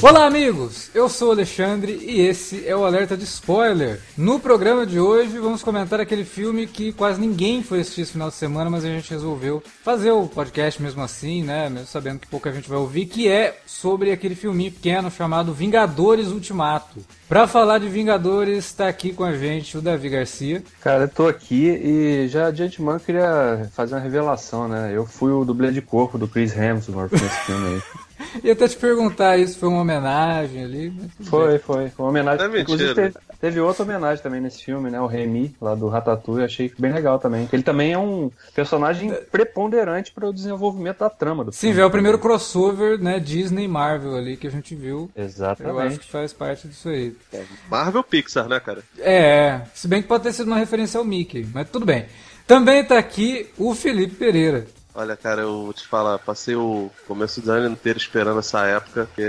[0.00, 0.90] Olá, amigos!
[0.94, 4.00] Eu sou o Alexandre e esse é o Alerta de Spoiler.
[4.16, 8.28] No programa de hoje vamos comentar aquele filme que quase ninguém foi assistir esse final
[8.28, 11.68] de semana, mas a gente resolveu fazer o podcast mesmo assim, né?
[11.68, 16.28] Mesmo sabendo que pouca gente vai ouvir, que é sobre aquele filminho pequeno chamado Vingadores
[16.28, 17.00] Ultimato.
[17.28, 20.62] Pra falar de Vingadores, está aqui com a gente o Davi Garcia.
[20.80, 24.92] Cara, eu tô aqui e já de antemão queria fazer uma revelação, né?
[24.94, 27.82] Eu fui o dublê de corpo do Chris Hemsworth nesse filme aí.
[28.42, 30.92] Ia até te perguntar isso, foi uma homenagem ali?
[31.24, 31.88] Foi, foi.
[31.88, 32.46] Foi uma homenagem.
[32.46, 35.00] É Inclusive teve, teve, outra homenagem também nesse filme, né?
[35.00, 37.48] O Remy, lá do Ratatouille, achei bem legal também.
[37.52, 41.80] Ele também é um personagem preponderante para o desenvolvimento da trama do Sim, filme.
[41.80, 45.10] é o primeiro crossover, né, Disney Marvel ali que a gente viu.
[45.16, 45.74] Exatamente.
[45.74, 47.16] Eu acho que faz parte disso aí.
[47.32, 48.82] É, Marvel Pixar, né, cara?
[48.98, 52.06] É, se bem que pode ter sido uma referência ao Mickey, mas tudo bem.
[52.46, 54.66] Também tá aqui o Felipe Pereira.
[55.00, 59.06] Olha, cara, eu vou te falar, passei o começo do ano inteiro esperando essa época,
[59.06, 59.22] porque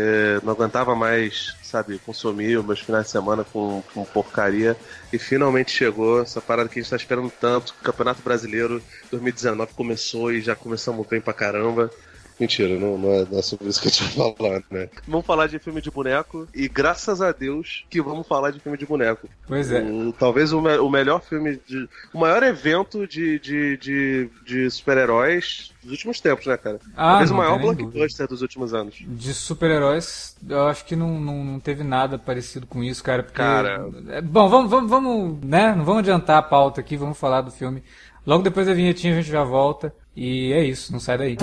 [0.44, 4.76] não aguentava mais, sabe, consumir os meus finais de semana com, com porcaria.
[5.14, 7.76] E finalmente chegou essa parada que a gente tá esperando tanto.
[7.80, 11.92] O Campeonato Brasileiro 2019 começou e já começamos bem pra caramba.
[12.40, 14.90] Mentira, não, não, é, não, é, sobre isso que a gente vai falar, né?
[15.06, 18.78] Vamos falar de filme de boneco e graças a Deus que vamos falar de filme
[18.78, 19.28] de boneco.
[19.45, 19.82] Pois é.
[19.82, 25.73] O, talvez o, o, melhor filme, de, o maior evento de, de, de, de super-heróis
[25.84, 26.80] dos últimos tempos, né, cara?
[26.95, 28.95] Ah, talvez o maior blockbuster dos últimos anos.
[29.06, 33.22] De super-heróis, eu acho que não, não, não, teve nada parecido com isso, cara.
[33.23, 33.38] Porque...
[33.38, 33.86] Cara.
[34.10, 35.76] É, bom, vamos, vamos, vamos, né?
[35.76, 37.84] Não vamos adiantar a pauta aqui, vamos falar do filme.
[38.26, 39.94] Logo depois da vinhetinha a gente já volta.
[40.16, 41.38] E é isso, não sai daí.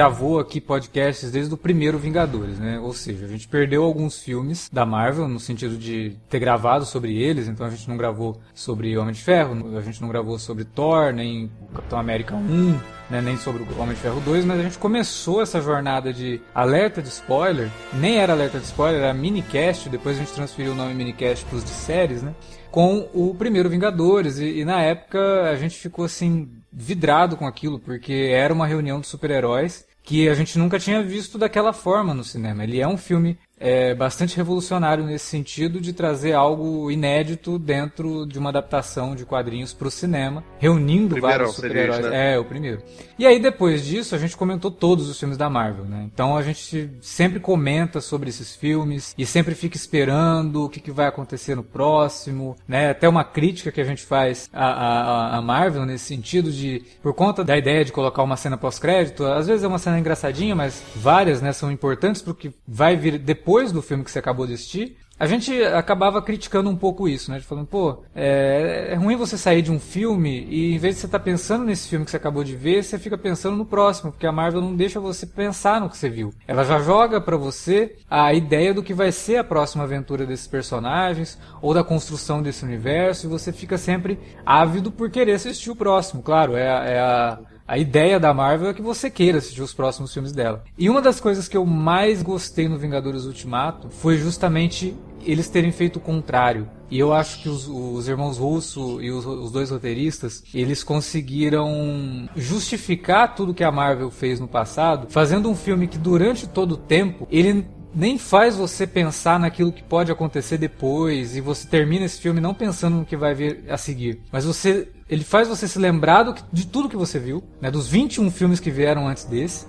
[0.02, 2.80] Gravou aqui podcasts desde o primeiro Vingadores, né?
[2.80, 7.22] Ou seja, a gente perdeu alguns filmes da Marvel no sentido de ter gravado sobre
[7.22, 10.66] eles, então a gente não gravou sobre Homem de Ferro, a gente não gravou sobre
[10.66, 12.80] Thor, nem Capitão América 1,
[13.12, 17.00] né, nem sobre Homem de Ferro 2, mas a gente começou essa jornada de alerta
[17.00, 20.96] de spoiler, nem era alerta de spoiler, era minicast, depois a gente transferiu o nome
[20.96, 22.34] minicast para os de séries, né?
[22.72, 27.78] Com o primeiro Vingadores, e, e na época a gente ficou assim vidrado com aquilo,
[27.78, 32.24] porque era uma reunião de super-heróis que a gente nunca tinha visto daquela forma no
[32.24, 32.64] cinema.
[32.64, 38.40] Ele é um filme é, bastante revolucionário nesse sentido de trazer algo inédito dentro de
[38.40, 42.10] uma adaptação de quadrinhos para o cinema, reunindo vários super-heróis.
[42.10, 42.34] Né?
[42.34, 42.82] É, o primeiro.
[43.20, 46.10] E aí depois disso a gente comentou todos os filmes da Marvel, né?
[46.12, 50.92] Então a gente sempre comenta sobre esses filmes e sempre fica esperando o que, que
[50.92, 52.90] vai acontecer no próximo, né?
[52.90, 57.14] Até uma crítica que a gente faz à, à, à Marvel nesse sentido de, por
[57.14, 60.82] conta da ideia de colocar uma cena pós-crédito, às vezes é uma cena engraçadinha, mas
[60.96, 64.54] várias, né, são importantes porque vai vir depois depois do filme que você acabou de
[64.54, 67.38] assistir, a gente acabava criticando um pouco isso, né?
[67.38, 71.02] De falando, pô, é, é, ruim você sair de um filme e em vez de
[71.02, 73.66] você estar tá pensando nesse filme que você acabou de ver, você fica pensando no
[73.66, 76.34] próximo, porque a Marvel não deixa você pensar no que você viu.
[76.48, 80.48] Ela já joga para você a ideia do que vai ser a próxima aventura desses
[80.48, 85.76] personagens ou da construção desse universo e você fica sempre ávido por querer assistir o
[85.76, 86.24] próximo.
[86.24, 87.38] Claro, é, é a
[87.72, 90.62] a ideia da Marvel é que você queira assistir os próximos filmes dela.
[90.78, 95.72] E uma das coisas que eu mais gostei no Vingadores Ultimato foi justamente eles terem
[95.72, 99.70] feito o contrário E eu acho que os, os irmãos Russo e os, os, dois
[99.70, 105.98] roteiristas, eles conseguiram justificar tudo que a Marvel fez no passado, fazendo um filme que
[105.98, 111.42] durante todo o tempo, ele nem faz você pensar naquilo que pode acontecer depois e
[111.42, 114.22] você termina esse filme não pensando no que vai vir a seguir.
[114.32, 117.88] Mas você ele faz você se lembrar do, de tudo que você viu, né, dos
[117.88, 119.66] 21 filmes que vieram antes desse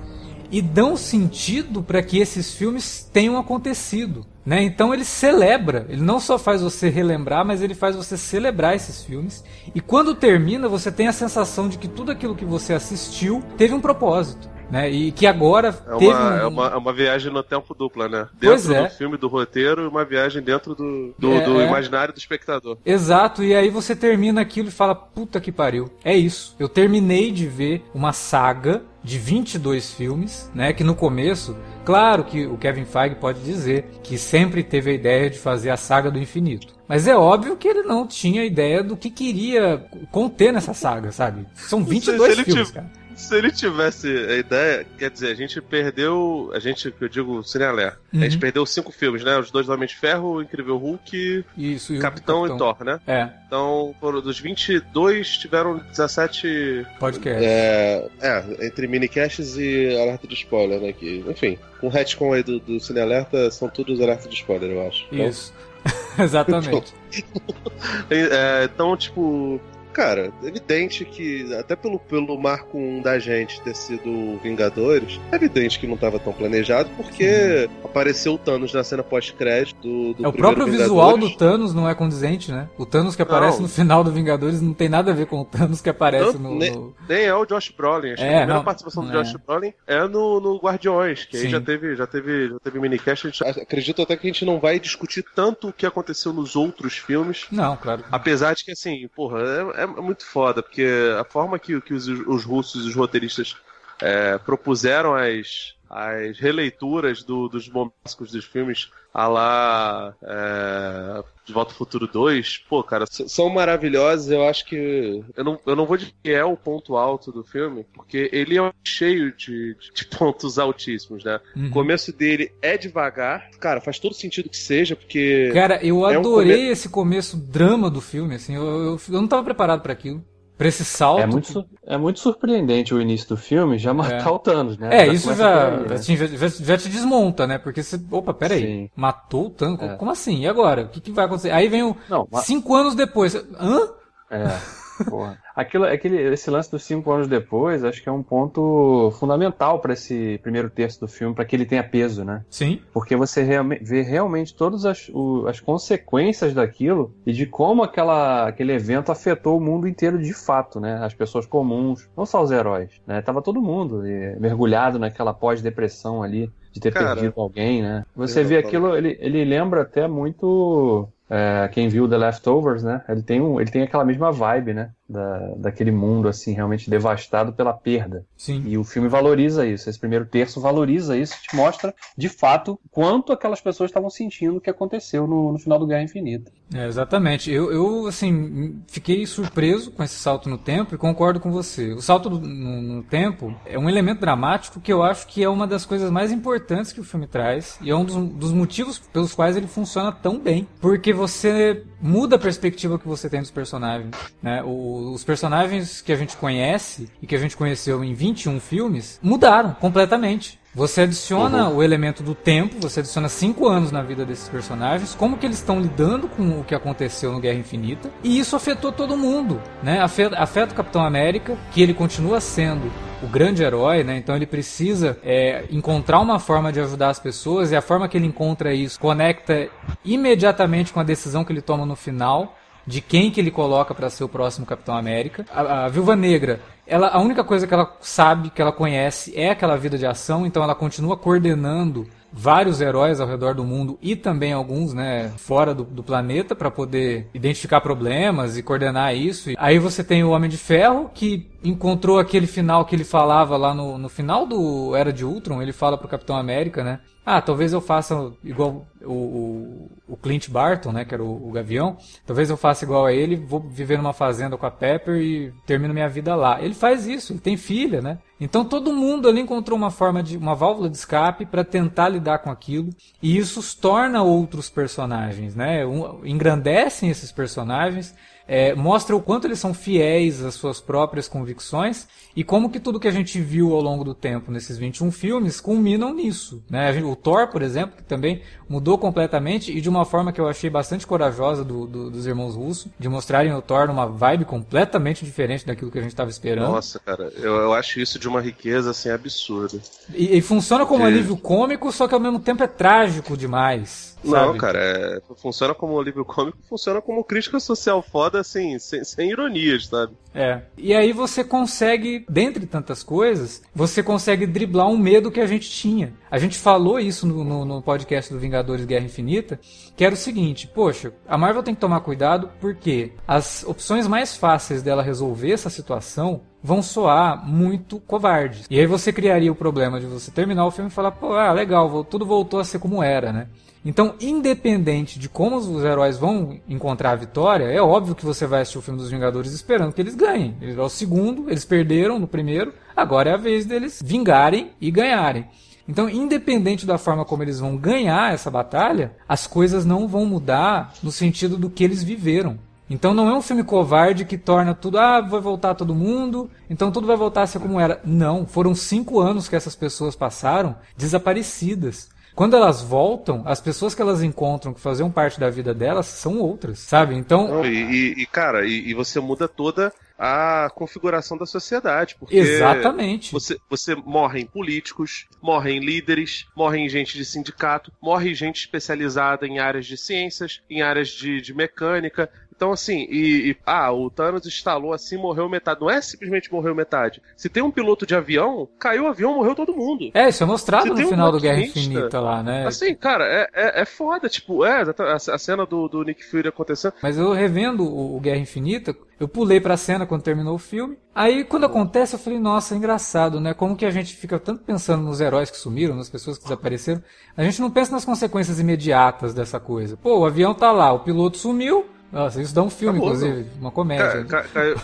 [0.52, 4.24] e dão sentido para que esses filmes tenham acontecido.
[4.44, 4.62] Né?
[4.62, 9.02] Então ele celebra, ele não só faz você relembrar, mas ele faz você celebrar esses
[9.02, 9.42] filmes.
[9.74, 13.72] E quando termina, você tem a sensação de que tudo aquilo que você assistiu teve
[13.72, 14.90] um propósito né?
[14.90, 16.38] E que agora é teve uma, um...
[16.38, 18.26] é uma, é uma viagem no tempo dupla, né?
[18.40, 18.88] Dentro do é.
[18.88, 21.66] filme, do roteiro, uma viagem dentro do, do, é, do é.
[21.66, 22.78] imaginário do espectador.
[22.84, 26.56] Exato, e aí você termina aquilo e fala, puta que pariu, é isso.
[26.58, 30.72] Eu terminei de ver uma saga de 22 filmes, né?
[30.72, 31.54] Que no começo,
[31.84, 35.76] claro que o Kevin Feige pode dizer que sempre teve a ideia de fazer a
[35.76, 36.72] saga do infinito.
[36.88, 41.46] Mas é óbvio que ele não tinha ideia do que queria conter nessa saga, sabe?
[41.54, 46.50] São 22 filmes, cara se ele tivesse a ideia, quer dizer, a gente perdeu.
[46.54, 47.96] A gente, que eu digo, Cinealer.
[48.12, 48.20] Uhum.
[48.20, 48.40] A gente uhum.
[48.40, 49.38] perdeu cinco filmes, né?
[49.38, 53.00] Os dois Homens de Ferro, o Incrível Hulk, Isso, e Capitão, Capitão, e Thor, né?
[53.06, 53.28] É.
[53.46, 56.86] Então, dos 22, tiveram 17.
[56.98, 57.44] Podcasts.
[57.44, 60.92] É, é, entre minicasts e alerta de spoiler, né?
[60.92, 64.70] Que, enfim, com o retcon aí do, do Cine Alerta, são todos alertas de spoiler,
[64.70, 65.06] eu acho.
[65.12, 65.52] Então, Isso.
[66.18, 66.94] Exatamente.
[68.10, 69.60] é, então, tipo,
[69.92, 75.36] cara, é evidente que, até pelo, pelo marco 1 da gente ter sido Vingadores, é
[75.36, 77.86] evidente que não estava tão planejado, porque uhum.
[77.86, 80.90] apareceu o Thanos na cena pós-crédito do, do É o próprio Vingadores.
[80.90, 82.68] visual do Thanos não é condizente, né?
[82.78, 83.62] O Thanos que aparece não.
[83.62, 86.52] no final do Vingadores não tem nada a ver com o Thanos que aparece não,
[86.52, 88.12] no, nem, no, nem, é o Josh Brolin.
[88.12, 89.22] Acho é, que a primeira não, participação do é.
[89.22, 91.46] Josh Brolin é no, no Guardiões, que Sim.
[91.46, 93.26] aí já teve, já teve, já teve minicast.
[93.26, 96.96] Gente, acredito até que a gente não vai discutir tanto o que aconteceu nos outros
[96.96, 97.46] filmes.
[97.50, 98.04] Não, claro.
[98.10, 99.40] Apesar de que, assim, porra,
[99.76, 100.86] é, é muito foda, porque
[101.18, 103.56] a forma que, que os, os russos e os roteiristas
[104.02, 111.72] é, propuseram as, as releituras do, dos momentos dos filmes a lá é, De Volta
[111.72, 114.30] ao Futuro 2, pô, cara, são maravilhosos.
[114.30, 115.22] Eu acho que.
[115.36, 118.58] Eu não, eu não vou dizer que é o ponto alto do filme, porque ele
[118.58, 121.38] é cheio de, de pontos altíssimos, né?
[121.54, 121.66] Uhum.
[121.66, 123.50] O começo dele é devagar.
[123.60, 125.50] Cara, faz todo sentido que seja, porque.
[125.52, 126.70] Cara, eu adorei um come...
[126.70, 128.54] esse começo drama do filme, assim.
[128.54, 130.24] Eu, eu, eu não tava preparado para aquilo.
[130.62, 131.20] Pra esse salto.
[131.20, 134.30] É muito, é muito surpreendente o início do filme já matar é.
[134.30, 134.88] o Thanos, né?
[134.92, 135.94] É, já isso já, aí, né?
[135.94, 137.58] assim, já, já, já, te desmonta, né?
[137.58, 138.00] Porque você.
[138.10, 138.60] Opa, peraí.
[138.60, 138.90] Sim.
[138.94, 139.82] Matou o Thanos?
[139.82, 139.96] É.
[139.96, 140.40] Como assim?
[140.40, 140.82] E agora?
[140.82, 141.50] O que, que vai acontecer?
[141.50, 141.96] Aí vem o.
[142.08, 142.44] Não, mas...
[142.44, 143.34] Cinco anos depois.
[143.34, 143.90] Hã?
[144.30, 144.81] É.
[145.04, 145.38] Porra.
[145.54, 149.92] Aquilo, aquele, esse lance dos cinco anos depois, acho que é um ponto fundamental para
[149.92, 152.42] esse primeiro terço do filme, para que ele tenha peso, né?
[152.48, 152.80] Sim.
[152.90, 153.46] Porque você
[153.82, 159.58] vê realmente todas as, o, as consequências daquilo e de como aquela, aquele evento afetou
[159.58, 161.04] o mundo inteiro de fato, né?
[161.04, 163.20] As pessoas comuns, não só os heróis, né?
[163.20, 164.02] Tava todo mundo
[164.40, 168.04] mergulhado naquela pós-depressão ali de ter Cara, perdido alguém, né?
[168.16, 173.02] Você vê aquilo, ele, ele lembra até muito é, quem viu The Leftovers, né?
[173.08, 174.90] Ele tem, um, ele tem aquela mesma vibe, né?
[175.08, 178.24] Da, daquele mundo, assim, realmente devastado pela perda.
[178.36, 178.62] Sim.
[178.66, 179.90] E o filme valoriza isso.
[179.90, 184.60] Esse primeiro terço valoriza isso, te mostra, de fato, quanto aquelas pessoas estavam sentindo o
[184.60, 186.50] que aconteceu no, no final do Guerra Infinita.
[186.74, 187.50] É, exatamente.
[187.50, 191.92] Eu, eu, assim, fiquei surpreso com esse salto no tempo e concordo com você.
[191.92, 195.66] O salto no, no tempo é um elemento dramático que eu acho que é uma
[195.66, 199.34] das coisas mais importantes que o filme traz e é um dos, dos motivos pelos
[199.34, 200.66] quais ele funciona tão bem.
[200.80, 204.10] Porque você muda a perspectiva que você tem dos personagens.
[204.42, 204.62] Né?
[204.62, 209.18] O, os personagens que a gente conhece e que a gente conheceu em 21 filmes
[209.22, 210.60] mudaram completamente.
[210.74, 211.76] Você adiciona uhum.
[211.76, 215.58] o elemento do tempo, você adiciona cinco anos na vida desses personagens, como que eles
[215.58, 220.00] estão lidando com o que aconteceu no Guerra Infinita, e isso afetou todo mundo, né?
[220.00, 222.90] Afeta, afeta o Capitão América, que ele continua sendo
[223.22, 224.16] o grande herói, né?
[224.16, 228.16] Então ele precisa é, encontrar uma forma de ajudar as pessoas, e a forma que
[228.16, 229.68] ele encontra isso conecta
[230.02, 234.10] imediatamente com a decisão que ele toma no final de quem que ele coloca para
[234.10, 235.44] ser o próximo Capitão América.
[235.52, 239.50] A, a Viúva Negra, ela, a única coisa que ela sabe, que ela conhece, é
[239.50, 244.16] aquela vida de ação, então ela continua coordenando vários heróis ao redor do mundo e
[244.16, 249.50] também alguns, né, fora do, do planeta para poder identificar problemas e coordenar isso.
[249.58, 253.74] Aí você tem o Homem de Ferro que encontrou aquele final que ele falava lá
[253.74, 257.00] no, no final do Era de Ultron, ele fala pro Capitão América, né?
[257.24, 261.52] Ah, talvez eu faça igual o, o, o Clint Barton, né, que era o, o,
[261.52, 261.96] Gavião.
[262.26, 265.94] Talvez eu faça igual a ele, vou viver numa fazenda com a Pepper e termino
[265.94, 266.60] minha vida lá.
[266.60, 268.18] Ele faz isso, ele tem filha, né?
[268.40, 272.40] Então todo mundo ali encontrou uma forma de uma válvula de escape para tentar lidar
[272.40, 272.90] com aquilo.
[273.22, 275.86] E isso torna outros personagens, né?
[275.86, 278.14] Um, engrandecem esses personagens
[278.46, 282.98] é, mostra o quanto eles são fiéis às suas próprias convicções e como que tudo
[282.98, 286.62] que a gente viu ao longo do tempo nesses 21 filmes culminam nisso.
[286.70, 286.90] Né?
[287.02, 290.70] O Thor, por exemplo, que também mudou completamente e de uma forma que eu achei
[290.70, 295.66] bastante corajosa do, do, dos irmãos Russo, de mostrarem o Thor numa vibe completamente diferente
[295.66, 296.72] daquilo que a gente estava esperando.
[296.72, 299.78] Nossa, cara, eu, eu acho isso de uma riqueza assim absurda.
[300.14, 304.11] E, e funciona como um alívio cômico, só que ao mesmo tempo é trágico demais.
[304.24, 304.58] Não, sabe?
[304.58, 309.86] cara, é, funciona como alívio cômico, funciona como crítica social foda, assim, sem, sem ironias,
[309.86, 310.12] sabe?
[310.34, 310.62] É.
[310.78, 315.70] E aí você consegue, dentre tantas coisas, você consegue driblar um medo que a gente
[315.70, 316.14] tinha.
[316.30, 319.60] A gente falou isso no, no, no, podcast do Vingadores Guerra Infinita,
[319.94, 324.36] que era o seguinte: poxa, a Marvel tem que tomar cuidado porque as opções mais
[324.36, 328.66] fáceis dela resolver essa situação vão soar muito covardes.
[328.70, 331.52] E aí você criaria o problema de você terminar o filme e falar, pô, ah,
[331.52, 333.48] legal, tudo voltou a ser como era, né?
[333.84, 338.62] Então, independente de como os heróis vão encontrar a vitória, é óbvio que você vai
[338.62, 340.56] assistir o filme dos Vingadores esperando que eles ganhem.
[340.60, 344.90] Eles é o segundo, eles perderam no primeiro, agora é a vez deles vingarem e
[344.90, 345.46] ganharem.
[345.88, 350.94] Então, independente da forma como eles vão ganhar essa batalha, as coisas não vão mudar
[351.02, 352.58] no sentido do que eles viveram.
[352.92, 356.92] Então não é um filme covarde que torna tudo, ah, vai voltar todo mundo, então
[356.92, 357.98] tudo vai voltar a ser como era.
[358.04, 362.10] Não, foram cinco anos que essas pessoas passaram desaparecidas.
[362.34, 366.38] Quando elas voltam, as pessoas que elas encontram que faziam parte da vida delas são
[366.38, 367.14] outras, sabe?
[367.14, 367.64] Então.
[367.64, 372.14] e, e, cara, e, e você muda toda a configuração da sociedade.
[372.18, 373.32] Porque Exatamente.
[373.32, 379.84] Você, você morrem políticos, morrem líderes, morrem gente de sindicato, morre gente especializada em áreas
[379.84, 382.30] de ciências, em áreas de, de mecânica,
[382.62, 385.80] então, assim, e, e, Ah, o Thanos instalou assim, morreu metade.
[385.80, 387.20] Não é simplesmente morreu metade.
[387.36, 390.12] Se tem um piloto de avião, caiu o avião, morreu todo mundo.
[390.14, 392.64] É, isso é mostrado no final um do Guerra Infinita lá, né?
[392.64, 394.28] Assim, cara, é, é, é foda.
[394.28, 396.94] Tipo, é, a, a cena do, do Nick Fury acontecendo.
[397.02, 400.96] Mas eu revendo o, o Guerra Infinita, eu pulei pra cena quando terminou o filme.
[401.12, 403.54] Aí, quando acontece, eu falei, nossa, é engraçado, né?
[403.54, 407.02] Como que a gente fica tanto pensando nos heróis que sumiram, nas pessoas que desapareceram.
[407.36, 409.96] A gente não pensa nas consequências imediatas dessa coisa.
[409.96, 413.50] Pô, o avião tá lá, o piloto sumiu, nossa, isso dá um filme, Acabou, inclusive,
[413.54, 413.60] não.
[413.62, 414.24] uma comédia.
[414.24, 414.76] Ca, ca, caiu.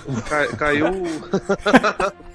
[0.57, 0.87] caiu...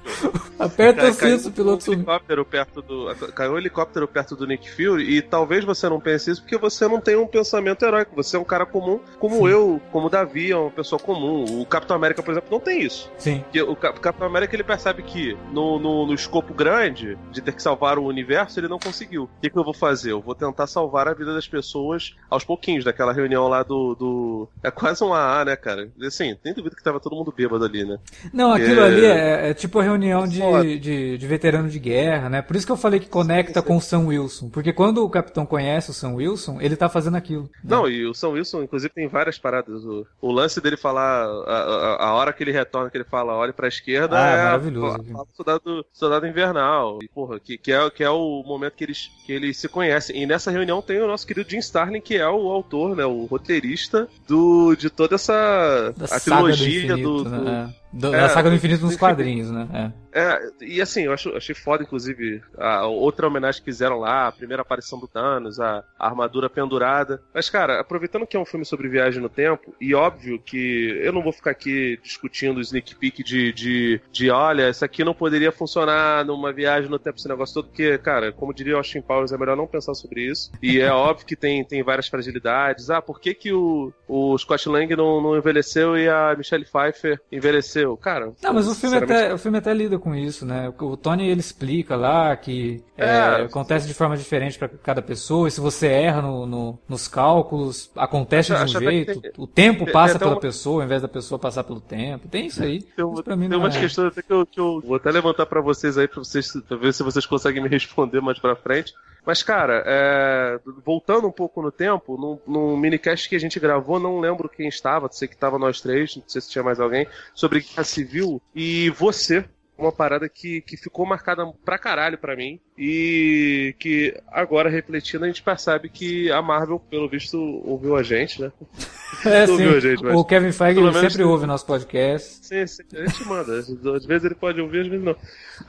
[0.60, 5.17] Aperta o cinto, piloto um helicóptero perto do Caiu um helicóptero perto do Nick Fury
[5.17, 8.15] e talvez você não pense isso porque você não tem um pensamento heróico.
[8.15, 9.48] Você é um cara comum, como Sim.
[9.48, 11.62] eu, como o Davi é uma pessoa comum.
[11.62, 13.12] O Capitão América, por exemplo, não tem isso.
[13.17, 13.41] Sim.
[13.41, 17.62] Porque o Capitão América ele percebe que no, no, no, escopo grande de ter que
[17.62, 19.24] salvar o universo, ele não conseguiu.
[19.24, 20.12] O que, que eu vou fazer?
[20.12, 23.96] Eu vou tentar salvar a vida das pessoas aos pouquinhos, daquela reunião lá do.
[23.96, 24.50] do...
[24.62, 25.89] É quase um AA, né, cara?
[26.01, 27.98] Assim, nem duvido que tava todo mundo bêbado ali, né?
[28.32, 28.86] Não, aquilo é...
[28.86, 32.41] ali é, é, tipo a reunião de, de, de, veterano de guerra, né?
[32.41, 34.50] Por isso que eu falei que conecta com o Sam Wilson.
[34.50, 37.43] Porque quando o capitão conhece o Sam Wilson, ele tá fazendo aquilo.
[37.43, 37.50] Né?
[37.63, 39.83] Não, e o Sam Wilson, inclusive, tem várias paradas.
[39.86, 43.36] O, o lance dele falar, a, a, a, hora que ele retorna, que ele fala,
[43.36, 44.98] olhe pra esquerda, ah, é maravilhoso.
[44.98, 47.00] A, soldado, soldado invernal.
[47.01, 50.22] E, porra, que, que, é, que é o momento que eles, que eles se conhecem.
[50.22, 53.05] E nessa reunião tem o nosso querido Jim Starlin, que é o autor, né?
[53.05, 57.65] O roteirista do, de toda essa da a trilogia do, do, né?
[57.67, 59.67] do, é, da saga do infinito nos quadrinhos, né?
[59.73, 60.03] É.
[60.13, 64.31] É, e assim, eu acho, achei foda, inclusive, a outra homenagem que fizeram lá, a
[64.31, 67.21] primeira aparição do Thanos, a, a, armadura pendurada.
[67.33, 71.12] Mas, cara, aproveitando que é um filme sobre viagem no tempo, e óbvio que eu
[71.12, 75.15] não vou ficar aqui discutindo o sneak peek de, de, de olha, isso aqui não
[75.15, 79.01] poderia funcionar numa viagem no tempo, esse negócio todo, porque, cara, como diria o Austin
[79.01, 80.51] Powers, é melhor não pensar sobre isso.
[80.62, 82.91] E é óbvio que tem, tem várias fragilidades.
[82.91, 87.19] Ah, por que, que o, o Scott Lang não, não envelheceu e a Michelle Pfeiffer
[87.31, 87.83] envelheceu?
[87.98, 88.34] Cara.
[88.42, 90.72] Não, mas o filme, até, o filme até lida com isso, né?
[90.80, 95.48] O Tony ele explica lá que é, é, acontece de forma diferente para cada pessoa,
[95.48, 99.92] e se você erra no, no, nos cálculos, acontece de um jeito, tem, o tempo
[99.92, 100.40] passa pela uma...
[100.40, 102.28] pessoa ao invés da pessoa passar pelo tempo.
[102.28, 102.82] Tem isso aí.
[102.82, 103.80] Tem, isso tem umas é.
[103.80, 106.78] questões até que eu, que eu, vou até levantar para vocês aí, para vocês pra
[106.78, 108.94] ver se vocês conseguem me responder mais para frente.
[109.25, 110.60] Mas, cara, é...
[110.86, 114.68] voltando um pouco no tempo, no, no minicast que a gente gravou, não lembro quem
[114.68, 118.42] estava, sei que estava nós três, não sei se tinha mais alguém, sobre guerra civil,
[118.53, 119.46] e você
[119.77, 122.60] uma parada que, que ficou marcada pra caralho pra mim.
[122.77, 128.42] E que agora, refletindo, a gente percebe que a Marvel, pelo visto, ouviu a gente,
[128.42, 128.51] né?
[129.25, 129.51] É, sim.
[129.53, 130.15] Ouviu a gente, mas...
[130.15, 132.46] O Kevin Feige ele sempre ouve nosso podcast.
[132.46, 133.58] Sim, sim, a gente manda.
[133.60, 135.15] Às vezes ele pode ouvir, às vezes não.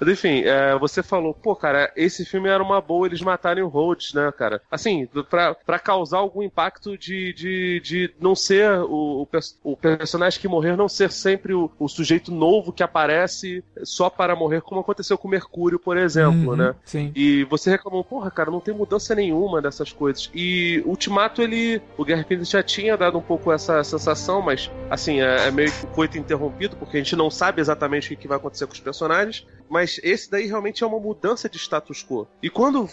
[0.00, 3.68] Mas enfim, é, você falou, pô, cara, esse filme era uma boa eles matarem o
[3.68, 4.62] Rhodes, né, cara?
[4.70, 9.28] Assim, pra, pra causar algum impacto de, de, de não ser o, o,
[9.62, 13.62] o personagem que morreu, não ser sempre o, o sujeito novo que aparece
[13.94, 16.74] só para morrer, como aconteceu com o Mercúrio, por exemplo, Uhum, né?
[16.84, 17.12] Sim.
[17.14, 20.28] E você reclamou, porra, cara, não tem mudança nenhuma dessas coisas.
[20.34, 21.80] E Ultimato, ele.
[21.96, 25.70] O Guerra Infinita já tinha dado um pouco essa sensação, mas, assim, é, é meio
[25.70, 28.80] que coito interrompido, porque a gente não sabe exatamente o que vai acontecer com os
[28.80, 29.46] personagens.
[29.68, 32.26] Mas esse daí realmente é uma mudança de status quo.
[32.42, 32.88] E quando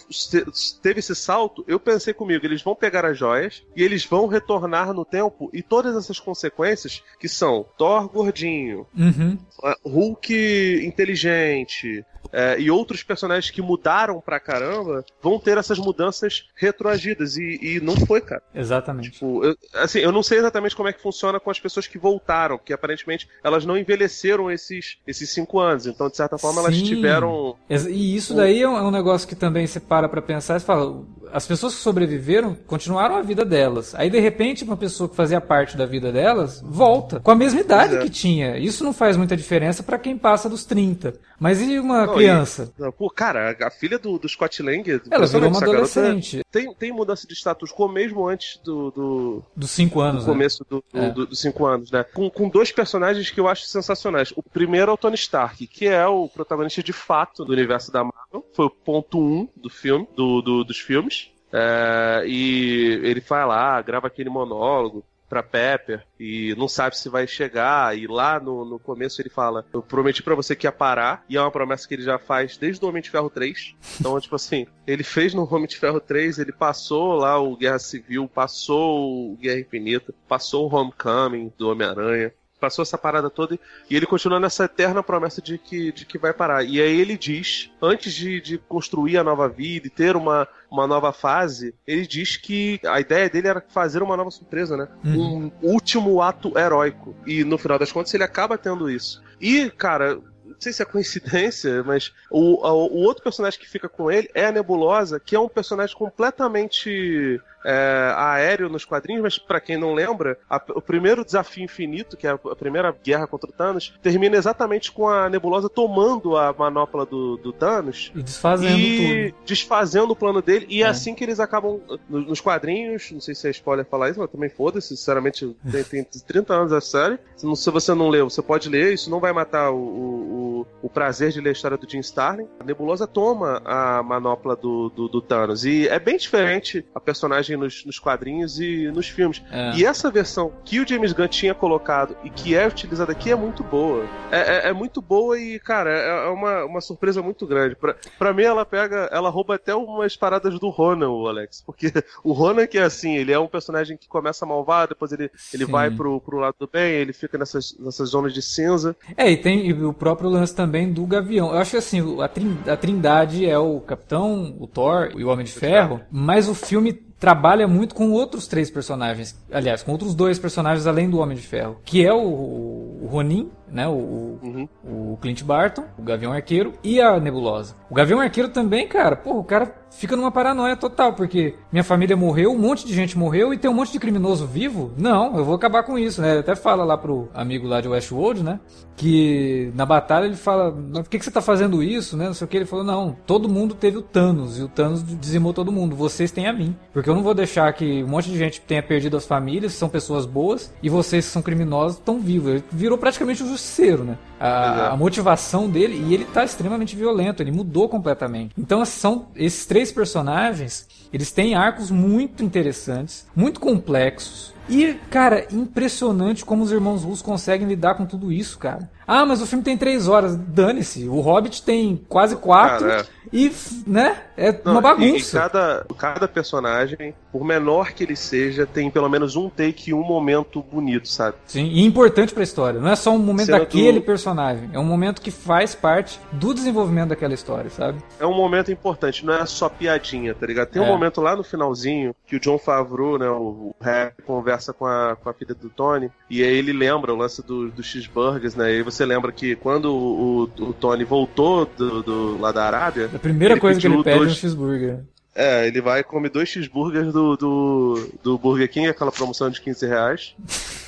[0.82, 4.94] teve esse salto, eu pensei comigo, eles vão pegar as joias e eles vão retornar
[4.94, 9.38] no tempo e todas essas consequências que são Thor gordinho, Uhum.
[9.86, 17.38] Hulk inteligente é, e outros personagens que mudaram pra caramba vão ter essas mudanças retroagidas.
[17.38, 18.42] E, e não foi, cara.
[18.54, 19.12] Exatamente.
[19.12, 21.98] Tipo, eu, assim, eu não sei exatamente como é que funciona com as pessoas que
[21.98, 25.86] voltaram, porque aparentemente elas não envelheceram esses, esses cinco anos.
[25.86, 26.84] Então, de certa forma, elas Sim.
[26.84, 27.56] tiveram.
[27.70, 30.58] Ex- E isso daí é um, é um negócio que também você para pra pensar
[30.58, 33.96] e fala, as pessoas que sobreviveram continuaram a vida delas.
[33.96, 37.60] Aí de repente uma pessoa que fazia parte da vida delas volta com a mesma
[37.62, 38.00] idade é.
[38.00, 38.58] que tinha.
[38.58, 41.14] Isso não faz muita diferença pra quem passa dos 30.
[41.40, 42.74] Mas e uma Não, criança?
[42.98, 45.02] Pô, cara, a filha do, do Scott Lang.
[45.10, 48.92] Ela virou uma essa garota adolescente Tem, tem mudança de status quo mesmo antes do,
[48.92, 50.34] do, dos 5 anos, no né?
[50.38, 51.10] começo do, do- É.
[51.12, 52.04] do- dos cinco anos, né?
[52.04, 54.32] Com, com dois personagens que eu acho sensacionais.
[54.36, 58.04] O primeiro é o Tony Stark, que é o protagonista de fato do universo da
[58.04, 58.46] Marvel.
[58.54, 61.30] Foi o ponto um do filme, do, do- dos filmes.
[61.54, 67.26] É, e ele vai lá, grava aquele monólogo pra Pepper e não sabe se vai
[67.26, 67.98] chegar.
[67.98, 71.38] E lá no, no começo ele fala eu prometi pra você que ia parar e
[71.38, 74.36] é uma promessa que ele já faz desde o Homem de Ferro 3 então tipo
[74.36, 79.32] assim ele fez no Homem de Ferro 3 ele passou lá o Guerra Civil passou
[79.32, 84.40] o Guerra Infinita passou o Homecoming do Homem-Aranha passou essa parada toda e ele continua
[84.40, 86.64] nessa eterna promessa de que, de que vai parar.
[86.64, 90.86] E aí ele diz, antes de, de construir a nova vida e ter uma, uma
[90.88, 94.88] nova fase, ele diz que a ideia dele era fazer uma nova surpresa, né?
[95.04, 97.16] Um último ato heróico.
[97.26, 99.22] E no final das contas ele acaba tendo isso.
[99.42, 100.20] E, cara.
[100.44, 104.30] Não sei se é coincidência, mas o, a- o outro personagem que fica com ele
[104.36, 109.78] é a Nebulosa, que é um personagem completamente é, aéreo nos quadrinhos, mas pra quem
[109.78, 113.94] não lembra, a- o primeiro desafio infinito, que é a, primeira guerra contra o Thanos,
[114.02, 119.44] termina exatamente com a Nebulosa tomando a manopla do, do Thanos E desfazendo e tudo.
[119.46, 120.86] desfazendo o plano dele, e é.
[120.86, 120.90] É.
[120.90, 123.12] assim que eles acabam no- nos quadrinhos.
[123.12, 124.90] Não sei se é spoiler falar isso, mas também foda-se.
[124.90, 127.18] Sinceramente, tem, tem 30 anos a série.
[127.36, 130.90] Se, você não leu, você pode ler, isso não vai matar o, o, o- o
[130.90, 132.48] prazer de ler a história do Jim Starlin.
[132.60, 137.51] A Nebulosa toma a manopla do, do, do Thanos, e é bem diferente a personagem
[137.58, 139.42] nos, nos quadrinhos e nos filmes.
[139.52, 139.72] É.
[139.76, 143.36] E essa versão que o James Gunn tinha colocado e que é utilizada aqui é
[143.36, 144.06] muito boa.
[144.32, 147.76] É, é- é muito boa e, cara, é é uma, uma surpresa muito grande.
[147.76, 151.62] Pra, pra mim, ela pega, ela rouba até umas paradas do Ronan, o Alex.
[151.66, 151.92] Porque
[152.24, 155.66] o Ronan, que é assim, ele é um personagem que começa malvado, depois ele, ele
[155.66, 155.72] Sim.
[155.72, 158.96] vai pro, pro lado do bem, ele fica nessas, nessas zonas de cinza.
[159.18, 161.52] É, e tem o próprio lance também do Gavião.
[161.52, 165.30] Eu acho que assim, a, trin- a trindade é o Capitão, o Thor e o
[165.30, 169.40] Homem de Ferro, mas o filme trabalha muito com outros três personagens.
[169.52, 173.52] Aliás, com outros dois personagens além do Homem de Ferro, que é o, o Ronin,
[173.72, 174.68] né, o, o- Uhum.
[175.14, 177.76] o Clint Barton, o Gavião Arqueiro e a Nebulosa.
[177.90, 182.16] O Gavião Arqueiro também, cara, porra, o cara fica numa paranoia total, porque minha família
[182.16, 184.92] morreu, um monte de gente morreu e tem um monte de criminoso vivo?
[184.98, 186.32] Não, eu vou acabar com isso, né?
[186.32, 188.60] Ele até fala lá pro amigo lá de Westworld, né?
[188.96, 192.26] Que na batalha ele fala, por que, que você tá fazendo isso, né?
[192.28, 192.56] Não sei o que.
[192.58, 196.32] Ele falou, não, todo mundo teve o Thanos e o Thanos dizimou todo mundo, vocês
[196.32, 196.76] têm a mim.
[196.94, 199.90] Porque eu não vou deixar que um monte de gente tenha perdido as famílias, são
[199.90, 202.52] pessoas boas, e vocês que são criminosos estão vivos.
[202.54, 204.18] Ele virou praticamente um justiceiro, né?
[204.40, 208.54] A, a motivação dele, e ele tá extremamente violento, ele mudou completamente.
[208.58, 214.52] Então, são esses três personagens, eles têm arcos muito interessantes, muito complexos.
[214.68, 218.90] E, cara, impressionante como os irmãos russos conseguem lidar com tudo isso, cara.
[219.14, 220.36] Ah, mas o filme tem três horas.
[220.38, 221.08] Dane-se.
[221.10, 222.88] O Hobbit tem quase quatro.
[222.88, 223.52] Cara, E,
[223.88, 224.18] né?
[224.36, 225.40] É Não, uma bagunça.
[225.40, 230.04] Cada, cada personagem, por menor que ele seja, tem pelo menos um take e um
[230.04, 231.38] momento bonito, sabe?
[231.46, 232.80] Sim, e importante pra história.
[232.80, 234.70] Não é só um momento Cena daquele do- personagem.
[234.74, 238.00] É um momento que faz parte do desenvolvimento daquela história, sabe?
[238.20, 240.70] é um momento importante, não é só piadinha, tá ligado?
[240.70, 240.90] Tem um É.
[240.90, 245.16] momento lá no finalzinho que o John Favreau, né, o, o rap, conversa com a,
[245.16, 248.72] com a filha do Tony, e aí ele lembra o lance do- dos cheeseburgers, né?
[248.72, 253.10] E aí você lembra que quando o, o Tony voltou do, do- lá da Arábia.
[253.14, 255.00] A primeira coisa que ele pede é um dois- cheeseburger.
[255.34, 259.86] É, ele vai comer dois cheeseburgers do, do, do Burger King, aquela promoção de 15
[259.88, 260.36] reais.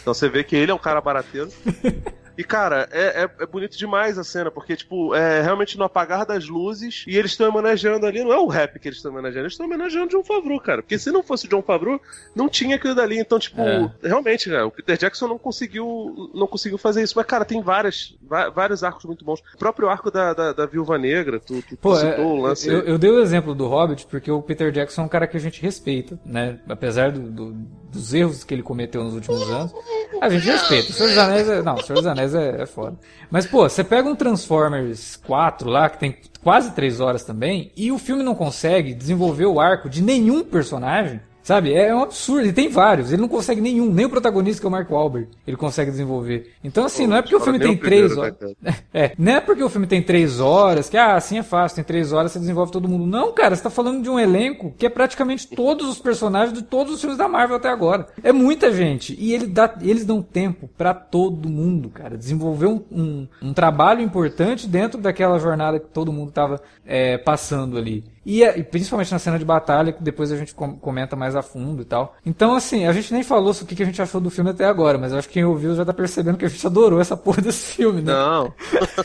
[0.02, 1.48] Então você vê que ele é um cara barateiro.
[2.38, 6.26] E, cara, é, é, é bonito demais a cena, porque, tipo, é realmente no apagar
[6.26, 9.44] das luzes e eles estão homenageando ali, não é o rap que eles estão homenageando,
[9.46, 10.82] eles estão homenageando John Favreau, cara.
[10.82, 12.00] Porque se não fosse John Favreau,
[12.36, 13.20] não tinha aquilo dali.
[13.20, 13.90] Então, tipo, É.
[14.04, 17.14] realmente, cara, o Peter Jackson não conseguiu, não conseguiu fazer isso.
[17.16, 18.16] Mas, cara, tem várias,
[18.54, 19.40] vários arcos muito bons.
[19.54, 22.42] O próprio arco da, da, da Viúva Negra, tu, tu, tu Pô, é, citou o
[22.42, 22.68] lance.
[22.68, 25.38] eu, eu dei o exemplo do Hobbit porque o Peter Jackson é um cara que
[25.38, 26.60] a gente respeita, né?
[26.68, 29.74] Apesar do- do- dos erros que ele cometeu nos últimos anos,
[30.22, 30.92] a gente respeita.
[30.92, 32.98] O Senhor dos Anéis é, não, o Senhor dos Anéis é, é foda.
[33.32, 37.92] Mas, pô, você pega um Transformers 4 lá, que tem quase 3 horas também, e
[37.92, 41.74] o filme não consegue desenvolver o arco de nenhum personagem, Sabe?
[41.74, 42.42] É um absurdo.
[42.42, 43.12] Ele tem vários.
[43.12, 43.92] Ele não consegue nenhum.
[43.92, 46.54] Nem o protagonista, que é o Mark Wahlberg, ele consegue desenvolver.
[46.64, 48.34] Então, assim, não é porque o filme tem o três horas.
[48.94, 51.84] É, não é porque o filme tem três horas que, ah, assim é fácil, tem
[51.84, 53.08] três horas, você desenvolve todo mundo.
[53.08, 56.64] Não, cara, você tá falando de um elenco que é praticamente todos os personagens de
[56.64, 58.08] todos os filmes da Marvel até agora.
[58.24, 59.16] É muita gente.
[59.20, 62.18] E ele dá, eles dão tempo pra todo mundo, cara.
[62.18, 67.78] Desenvolver um, um, um trabalho importante dentro daquela jornada que todo mundo tava é, passando
[67.78, 68.04] ali.
[68.26, 71.36] E, é- e principalmente na cena de batalha, que depois a gente com- comenta mais
[71.36, 72.16] a fundo e tal.
[72.26, 74.66] Então, assim, a gente nem falou o que que a gente achou do filme até
[74.66, 77.42] agora, mas acho que quem ouviu já tá percebendo que a gente adorou essa porra
[77.42, 78.14] desse filme, né?
[78.14, 78.54] Não.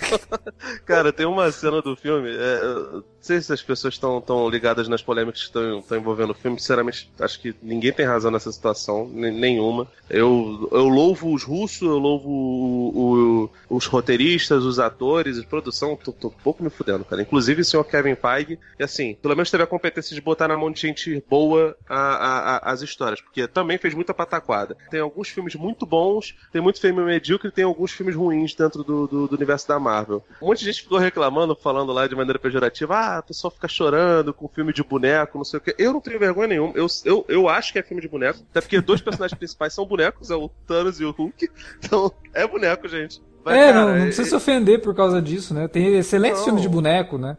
[0.86, 2.28] Cara, tem uma cena do filme.
[2.30, 2.60] é,
[3.28, 6.58] sei se as pessoas estão tão ligadas nas polêmicas que estão envolvendo o filme.
[6.58, 9.86] Sinceramente, acho que ninguém tem razão nessa situação, nenhuma.
[10.08, 15.96] Eu, eu louvo os russos, eu louvo o- o- os roteiristas, os atores, a produção.
[15.96, 17.22] Tô, tô pouco me fudendo, cara.
[17.22, 18.58] Inclusive o senhor Kevin Feige.
[18.78, 21.96] E assim, pelo menos teve a competência de botar na mão de gente boa a-
[21.98, 23.20] a- a- as histórias.
[23.20, 24.76] Porque também fez muita pataquada.
[24.90, 29.06] Tem alguns filmes muito bons, tem muito filme medíocre, tem alguns filmes ruins dentro do,
[29.06, 30.24] do- do universo da Marvel.
[30.40, 33.68] Um monte de gente ficou reclamando, falando lá de maneira pejorativa, ah, a pessoa fica
[33.68, 35.74] chorando com filme de boneco, não sei o quê.
[35.78, 36.72] Eu não tenho vergonha nenhuma.
[36.74, 39.86] Eu, eu, eu acho que é filme de boneco, até porque dois personagens principais são
[39.86, 41.48] bonecos, é o Thanos e o Hulk.
[41.78, 43.22] Então, é boneco, gente.
[43.44, 45.68] Mas, é, cara, não, não precisa se ofender por causa disso, né?
[45.68, 46.44] Tem excelentes Não.
[46.44, 47.36] filmes de boneco, né?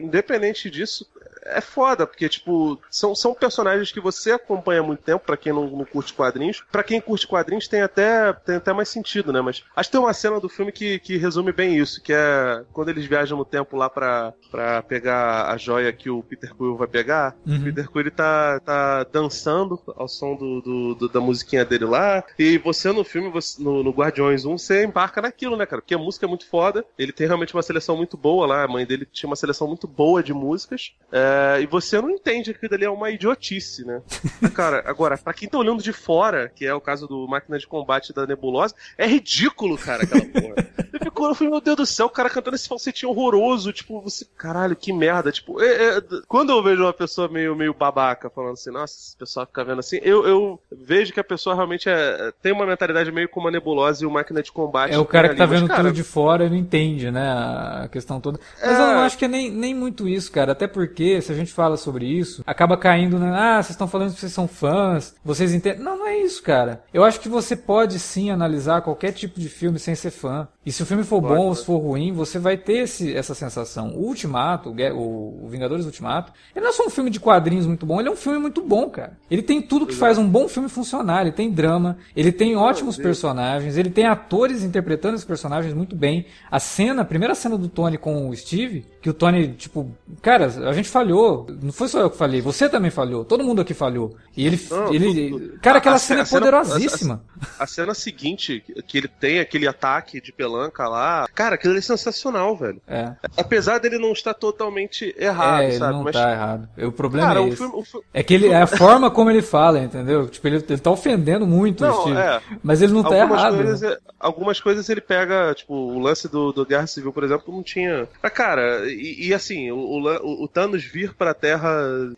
[0.00, 1.06] independente disso,
[1.44, 5.52] é foda, porque, tipo, são, são personagens que você acompanha há muito tempo, pra quem
[5.52, 6.62] não, não curte quadrinhos.
[6.72, 9.40] Pra quem curte quadrinhos tem até, tem até mais sentido, né?
[9.40, 12.62] Mas acho que tem uma cena do filme que, que resume bem isso, que é
[12.72, 16.76] quando eles viajam no tempo lá pra, pra pegar a joia que o Peter Quill
[16.76, 17.34] vai pegar.
[17.46, 17.56] Uhum.
[17.58, 21.84] O Peter Quill ele tá, tá dançando ao som do, do- do- da musiquinha dele
[21.84, 22.24] lá.
[22.38, 25.82] E você no filme, você- no, no Guardiões 1, você embarca naquilo, né, cara?
[25.82, 26.84] Porque a música é muito foda.
[26.98, 28.64] Ele tem realmente uma seleção muito boa lá.
[28.64, 30.92] A mãe dele tinha uma seleção muito boa de músicas.
[31.12, 34.02] É, e você não entende que aquilo dali é uma idiotice, né?
[34.54, 37.66] cara, agora, pra quem tá olhando de fora, que é o caso do Máquina de
[37.66, 40.54] Combate da Nebulosa, é ridículo, cara, aquela porra.
[40.92, 44.00] Eu fico, eu falei, meu Deus do céu, o cara cantando esse falsetinho horroroso, tipo,
[44.00, 48.30] você, caralho, que merda, tipo, é- é- quando eu vejo uma pessoa meio, meio babaca
[48.30, 51.88] falando assim, nossa, esse pessoal fica vendo assim, eu, eu vejo que a pessoa realmente
[51.88, 54.94] é, tem uma mentalidade meio como a Nebulosa e o Máquina de Combate.
[54.94, 57.10] É o cara que tá ali, mas, vendo cara, tudo de fora e não entende,
[57.10, 58.38] né, a questão toda.
[58.60, 58.94] Mas eu É.
[58.94, 60.52] não acho que é nem, nem muito isso, cara.
[60.52, 64.12] Até porque, se a gente fala sobre isso, acaba caindo, né, ah, vocês estão falando
[64.12, 65.82] que vocês são fãs, vocês entendem.
[65.82, 66.82] Não, não é isso, cara.
[66.92, 70.46] Eu acho que você pode sim analisar qualquer tipo de filme sem ser fã.
[70.64, 73.14] E se o filme for Pode, bom ou se for ruim, você vai ter esse,
[73.14, 73.94] essa sensação.
[73.94, 77.84] O Ultimato, o, o, Vingadores Ultimato, ele não é só um filme de quadrinhos muito
[77.84, 79.18] bom, ele é um filme muito bom, cara.
[79.30, 81.22] Ele tem tudo que faz um bom filme funcionar.
[81.22, 86.26] Ele tem drama, ele tem ótimos personagens, ele tem atores interpretando esses personagens muito bem.
[86.50, 90.46] A cena, a primeira cena do Tony com o Steve, que o Tony, tipo, cara,
[90.46, 91.46] a gente falhou.
[91.62, 94.16] Não foi só eu que falei, você também falhou, todo mundo aqui falhou.
[94.34, 95.58] E ele, Não, ele, tudo.
[95.60, 97.22] cara, aquela A- a cena é poderosíssima.
[97.58, 102.56] A cena seguinte, que- ele tem aquele ataque de pelanca lá, cara, aquilo é sensacional,
[102.56, 102.80] velho.
[102.88, 105.92] É, Apesar dele não estar totalmente errado, é ele sabe?
[105.92, 106.68] não Mas, tá errado.
[106.78, 107.56] O problema cara, é o esse.
[107.58, 110.26] filme, o fi- É que ele, é a forma como ele fala, entendeu?
[110.28, 112.16] Tipo, ele, ele tá ofendendo muito o Não, Steve.
[112.18, 112.40] é.
[112.62, 113.56] Mas ele não tá algumas, errado.
[113.56, 113.88] coisas, né?
[113.92, 117.62] é- algumas coisas ele pega, tipo, o lance do, do Guerra Civil, por exemplo, não
[117.62, 118.08] tinha.
[118.22, 121.70] Ah, cara, e, e assim, o, o, o- Thanos vir pra Terra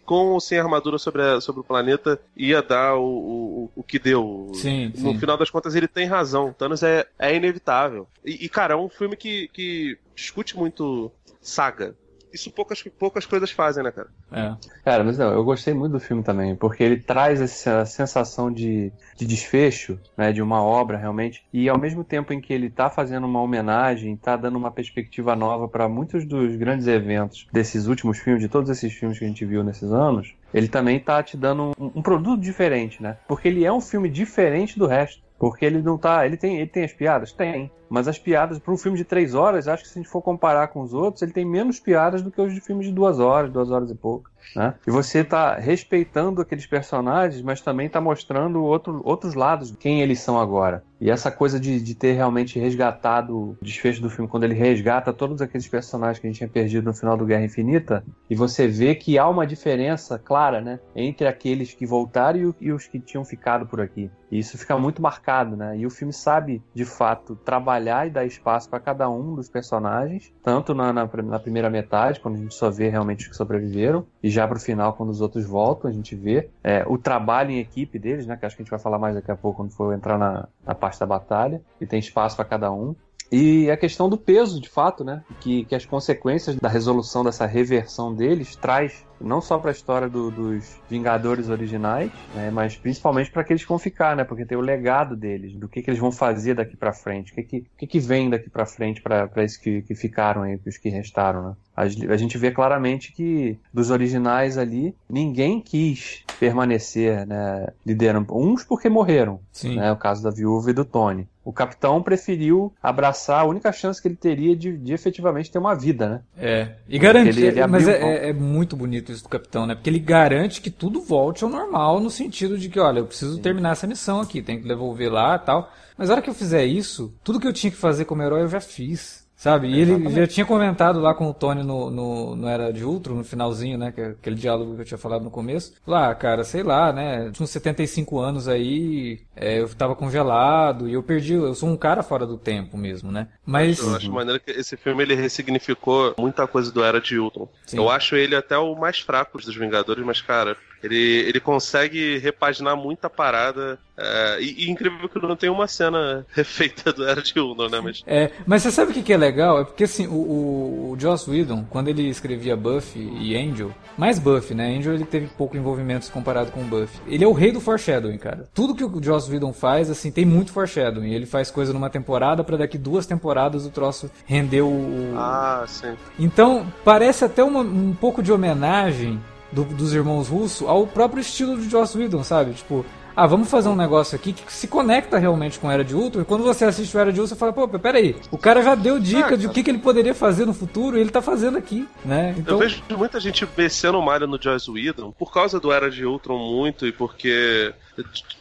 [0.04, 3.98] com ou sem armadura sobre, a- sobre o planeta ia dar o, o, o que
[3.98, 4.50] deu.
[4.54, 5.18] Sim, No sim.
[5.18, 6.52] final das contas, ele tem razão.
[6.52, 8.06] Thanos é, é inevitável.
[8.24, 11.10] E, e, cara, é um filme que, que discute muito
[11.40, 11.94] saga.
[12.36, 14.08] Isso poucas, poucas coisas fazem, né, cara?
[14.30, 14.54] É.
[14.84, 18.92] Cara, mas não, eu gostei muito do filme também, porque ele traz essa sensação de,
[19.16, 22.90] de desfecho, né, de uma obra realmente, e ao mesmo tempo em que ele tá
[22.90, 28.18] fazendo uma homenagem, tá dando uma perspectiva nova para muitos dos grandes eventos desses últimos
[28.18, 31.38] filmes, de todos esses filmes que a gente viu nesses anos, ele também tá te
[31.38, 33.16] dando um, um produto diferente, né?
[33.26, 35.25] Porque ele é um filme diferente do resto.
[35.38, 36.24] Porque ele não tá.
[36.24, 37.32] Ele tem, ele tem as piadas?
[37.32, 37.70] Tem.
[37.88, 40.22] Mas as piadas, para um filme de três horas, acho que se a gente for
[40.22, 43.20] comparar com os outros, ele tem menos piadas do que os de filmes de duas
[43.20, 44.30] horas, duas horas e pouco.
[44.54, 44.74] Né?
[44.86, 50.20] E você tá respeitando aqueles personagens, mas também tá mostrando outro, outros lados quem eles
[50.20, 50.82] são agora.
[51.00, 55.12] E essa coisa de, de ter realmente resgatado o desfecho do filme, quando ele resgata
[55.12, 58.66] todos aqueles personagens que a gente tinha perdido no final do Guerra Infinita, e você
[58.66, 62.98] vê que há uma diferença clara, né, entre aqueles que voltaram e, e os que
[62.98, 64.10] tinham ficado por aqui.
[64.30, 65.76] E isso fica muito marcado, né?
[65.78, 70.32] E o filme sabe, de fato, trabalhar e dar espaço para cada um dos personagens,
[70.42, 74.06] tanto na, na, na, primeira metade, quando a gente só vê realmente os que sobreviveram,
[74.22, 77.58] e já pro final, quando os outros voltam, a gente vê é, o trabalho em
[77.58, 78.36] equipe deles, né?
[78.36, 80.46] Que acho que a gente vai falar mais daqui a pouco quando for entrar na,
[80.64, 82.94] na parte da batalha, e tem espaço para cada um.
[83.30, 85.22] E a questão do peso, de fato, né?
[85.40, 90.08] Que, que as consequências da resolução dessa reversão deles traz não só para a história
[90.08, 94.56] do, dos Vingadores originais, né, mas principalmente para aqueles que vão ficar, né, porque tem
[94.56, 97.66] o legado deles, do que, que eles vão fazer daqui para frente, o que, que,
[97.76, 101.48] que, que vem daqui para frente para esses que, que ficaram aí, os que restaram,
[101.48, 101.56] né.
[101.76, 108.34] A, gente vê claramente que dos originais ali, ninguém quis permanecer, né, liderando.
[108.34, 109.76] Uns porque morreram, Sim.
[109.76, 111.28] né, o caso da viúva e do Tony.
[111.46, 115.76] O capitão preferiu abraçar a única chance que ele teria de, de efetivamente ter uma
[115.76, 116.20] vida, né?
[116.36, 116.72] É.
[116.88, 119.76] E garante, ele, ele mas é, é, é, muito bonito isso do capitão, né?
[119.76, 123.36] Porque ele garante que tudo volte ao normal no sentido de que, olha, eu preciso
[123.36, 123.42] Sim.
[123.42, 125.72] terminar essa missão aqui, tem que devolver lá tal.
[125.96, 128.42] Mas a hora que eu fizer isso, tudo que eu tinha que fazer como herói
[128.42, 129.24] eu já fiz.
[129.36, 129.68] Sabe?
[129.68, 133.16] E ele já tinha comentado lá com o Tony no, no, no Era de Ultron,
[133.16, 133.92] no finalzinho, né?
[133.92, 135.74] Que é aquele diálogo que eu tinha falado no começo.
[135.86, 137.30] Lá, ah, cara, sei lá, né?
[137.30, 141.34] Tinha uns 75 anos aí, é, eu tava congelado e eu perdi.
[141.34, 143.28] Eu sou um cara fora do tempo mesmo, né?
[143.44, 143.78] Mas.
[143.78, 147.46] Eu acho maneiro que esse filme ele ressignificou muita coisa do Era de Ultron.
[147.66, 147.76] Sim.
[147.76, 152.76] Eu acho ele até o mais fraco dos Vingadores, mas, cara, ele, ele consegue repaginar
[152.76, 153.78] muita parada.
[153.98, 157.80] É, e, e, incrível que não tem uma cena refeita do Era de Ultron, né?
[157.80, 158.02] Mas...
[158.06, 159.60] É, mas você sabe o que, que é legal?
[159.60, 164.18] É porque assim, o, o, o Joss Whedon, quando ele escrevia Buffy e Angel, mais
[164.18, 164.76] Buffy, né?
[164.76, 167.00] Angel ele teve pouco envolvimento comparado com Buffy.
[167.06, 168.48] Ele é o rei do foreshadowing, cara.
[168.54, 171.12] Tudo que o Joss Whedon faz, assim, tem muito foreshadowing.
[171.12, 175.14] Ele faz coisa numa temporada para daqui duas temporadas o troço rendeu o.
[175.16, 175.94] Ah, sim.
[176.18, 179.18] Então, parece até uma, um pouco de homenagem
[179.56, 182.52] do, dos irmãos Russo ao próprio estilo de Joss Whedon, sabe?
[182.52, 182.84] Tipo,
[183.16, 186.20] ah, vamos fazer um negócio aqui que se conecta realmente com Era de Ultron.
[186.20, 188.74] E quando você assiste o Era de Ultron, você fala, pô, peraí, o cara já
[188.74, 191.22] deu dica ah, de o que, que ele poderia fazer no futuro e ele tá
[191.22, 192.34] fazendo aqui, né?
[192.36, 192.56] Então...
[192.56, 196.38] Eu vejo muita gente descendo malha no Joss Whedon por causa do Era de Ultron
[196.38, 197.72] muito e porque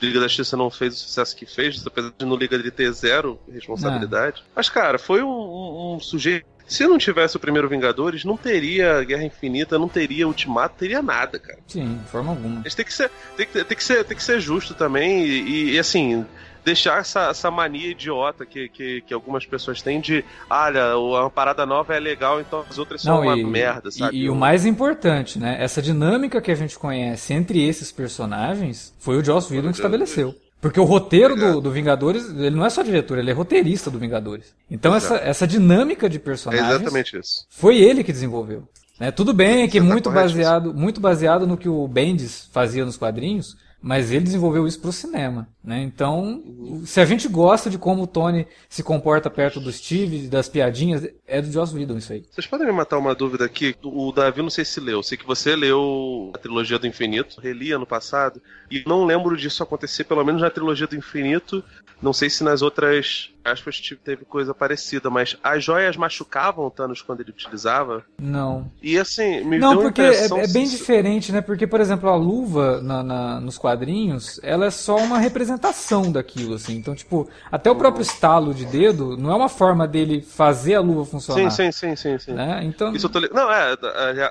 [0.01, 2.91] Liga da Justiça não fez o sucesso que fez, apesar de no Liga de ter
[2.91, 4.43] zero responsabilidade.
[4.45, 4.51] Ah.
[4.57, 9.03] Mas, cara, foi um, um, um sujeito se não tivesse o primeiro Vingadores, não teria
[9.03, 11.59] Guerra Infinita, não teria Ultimato, teria nada, cara.
[11.67, 12.61] Sim, de forma alguma.
[12.63, 15.71] Gente tem que ser, tem que, tem que ser, tem que ser justo também e,
[15.73, 16.25] e assim,
[16.65, 21.65] deixar essa, essa mania idiota que, que, que, algumas pessoas têm de, olha, uma parada
[21.65, 24.17] nova é legal, então as outras são Não, uma merda, sabe?
[24.17, 25.57] E, e, o mais importante, né?
[25.59, 30.35] Essa dinâmica que a gente conhece entre esses personagens foi o Joss Whedon que estabeleceu.
[30.65, 33.99] Porque o roteiro do, do, Vingadores, ele não é só diretor, ele é roteirista do
[33.99, 34.51] Vingadores.
[34.67, 36.67] Então essa, essa dinâmica de personagens.
[36.67, 37.45] É exatamente isso.
[37.51, 38.67] Foi ele que desenvolveu.
[38.99, 39.11] Né?
[39.11, 43.55] Tudo bem que é muito baseado, muito baseado no que o Bendis fazia nos quadrinhos,
[43.85, 45.79] mas ele desenvolveu isso para o cinema, né?
[45.83, 50.49] Então, se a gente gosta de como o Tony se comporta perto do Steve, das
[50.49, 52.25] piadinhas, é do Joss Whedon isso aí.
[52.31, 53.75] Vocês podem me matar uma dúvida aqui?
[53.83, 57.73] O Davi não sei se leu, sei que você leu a trilogia do Infinito, reli
[57.73, 61.63] ano passado, e não lembro disso acontecer, pelo menos na trilogia do Infinito,
[62.01, 67.01] não sei se nas outras aspas teve coisa parecida, mas as joias machucavam o Thanos
[67.01, 68.03] quando ele utilizava?
[68.19, 68.69] Não.
[68.81, 70.77] E assim, me Não, deu porque é, é, bem se...
[70.77, 71.41] diferente, né?
[71.41, 76.55] Porque, por exemplo, a luva na, na, nos quadrinhos, ela é só uma representação daquilo,
[76.55, 76.75] assim.
[76.75, 80.81] Então, tipo, até o próprio estalo de dedo não é uma forma dele fazer a
[80.81, 81.51] luva funcionar.
[81.51, 82.19] Sim, sim, sim, sim.
[82.19, 82.33] sim.
[82.33, 82.61] Né?
[82.63, 82.93] Então...
[82.93, 83.19] Isso tô...
[83.19, 83.75] Não, é,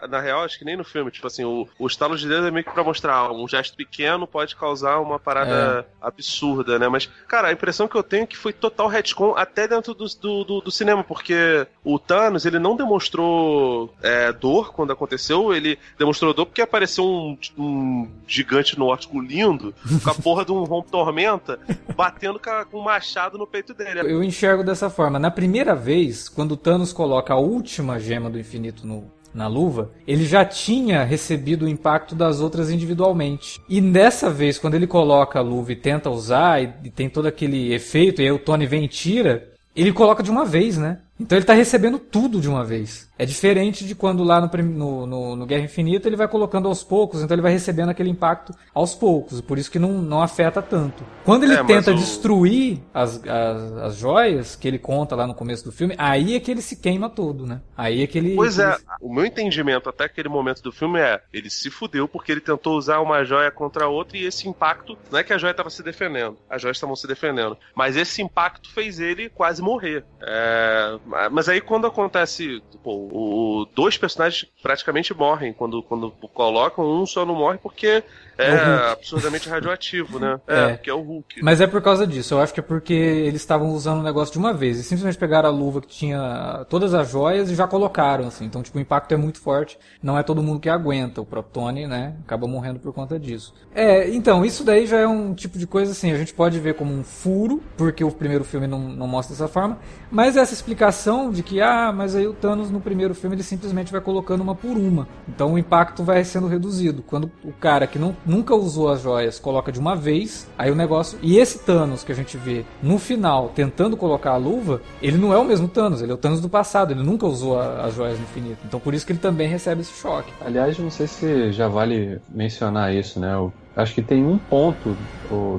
[0.09, 2.51] na real, acho que nem no filme, tipo assim, o, o estalo de dedo é
[2.51, 6.07] meio que pra mostrar um gesto pequeno pode causar uma parada é.
[6.07, 6.89] absurda, né?
[6.89, 10.07] Mas, cara, a impressão que eu tenho é que foi total retcon até dentro do,
[10.45, 16.33] do, do, cinema, porque o Thanos, ele não demonstrou é, dor quando aconteceu, ele demonstrou
[16.33, 21.61] dor porque apareceu um, um gigante nórdico lindo, com a porra de um rompe tormenta,
[21.95, 22.41] batendo
[22.71, 24.01] com um machado no peito dele.
[24.01, 25.19] Eu enxergo dessa forma.
[25.19, 29.91] Na primeira vez, quando o Thanos coloca a última gema do infinito no, na luva,
[30.07, 33.61] ele já tinha recebido o impacto das outras individualmente.
[33.69, 37.27] E dessa vez, quando ele coloca a luva e tenta usar, e, e tem todo
[37.27, 40.99] aquele efeito, e aí o Tony vem e tira, ele coloca de uma vez, né?
[41.19, 43.09] Então ele tá recebendo tudo de uma vez.
[43.17, 46.83] É diferente de quando lá no, no, no, no, Guerra Infinita ele vai colocando aos
[46.83, 50.61] poucos, então ele vai recebendo aquele impacto aos poucos, por isso que não, não afeta
[50.61, 51.05] tanto.
[51.25, 51.95] Quando ele é, tenta o...
[51.95, 56.41] destruir as, as, as joias, que ele conta lá no começo do filme, aí é
[56.41, 57.61] que ele se queima todo, né?
[57.77, 58.35] Aí é que ele.
[58.35, 58.83] Pois é, ele...
[59.01, 62.77] o meu entendimento até aquele momento do filme é: ele se fudeu porque ele tentou
[62.77, 65.71] usar uma joia contra a outra e esse impacto, não é que a joia estava
[65.71, 70.05] se defendendo, as joias estavam se defendendo, mas esse impacto fez ele quase morrer.
[70.21, 70.99] É...
[71.31, 77.27] Mas aí quando acontece, pô, o dois personagens praticamente morrem quando, quando colocam, um só
[77.27, 78.03] não morre porque
[78.39, 80.41] é, é absurdamente radioativo, né?
[80.47, 81.43] É, é, que é o Hulk.
[81.43, 82.35] Mas é por causa disso.
[82.35, 84.79] Eu acho que é porque eles estavam usando o negócio de uma vez.
[84.79, 88.45] E simplesmente pegaram a luva que tinha todas as joias e já colocaram, assim.
[88.45, 89.79] Então, tipo, o impacto é muito forte.
[90.03, 91.21] Não é todo mundo que aguenta.
[91.21, 92.15] O próprio Tony, né?
[92.25, 93.55] Acaba morrendo por conta disso.
[93.75, 96.13] É, então, isso daí já é um tipo de coisa, assim.
[96.13, 99.49] A gente pode ver como um furo, porque o primeiro filme não, não mostra dessa
[99.49, 99.79] forma.
[100.11, 103.93] Mas essa explicação de que, ah, mas aí o Thanos no primeiro filme ele simplesmente
[103.93, 105.09] vai colocando uma por uma.
[105.29, 107.03] Então o impacto vai sendo reduzido.
[107.03, 110.75] Quando o cara que não nunca usou as joias coloca de uma vez, aí o
[110.75, 111.19] negócio.
[111.23, 115.33] E esse Thanos que a gente vê no final tentando colocar a luva, ele não
[115.33, 117.95] é o mesmo Thanos, ele é o Thanos do passado, ele nunca usou a, as
[117.95, 118.59] joias do infinito.
[118.65, 120.33] Então por isso que ele também recebe esse choque.
[120.41, 123.35] Aliás, não sei se já vale mencionar isso, né?
[123.35, 124.97] Eu acho que tem um ponto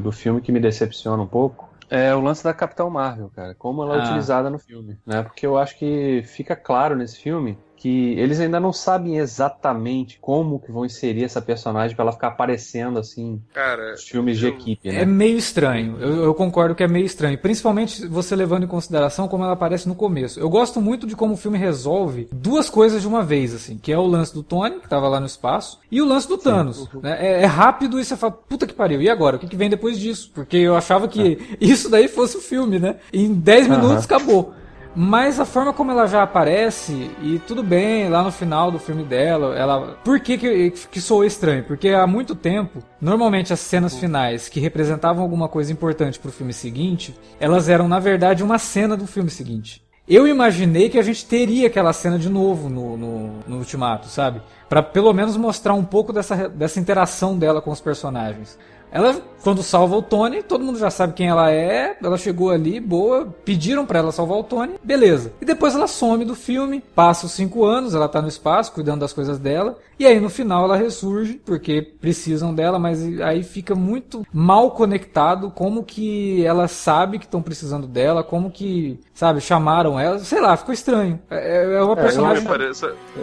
[0.02, 1.70] do, filme que me decepciona um pouco.
[1.90, 3.54] É o lance da Capitão Marvel, cara.
[3.54, 4.04] Como ela é ah.
[4.06, 5.22] utilizada no filme, né?
[5.22, 10.60] Porque eu acho que fica claro nesse filme que eles ainda não sabem exatamente como
[10.60, 14.50] que vão inserir essa personagem para ela ficar aparecendo assim Cara, nos filmes eu...
[14.50, 15.04] de equipe, né?
[15.04, 15.96] É meio estranho.
[16.00, 19.88] Eu, eu, concordo que é meio estranho, principalmente você levando em consideração como ela aparece
[19.88, 20.40] no começo.
[20.40, 23.92] Eu gosto muito de como o filme resolve duas coisas de uma vez, assim, que
[23.92, 26.92] é o lance do Tony que tava lá no espaço e o lance do Thanos.
[26.92, 27.02] Uhum.
[27.02, 27.24] Né?
[27.24, 29.00] É, é, rápido e você fala, puta que pariu.
[29.00, 29.36] E agora?
[29.36, 30.32] O que, que vem depois disso?
[30.34, 31.58] Porque eu achava que é.
[31.64, 32.96] isso daí fosse o filme, né?
[33.14, 34.04] Em 10 minutos uhum.
[34.06, 34.55] acabou.
[34.96, 39.04] Mas a forma como ela já aparece, e tudo bem, lá no final do filme
[39.04, 39.98] dela, ela.
[40.04, 41.64] Por que, que, que soou estranho?
[41.66, 46.54] Porque há muito tempo, normalmente as cenas finais que representavam alguma coisa importante pro filme
[46.54, 49.84] seguinte, elas eram, na verdade, uma cena do filme seguinte.
[50.08, 54.42] Eu imaginei que a gente teria aquela cena de novo no, no, no Ultimato, sabe?
[54.70, 58.58] para pelo menos mostrar um pouco dessa, dessa interação dela com os personagens.
[58.96, 61.98] Ela, quando salva o Tony, todo mundo já sabe quem ela é.
[62.02, 63.28] Ela chegou ali, boa.
[63.44, 65.34] Pediram para ela salvar o Tony, beleza.
[65.42, 66.82] E depois ela some do filme.
[66.96, 69.78] Passa os cinco anos, ela tá no espaço, cuidando das coisas dela.
[70.00, 75.52] E aí no final ela ressurge, porque precisam dela, mas aí fica muito mal conectado
[75.52, 80.20] como que ela sabe que estão precisando dela, como que, sabe, chamaram ela.
[80.20, 81.20] Sei lá, ficou estranho.
[81.30, 82.46] É, é uma é, personagem.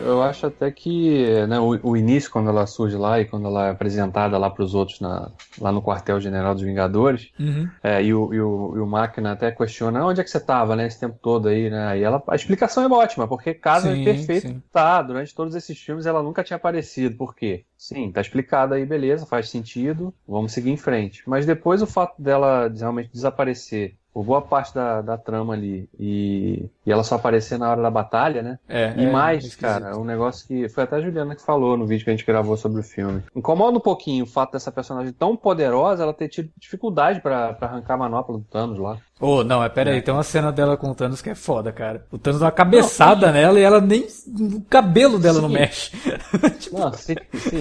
[0.04, 3.68] Eu acho até que né, o, o, início, quando ela surge lá e quando ela
[3.68, 5.30] é apresentada lá para os outros na,
[5.62, 7.68] lá no quartel-general dos Vingadores, uhum.
[7.82, 10.74] é, e, o, e, o, e o Máquina até questiona onde é que você estava
[10.74, 11.98] né, esse tempo todo aí, né?
[11.98, 14.62] E ela, a explicação é ótima, porque casa sim, é perfeito sim.
[14.72, 17.16] tá, durante todos esses filmes ela nunca tinha aparecido.
[17.16, 17.64] Por quê?
[17.78, 21.22] Sim, tá explicado aí, beleza, faz sentido, vamos seguir em frente.
[21.26, 26.68] Mas depois o fato dela realmente desaparecer por boa parte da, da trama ali e,
[26.84, 28.58] e ela só aparecer na hora da batalha, né?
[28.68, 31.86] É, e é, mais, cara, um negócio que foi até a Juliana que falou no
[31.86, 33.22] vídeo que a gente gravou sobre o filme.
[33.34, 37.94] Incomoda um pouquinho o fato dessa personagem tão poderosa ela ter tido dificuldade para arrancar
[37.94, 38.98] a manopla do Thanos lá.
[39.24, 40.00] Oh, não, é pera aí, é.
[40.00, 42.04] tem uma cena dela com o Thanos que é foda, cara.
[42.10, 44.04] O Thanos dá uma cabeçada não, nela e ela nem.
[44.36, 45.42] O cabelo dela sim.
[45.42, 45.96] não mexe.
[46.58, 46.76] tipo...
[46.76, 47.14] Não, sim,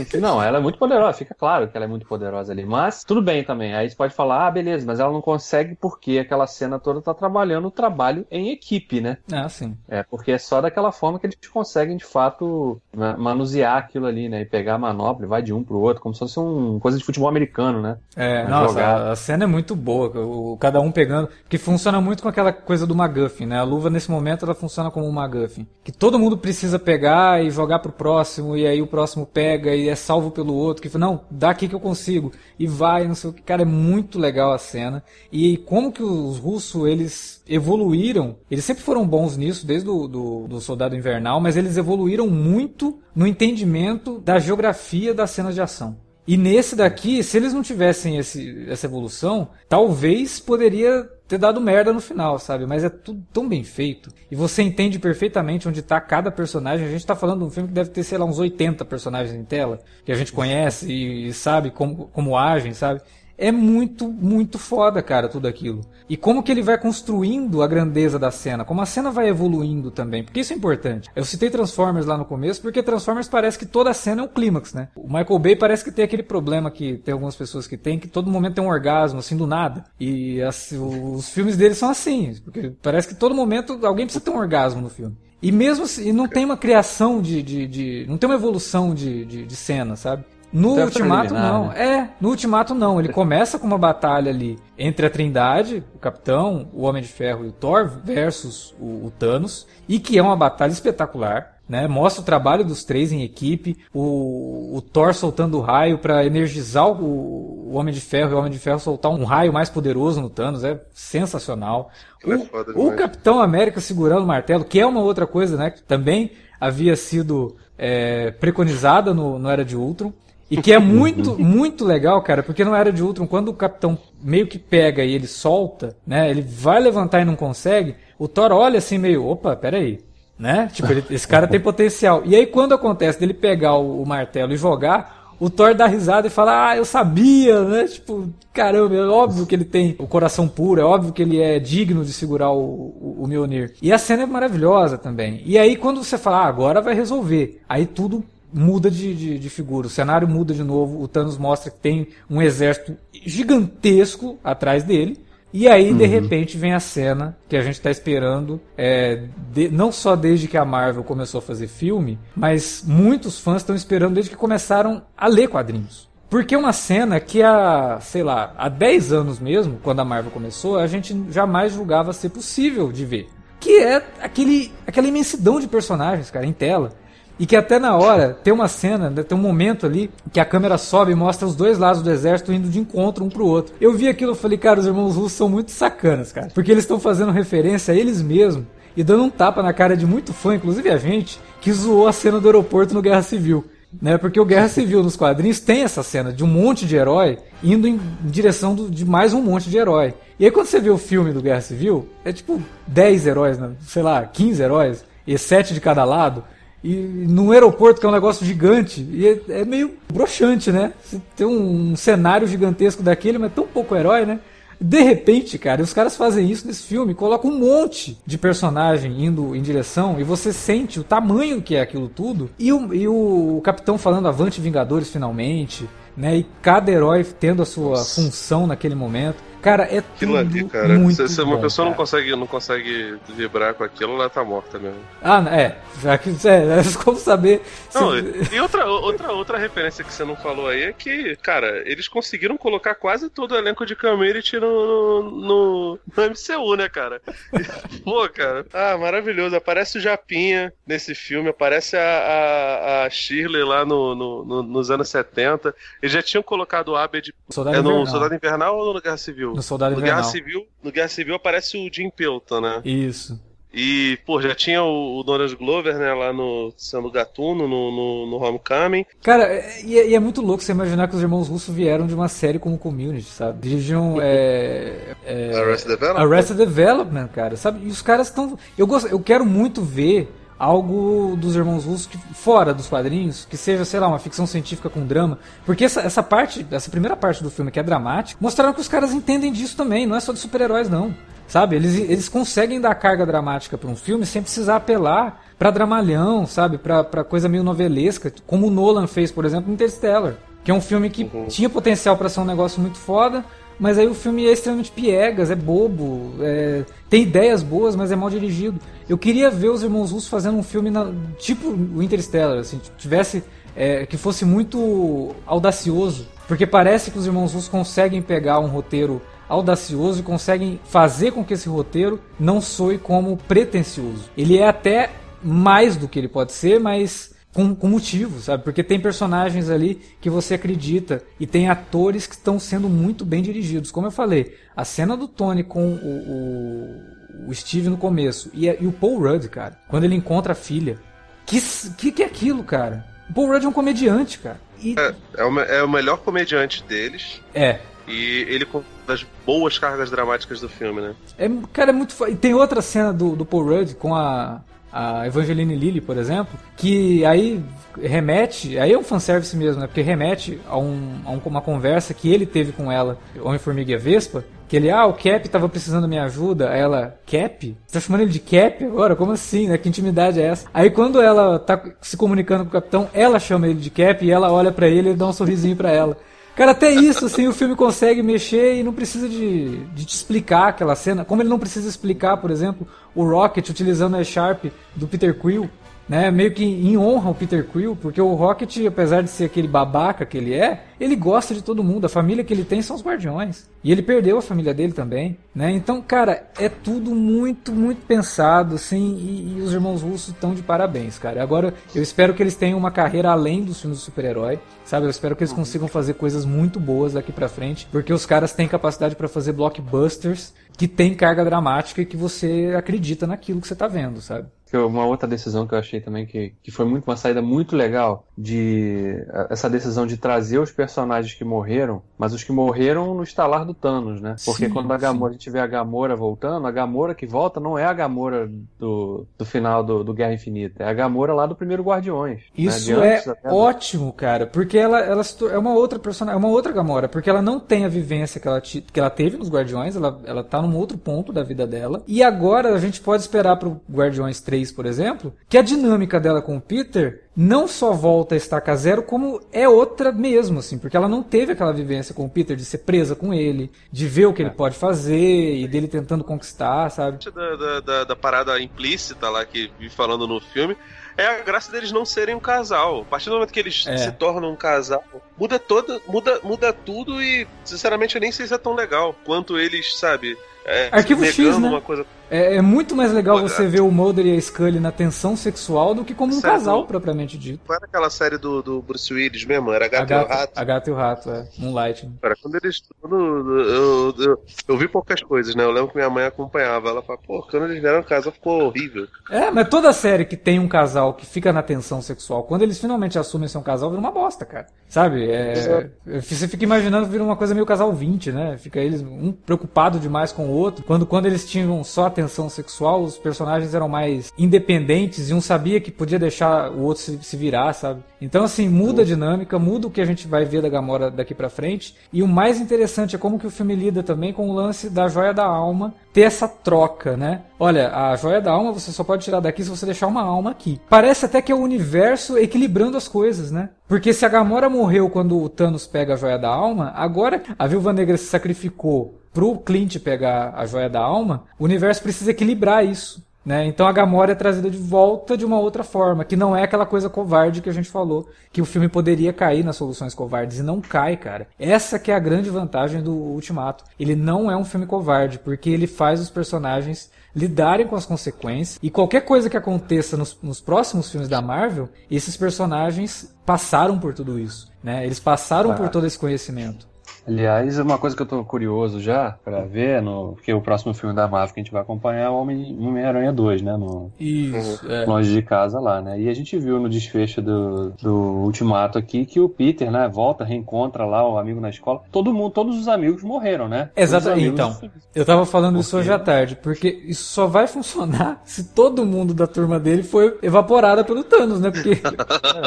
[0.10, 2.66] sim, não, ela é muito poderosa, fica claro que ela é muito poderosa ali.
[2.66, 3.76] Mas tudo bem também.
[3.76, 7.14] Aí você pode falar, ah, beleza, mas ela não consegue porque aquela cena toda tá
[7.14, 9.18] trabalhando o trabalho em equipe, né?
[9.32, 9.78] Ah, sim.
[9.88, 12.82] É, porque é só daquela forma que eles conseguem, de fato,
[13.20, 14.42] manusear aquilo ali, né?
[14.42, 16.98] E pegar a manopla e vai de um pro outro, como se fosse uma coisa
[16.98, 17.98] de futebol americano, né?
[18.16, 20.12] É, nossa, a, a, cena é muito boa.
[20.60, 23.60] Cada um pegando que funciona muito com aquela coisa do McGuffin, né?
[23.60, 25.68] A luva nesse momento ela funciona como um McGuffin.
[25.84, 29.90] Que todo mundo precisa pegar e jogar pro próximo, e aí o próximo pega e
[29.90, 32.32] é salvo pelo outro, que não, dá aqui que eu consigo.
[32.58, 33.42] E vai, não sei o que.
[33.42, 35.04] Cara, é muito legal a cena.
[35.30, 40.48] E como que os russos, eles evoluíram, eles sempre foram bons nisso, desde o do,
[40.48, 45.98] do Soldado Invernal, mas eles evoluíram muito no entendimento da geografia das cenas de ação.
[46.28, 51.94] E nesse daqui, se eles não tivessem esse, essa evolução, talvez poderia ter dado merda
[51.94, 52.66] no final, sabe?
[52.66, 54.12] Mas é tudo tão bem feito.
[54.30, 56.86] E você entende perfeitamente onde tá cada personagem.
[56.86, 59.34] A gente tá falando de um filme que deve ter, sei lá, uns 80 personagens
[59.34, 63.00] em tela, que a gente conhece e, sabe como, como agem, sabe?
[63.42, 65.82] É muito, muito foda, cara, tudo aquilo.
[66.08, 69.90] E como que ele vai construindo a grandeza da cena, como a cena vai evoluindo
[69.90, 71.10] também, porque isso é importante.
[71.16, 74.28] Eu citei Transformers lá no começo, porque Transformers parece que toda a cena é um
[74.28, 74.90] clímax, né?
[74.96, 78.08] O Michael Bay parece que tem aquele problema que tem algumas pessoas que tem, que
[78.08, 79.86] todo momento tem um orgasmo, assim, do nada.
[80.00, 84.38] E os filmes dele são assim, porque parece que todo momento alguém precisa ter um
[84.38, 85.18] orgasmo no filme.
[85.42, 89.26] E mesmo assim, não tem uma criação de, de, de não tem uma evolução de,
[89.26, 90.24] de, de cena, sabe?
[90.52, 91.72] No Até Ultimato, não.
[91.72, 93.00] É, no Ultimato, não.
[93.00, 97.46] Ele começa com uma batalha ali entre a Trindade, o Capitão, o Homem de Ferro
[97.46, 101.58] e o Thor versus o, o Thanos, e que é uma batalha espetacular.
[101.70, 101.88] Né?
[101.88, 106.86] Mostra o trabalho dos três em equipe, o, o Thor soltando o raio para energizar
[106.86, 110.20] o, o Homem de Ferro e o Homem de Ferro soltar um raio mais poderoso
[110.20, 111.90] no Thanos, é sensacional.
[112.18, 112.96] Aquilo é O, o.
[112.98, 115.70] Capitão América segurando o martelo, que é uma outra coisa, né?
[115.72, 120.12] Que também havia sido é, preconizada no, no Era de Ultron.
[120.52, 123.98] E que é muito, muito legal, cara, porque no Era de Ultron, quando o Capitão
[124.22, 126.30] meio que pega e ele solta, né?
[126.30, 130.00] Ele vai levantar e não consegue, o Thor olha assim meio, opa, peraí.
[130.38, 130.70] Né?
[130.74, 132.24] Tipo, ele- esse cara tem potencial.
[132.26, 136.28] E aí quando acontece dele pegar o, o martelo e jogar, o Thor dá risada
[136.28, 137.86] e fala, ah, eu sabia, né?
[137.86, 141.60] Tipo, caramba, é óbvio que ele tem o coração puro, é óbvio que ele é
[141.60, 143.74] digno de segurar o, o, o Mjolnir.
[143.82, 145.42] E a cena é maravilhosa também.
[145.46, 148.24] E aí quando você fala, ah, agora vai resolver, aí tudo
[148.54, 152.08] muda de, de, de figura, o cenário muda de novo, o Thanos mostra que tem
[152.30, 155.18] um exército gigantesco atrás dele.
[155.54, 159.92] E aí, de repente, vem a cena que a gente está esperando, é, de- não
[159.92, 164.30] só desde que a Marvel começou a fazer filme, mas muitos fãs estão esperando desde
[164.32, 166.10] que começaram a ler quadrinhos.
[166.30, 170.32] Porque é uma cena que há, sei lá, há 10 anos mesmo, quando a Marvel
[170.32, 173.28] começou, a gente jamais julgava ser possível de ver.
[173.60, 176.94] Que é aquele, aquela imensidão de personagens, cara, em tela.
[177.42, 180.46] E que até na hora tem uma cena, né, tem um momento ali que a
[180.46, 183.74] câmera sobe e mostra os dois lados do exército indo de encontro um pro outro.
[183.82, 186.50] Eu vi aquilo e falei, cara, os irmãos russos são muito sacanas, cara.
[186.54, 188.66] Porque eles estão fazendo referência a eles mesmos
[188.96, 192.14] e dando um tapa na cara de muito fã, inclusive a gente, que zoou a
[192.14, 193.66] cena do aeroporto no Guerra Civil.
[194.02, 197.40] Né, porque o Guerra Civil nos quadrinhos tem essa cena de um monte de herói
[197.64, 200.14] indo em direção do- de mais um monte de herói.
[200.40, 203.72] E aí quando você vê o filme do Guerra Civil, é tipo 10 heróis, né?
[203.82, 206.44] sei lá, 15 heróis, e 7 de cada lado.
[206.84, 210.94] E num aeroporto que é um negócio gigante, e é, é meio broxante, né?
[211.04, 214.40] Você tem um, cenário gigantesco daquele, mas tão pouco herói, né?
[214.80, 219.56] De repente, cara, os caras fazem isso nesse filme, colocam um monte de personagem indo
[219.56, 222.50] em direção e você sente o tamanho que é aquilo tudo.
[222.58, 226.38] E o, e o capitão falando Avante Vingadores finalmente, né?
[226.38, 229.51] E cada herói tendo a sua função naquele momento.
[229.62, 230.88] Cara, é Aquilo tudo ali, cara.
[231.00, 231.98] muito Se, se uma bom, pessoa não cara.
[232.02, 235.00] consegue, não consegue vibrar com aquilo, ela tá morta mesmo.
[235.22, 235.78] Ah, é.
[236.02, 237.62] Já que é, é como saber.
[237.90, 241.84] se- Não, e outra, outra, outra referência que você não falou aí é que, cara,
[241.86, 247.22] eles conseguiram colocar quase todo o elenco de Community no, no, no MCU, né, cara?
[247.54, 249.56] E, Pô, cara, ah, maravilhoso.
[249.56, 254.90] Aparece o Japinha nesse filme, aparece a, a, a Shirley lá no, no- no- nos
[254.90, 255.74] anos 70.
[256.02, 257.34] Eles já tinham colocado o Abed.
[257.50, 258.08] Soldado É no Invernal.
[258.08, 259.51] Soldado Invernal ou no Guerra Civil?
[259.54, 260.24] No Soldado no Guerra.
[260.24, 262.82] Civil, no Guerra Civil aparece o Jim Pelton, né?
[262.86, 263.40] Isso.
[263.74, 268.26] E, pô, já tinha o, o Donald Glover, né, lá no sendo gatuno, no, no,
[268.30, 269.06] no Homecoming.
[269.24, 272.06] Cara, é- e é, e é muito louco você imaginar que os irmãos russos vieram
[272.06, 273.62] de uma série como Community, sabe?
[273.62, 276.22] Dirigiam é, é, Arrested Development?
[276.22, 277.88] Arrested Development, cara, sabe?
[277.88, 278.60] E os caras estão.
[278.78, 280.30] Eu, gosto, eu quero muito ver
[280.62, 284.92] algo dos irmãos russos que, fora dos quadrinhos, que seja, sei lá, uma ficção científica
[284.92, 285.40] com drama.
[285.66, 288.88] Porque essa, essa parte, essa primeira parte do filme que é dramática, mostraram que os
[288.88, 291.16] caras entendem disso também, não é só de super-heróis, não.
[291.48, 291.76] Sabe?
[291.76, 296.78] Eles, eles conseguem dar carga dramática para um filme sem precisar apelar pra dramalhão, sabe?
[296.78, 300.36] Pra coisa meio novelesca, como o Nolan fez, por exemplo, no Interstellar.
[300.64, 303.44] Que é um filme que tinha potencial para ser um negócio muito foda,
[303.82, 308.16] mas aí o filme é extremamente piegas, é bobo, é- tem ideias boas, mas é
[308.16, 308.80] mal dirigido.
[309.10, 313.44] Eu queria ver os irmãos russos fazendo um filme na- tipo o Interstellar, assim, tivesse
[313.74, 319.22] é, que fosse muito audacioso, porque parece que os irmãos russos conseguem pegar um roteiro
[319.48, 324.30] audacioso e conseguem fazer com que esse roteiro não soe como pretensioso.
[324.38, 325.10] Ele é até
[325.42, 328.64] mais do que ele pode ser, mas com, com motivo, sabe?
[328.64, 333.42] Porque tem personagens ali que você acredita e tem atores que estão sendo muito bem
[333.42, 333.92] dirigidos.
[333.92, 338.68] Como eu falei, a cena do Tony com o, o, o Steve no começo e,
[338.68, 340.98] e o Paul Rudd, cara, quando ele encontra a filha.
[341.46, 341.60] Que,
[341.98, 343.06] que que é aquilo, cara?
[343.30, 344.60] O Paul Rudd é um comediante, cara.
[344.82, 347.42] E, É, é, o, é o melhor comediante deles.
[347.54, 351.16] é, E ele conversa das boas cargas dramáticas do filme, né?
[351.38, 352.16] É, cara, é muito.
[352.30, 356.60] E tem outra cena do, do Paul Rudd com a, a Evangeline Lilly, por exemplo,
[356.76, 357.64] que aí
[358.02, 359.88] remete, aí é um fanservice mesmo, né?
[359.88, 363.98] Porque remete a, um, a um, uma conversa que ele teve com ela, Homem-Formiga e
[363.98, 366.70] Vespa, que ele, ah, o Cap tava precisando da minha ajuda.
[366.70, 367.76] Aí ela, Cap?
[367.86, 369.18] Você tá chamando ele de Cap agora?
[369.18, 369.78] Como assim, né?
[369.78, 370.68] Que intimidade é essa?
[370.74, 374.32] Aí quando ela tá se comunicando com o capitão, ela chama ele de Cap e
[374.32, 376.18] ela olha para ele e dá um sorrisinho para ela.
[376.56, 380.68] Cara, até isso, assim, o filme consegue mexer e não precisa de, de te explicar
[380.68, 381.24] aquela cena.
[381.24, 382.86] Como ele não precisa explicar, por exemplo,
[383.16, 385.70] o Rocket utilizando a Sharp do Peter Quill
[386.12, 389.66] né, meio que em honra ao Peter Quill, porque o Rocket, apesar de ser aquele
[389.66, 392.04] babaca que ele é, ele gosta de todo mundo.
[392.04, 393.70] A família que ele tem são os Guardiões.
[393.82, 395.72] E ele perdeu a família dele também, né?
[395.72, 400.62] Então, cara, é tudo muito, muito pensado, assim, e, e os irmãos russos estão de
[400.62, 401.42] parabéns, cara.
[401.42, 405.06] Agora, eu espero que eles tenham uma carreira além dos filmes do super-herói, sabe?
[405.06, 408.52] Eu espero que eles consigam fazer coisas muito boas daqui para frente, porque os caras
[408.52, 413.68] têm capacidade para fazer blockbusters que tem carga dramática e que você acredita naquilo que
[413.68, 414.50] você tá vendo, sabe?
[414.78, 418.26] Uma outra decisão que eu achei também que, que foi muito uma saída muito legal
[418.38, 423.66] de essa decisão de trazer os personagens que morreram, mas os que morreram no estalar
[423.66, 424.36] do Thanos, né?
[424.46, 427.60] Porque sim, quando a Gamora, a gente vê a Gamora voltando, a Gamora que volta
[427.60, 428.48] não é a Gamora
[428.78, 432.42] do, do final do, do Guerra Infinita, é a Gamora lá do primeiro Guardiões.
[432.42, 432.44] Né?
[432.56, 433.24] Isso né?
[433.44, 437.28] é ótimo, cara, porque ela, ela é uma outra personagem, é uma outra Gamora, porque
[437.28, 440.62] ela não tem a vivência que ela, que ela teve nos Guardiões, ela, ela tá
[440.62, 444.72] num outro ponto da vida dela, e agora a gente pode esperar pro Guardiões 3
[444.72, 449.04] por exemplo, que a dinâmica dela com o Peter não só volta a estaca zero,
[449.04, 452.66] como é outra mesmo, assim, porque ela não teve aquela vivência com o Peter de
[452.66, 454.46] ser presa com ele, de ver o que é.
[454.46, 457.20] ele pode fazer e dele tentando conquistar, sabe?
[457.32, 460.76] Da, da, da parada implícita lá que vi falando no filme
[461.18, 463.02] é a graça deles não serem um casal.
[463.02, 463.98] A partir do momento que eles é.
[463.98, 465.04] se tornam um casal,
[465.38, 469.60] muda toda, muda, muda tudo e, sinceramente, eu nem sei se é tão legal quanto
[469.60, 470.38] eles, sabe?
[470.66, 471.82] É, Arquivo X, né?
[471.82, 472.06] Coisa...
[472.32, 475.94] É, é, muito mais legal você ver o Mulder e a Scully na tensão sexual
[475.94, 477.60] do que como um casal, propriamente dito.
[477.68, 479.70] Qual era aquela série do, do Bruce Willis mesmo?
[479.74, 480.52] Era a Gata, e o Rato?
[480.56, 481.48] A Gata e o Rato, é.
[481.58, 482.10] Moonlight.
[482.22, 482.84] Cara, quando eles...
[483.02, 485.66] Quando eu, eu, eu, vi poucas coisas, né?
[485.66, 486.88] Eu lembro que minha mãe acompanhava.
[486.88, 489.08] Ela falava, pô, quando eles vieram casal ficou horrível.
[489.30, 492.80] É, mas toda série que tem um casal que fica na tensão sexual, quando eles
[492.80, 494.68] finalmente assumem ser um casal, vira uma bosta, cara.
[494.88, 495.30] Sabe?
[495.30, 498.58] É, você fica imaginando vira uma coisa meio casal 20, né?
[498.58, 500.84] Fica eles um preocupado demais com o outro.
[500.86, 505.82] Quando, quando eles tinham só atenção sexual, os personagens eram mais independentes e um sabia
[505.82, 508.04] que podia deixar o outro se, se virar, sabe?
[508.22, 511.34] Então, assim, muda a dinâmica, muda o que a gente vai ver da Gamora daqui
[511.34, 511.96] para frente.
[512.14, 515.08] E o mais interessante é como que o filme lida também com o lance da
[515.08, 517.42] joia da alma, ter essa troca, né?
[517.60, 520.52] Olha, a joia da alma você só pode tirar daqui se você deixar uma alma
[520.52, 520.80] aqui.
[520.90, 523.70] Parece até que é o universo equilibrando as coisas, né?
[523.88, 527.68] Porque se a Gamora morreu quando o Thanos pega a joia da alma, agora a
[527.68, 532.86] Viúva Negra se sacrificou pro Clint pegar a joia da alma, o universo precisa equilibrar
[532.86, 533.24] isso.
[533.44, 533.66] Né?
[533.66, 536.86] Então a Gamora é trazida de volta de uma outra forma, que não é aquela
[536.86, 540.64] coisa covarde que a gente falou, que o filme poderia cair nas soluções covardes e
[540.64, 541.48] não cai, cara.
[541.58, 543.84] Essa que é a grande vantagem do Ultimato.
[544.00, 548.78] Ele não é um filme covarde, porque ele faz os personagens lidarem com as consequências
[548.84, 554.14] e qualquer coisa que aconteça nos, nos próximos filmes da Marvel, esses personagens passaram por
[554.14, 555.06] tudo isso, né?
[555.06, 556.91] Eles passaram por todo esse conhecimento.
[557.32, 561.16] Aliás, uma coisa que eu tô curioso já para ver, no, porque o próximo filme
[561.16, 563.78] da Marvel que a gente vai acompanhar é o Homem-Aranha Homem 2, né?
[563.78, 565.06] No, Isso, é.
[565.06, 566.20] Longe de casa lá, né?
[566.20, 568.14] E a gente viu no desfecho do, do
[568.44, 572.02] Ultimato aqui que o Peter, né, volta, reencontra lá o amigo na escola.
[572.12, 573.92] Todo mundo, todos os amigos morreram, né?
[573.96, 574.48] Exatamente.
[574.48, 574.78] Então,
[575.16, 579.34] eu tava falando isso hoje à tarde, porque isso só vai funcionar se todo mundo
[579.34, 581.72] da turma dele foi evaporada pelo Thanos, né?
[581.72, 581.92] Porque.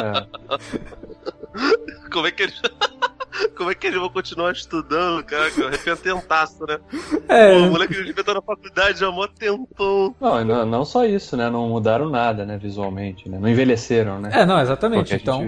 [0.01, 0.25] é.
[2.11, 2.53] Como é que ele.
[3.55, 5.49] Como é que eles vão continuar estudando, cara?
[5.51, 6.79] Que arrepententaço, né?
[7.27, 7.53] É.
[7.53, 10.15] Pô, o moleque devia estar na faculdade já mó tempão.
[10.19, 11.49] Não, não, não só isso, né?
[11.49, 12.57] Não mudaram nada, né?
[12.57, 13.37] Visualmente, né?
[13.39, 14.29] Não envelheceram, né?
[14.33, 15.13] É, não, exatamente.
[15.15, 15.43] então,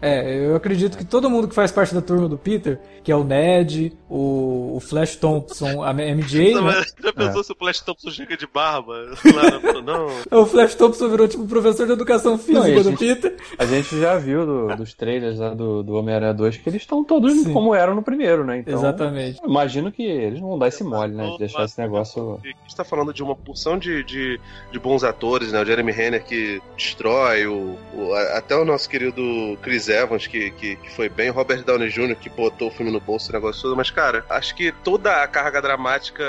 [0.00, 3.16] é, eu acredito que todo mundo que faz parte da turma do Peter, que é
[3.16, 6.54] o Ned, o, o Flash Thompson, a MJ.
[6.54, 6.82] Não, né?
[7.02, 7.44] Já pensou é.
[7.44, 8.94] se o Flash Thompson chega de barba?
[8.94, 10.06] Lá, não.
[10.42, 13.36] o Flash Thompson virou tipo professor de educação física não, do gente, Peter.
[13.58, 17.02] A gente já viu do, dos trailers lá do, do Homem-Aranha 2 que eles estão
[17.02, 17.52] todos Sim.
[17.52, 18.58] como eram no primeiro, né?
[18.58, 19.40] Então, Exatamente.
[19.44, 21.30] Imagino que eles não vão dar esse mole, né?
[21.30, 22.40] De deixar esse negócio.
[22.42, 25.60] A gente tá falando de uma porção de, de, de bons atores, né?
[25.60, 29.22] O Jeremy Renner que destrói, o, o, até o nosso querido
[29.62, 33.00] Chris Evans, que, que, que, foi bem, Robert Downey Jr., que botou o filme no
[33.00, 33.76] bolso, o negócio todo.
[33.76, 36.24] Mas, cara, acho que toda a carga dramática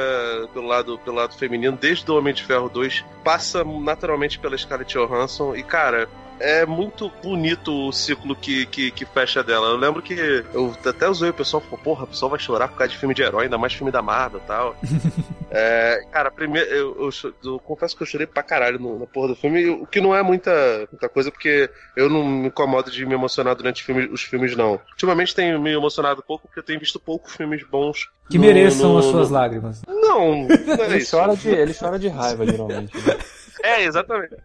[0.53, 4.97] pelo lado, pelo lado feminino, desde o Homem de Ferro 2, passa naturalmente pela Scarlett
[4.97, 5.55] Johansson.
[5.55, 6.07] E, cara,
[6.43, 9.69] é muito bonito o ciclo que, que, que, fecha dela.
[9.69, 10.13] Eu lembro que
[10.53, 13.15] eu até usei o pessoal falou, porra, o pessoal vai chorar por causa de filme
[13.15, 14.75] de herói, ainda mais filme da Marvel e tal.
[15.49, 19.29] é, cara, primeiro, eu, eu, eu, confesso que eu chorei pra caralho no, na porra
[19.29, 20.51] do filme, o que não é muita,
[20.91, 24.81] muita coisa, porque eu não me incomodo de me emocionar durante filme, os filmes, não.
[24.91, 28.09] Ultimamente tenho me emocionado pouco, porque eu tenho visto poucos filmes bons.
[28.29, 29.35] Que no, mereçam no, as suas no...
[29.35, 29.81] lágrimas.
[29.87, 32.97] Não, não é ele, chora de, ele chora de raiva, geralmente.
[32.97, 33.17] Né?
[33.63, 34.35] É, exatamente.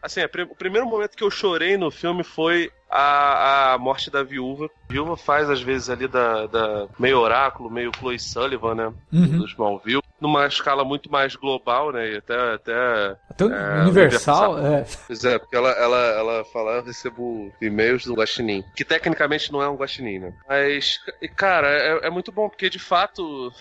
[0.00, 4.70] Assim, o primeiro momento que eu chorei no filme foi a, a morte da viúva.
[4.88, 8.92] A viúva faz, às vezes, ali da, da meio oráculo, meio Chloe Sullivan, né?
[9.12, 9.38] Uhum.
[9.38, 10.02] Do Smallville.
[10.20, 12.12] Numa escala muito mais global, né?
[12.12, 12.38] E até.
[12.54, 14.86] Até, até é, universal, universal, é.
[15.06, 18.64] Pois é, porque ela, ela, ela fala, eu recebo e-mails do Guaxinim.
[18.74, 20.32] Que tecnicamente não é um Guaxinim, né?
[20.48, 20.98] Mas,
[21.36, 23.52] cara, é, é muito bom, porque de fato,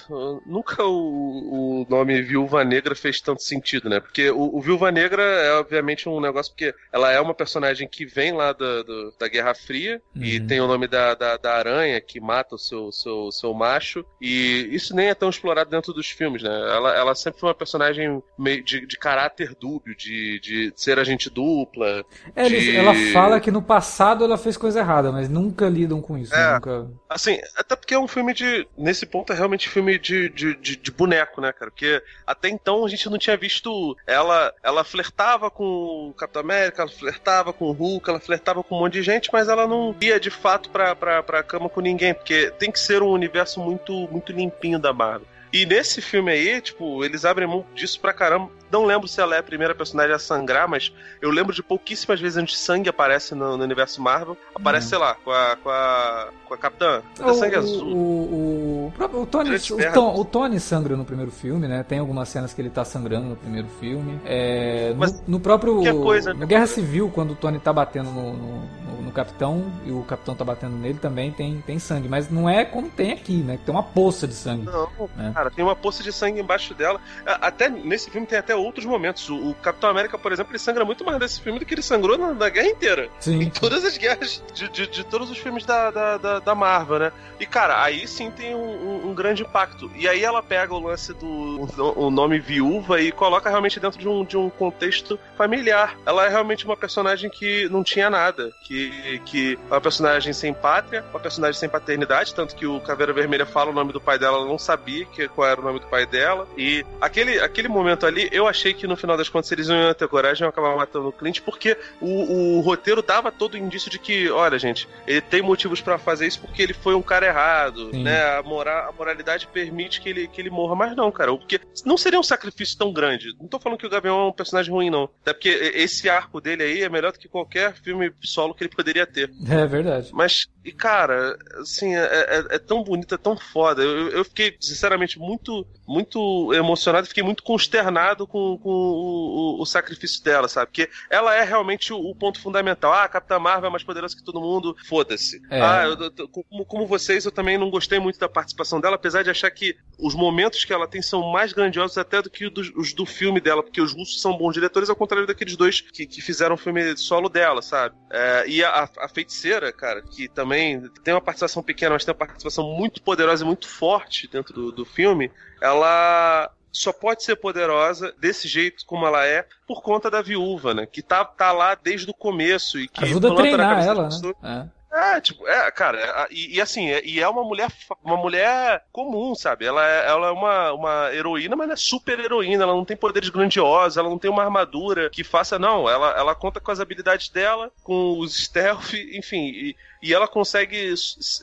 [0.46, 4.00] nunca o, o nome Viúva Negra fez tanto sentido, né?
[4.00, 8.06] Porque o, o Viúva Negra é, obviamente, um negócio, porque ela é uma personagem que
[8.06, 10.24] vem lá do, do da Guerra Fria uhum.
[10.24, 14.06] e tem o nome da, da, da, aranha que mata o seu, seu, seu macho.
[14.22, 16.47] E isso nem é tão explorado dentro dos filmes, né?
[16.48, 21.30] Ela, ela sempre foi uma personagem meio de, de caráter dúbio, de, de ser agente
[21.30, 22.06] dupla.
[22.36, 22.76] É, de...
[22.76, 26.34] Ela fala que no passado ela fez coisa errada, mas nunca lidam com isso.
[26.34, 26.88] É, nunca...
[27.10, 28.68] Assim, até porque é um filme de.
[28.78, 31.72] Nesse ponto é realmente filme de, de, de, de boneco, né, cara?
[31.72, 34.54] Porque até então a gente não tinha visto ela.
[34.64, 38.80] Ela flertava com o Capitão América, ela flertava com o Hulk, ela flertava com um
[38.80, 42.14] monte de gente, mas ela não ia de fato pra, pra, pra cama com ninguém,
[42.14, 45.28] porque tem que ser um universo muito, muito limpinho da Marvel.
[45.58, 48.52] E nesse filme aí, tipo, eles abrem mão disso pra caramba.
[48.70, 52.20] Não lembro se ela é a primeira personagem a sangrar, mas eu lembro de pouquíssimas
[52.20, 54.38] vezes onde sangue aparece no, no universo Marvel.
[54.54, 54.90] Aparece, uhum.
[54.90, 57.02] sei lá, com a, com a, com a Capitã.
[57.20, 57.88] O, sangue o, azul.
[57.88, 61.84] O, o, o, Tony, o, Tom, o, Tony sangra no primeiro filme, né?
[61.84, 64.20] Tem algumas cenas que ele tá sangrando no primeiro filme.
[64.26, 65.82] É, no, no, próprio.
[66.04, 70.04] Coisa, na Guerra Civil, quando o Tony tá batendo no, no, no, Capitão e o
[70.04, 72.10] Capitão tá batendo nele, também tem, tem sangue.
[72.10, 73.58] Mas não é como tem aqui, né?
[73.66, 74.66] Tem uma poça de sangue.
[74.66, 75.32] Não, né?
[75.34, 77.00] cara, tem uma poça de sangue embaixo dela.
[77.26, 79.30] Até nesse filme tem até outros momentos.
[79.30, 81.82] O, o, Capitão América, por exemplo, ele sangra muito mais nesse filme do que ele
[81.82, 83.10] sangrou na, na guerra inteira.
[83.20, 83.42] Sim.
[83.42, 87.00] Em todas as guerras de, de, de todos os filmes da, da, da, da, Marvel,
[87.00, 87.12] né?
[87.40, 89.92] E, cara, aí sim tem um, um, um, grande impacto.
[89.96, 94.08] E aí ela pega o lance do o nome viúva e coloca realmente dentro de
[94.08, 95.98] um, de um contexto familiar.
[96.06, 98.52] Ela é realmente uma personagem que não tinha nada.
[98.62, 103.14] Que, que é uma personagem sem pátria, uma personagem sem paternidade, tanto que o Caveira
[103.14, 105.80] Vermelha fala o nome do pai dela, ela não sabia que, qual era o nome
[105.80, 106.48] do pai dela.
[106.58, 110.08] E aquele, aquele momento ali, eu achei que no final das contas eles iam ter
[110.08, 114.00] coragem e acabar matando o Clint, porque o, o roteiro dava todo o indício de
[114.00, 117.92] que, olha, gente, ele tem motivos para fazer isso porque ele foi um cara errado,
[117.92, 118.04] Sim.
[118.04, 118.38] né?
[118.38, 121.36] A, mora, a moralidade permite que ele, que ele morra, mas não, cara.
[121.36, 123.36] Porque não seria um sacrifício tão grande.
[123.40, 125.10] Não tô falando que o Gavião é um personagem ruim, não.
[125.22, 128.76] Até porque esse arco dele aí é melhor do que qualquer filme solo que ele
[128.76, 129.32] poderia ter.
[129.50, 130.10] É verdade.
[130.14, 133.82] Mas, e cara, assim, é, é, é tão bonito, é tão foda.
[133.82, 139.66] Eu, eu fiquei, sinceramente, muito, muito emocionado, fiquei muito consternado com, com o, o, o,
[139.66, 140.68] sacrifício dela, sabe?
[140.68, 142.92] Porque ela é realmente o, o, ponto fundamental.
[142.92, 145.42] Ah, a Capitã Marvel é mais poderosa que todo mundo, foda-se.
[145.50, 145.62] É.
[145.62, 149.24] Ah, eu, eu, como, como vocês, eu também não gostei muito da participação dela, apesar
[149.24, 152.52] de achar que os momentos que ela tem são mais grandiosos até do que os
[152.52, 155.80] do, os do filme dela, porque os russos são bons diretores, ao contrário daqueles dois
[155.80, 157.96] que, que fizeram o filme solo dela, sabe?
[158.12, 160.57] É, e a, a feiticeira, cara, que também
[161.04, 164.72] tem uma participação pequena, mas tem uma participação muito poderosa e muito forte dentro do,
[164.72, 165.32] do filme,
[165.62, 170.86] ela só pode ser poderosa desse jeito como ela é por conta da viúva, né?
[170.86, 174.10] Que tá, tá lá desde o começo e que ajuda a treinar ela,
[174.44, 174.70] né?
[174.92, 175.18] É.
[175.18, 175.22] é.
[175.22, 177.70] tipo, é, cara, é, e, e, assim, é, e é uma mulher,
[178.04, 179.66] uma mulher comum, sabe?
[179.66, 182.96] Ela é, ela é uma, uma heroína, mas não é super heroína, ela não tem
[182.96, 185.90] poderes grandiosos, ela não tem uma armadura que faça, não.
[185.90, 190.94] Ela, ela conta com as habilidades dela, com os stealth, enfim, e, e ela consegue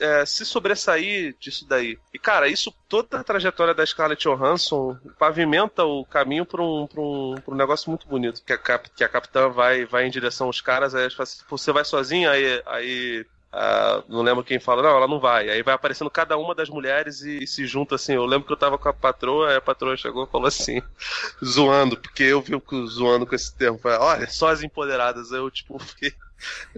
[0.00, 1.98] é, se sobressair disso daí.
[2.12, 7.34] E, cara, isso, toda a trajetória da Scarlett Johansson pavimenta o caminho para um, um,
[7.48, 8.42] um negócio muito bonito.
[8.44, 11.08] Que a, que a capitã vai, vai em direção aos caras, aí
[11.48, 15.48] você vai sozinha, aí, aí Uh, não lembro quem fala, não, ela não vai.
[15.48, 18.14] Aí vai aparecendo cada uma das mulheres e, e, se junta assim.
[18.14, 20.82] Eu lembro que eu tava com a patroa, aí a patroa chegou e falou assim,
[21.44, 23.78] zoando, porque eu vi zoando com esse termo.
[23.78, 25.30] Falei, olha, só as empoderadas.
[25.30, 26.12] Eu, tipo, fiquei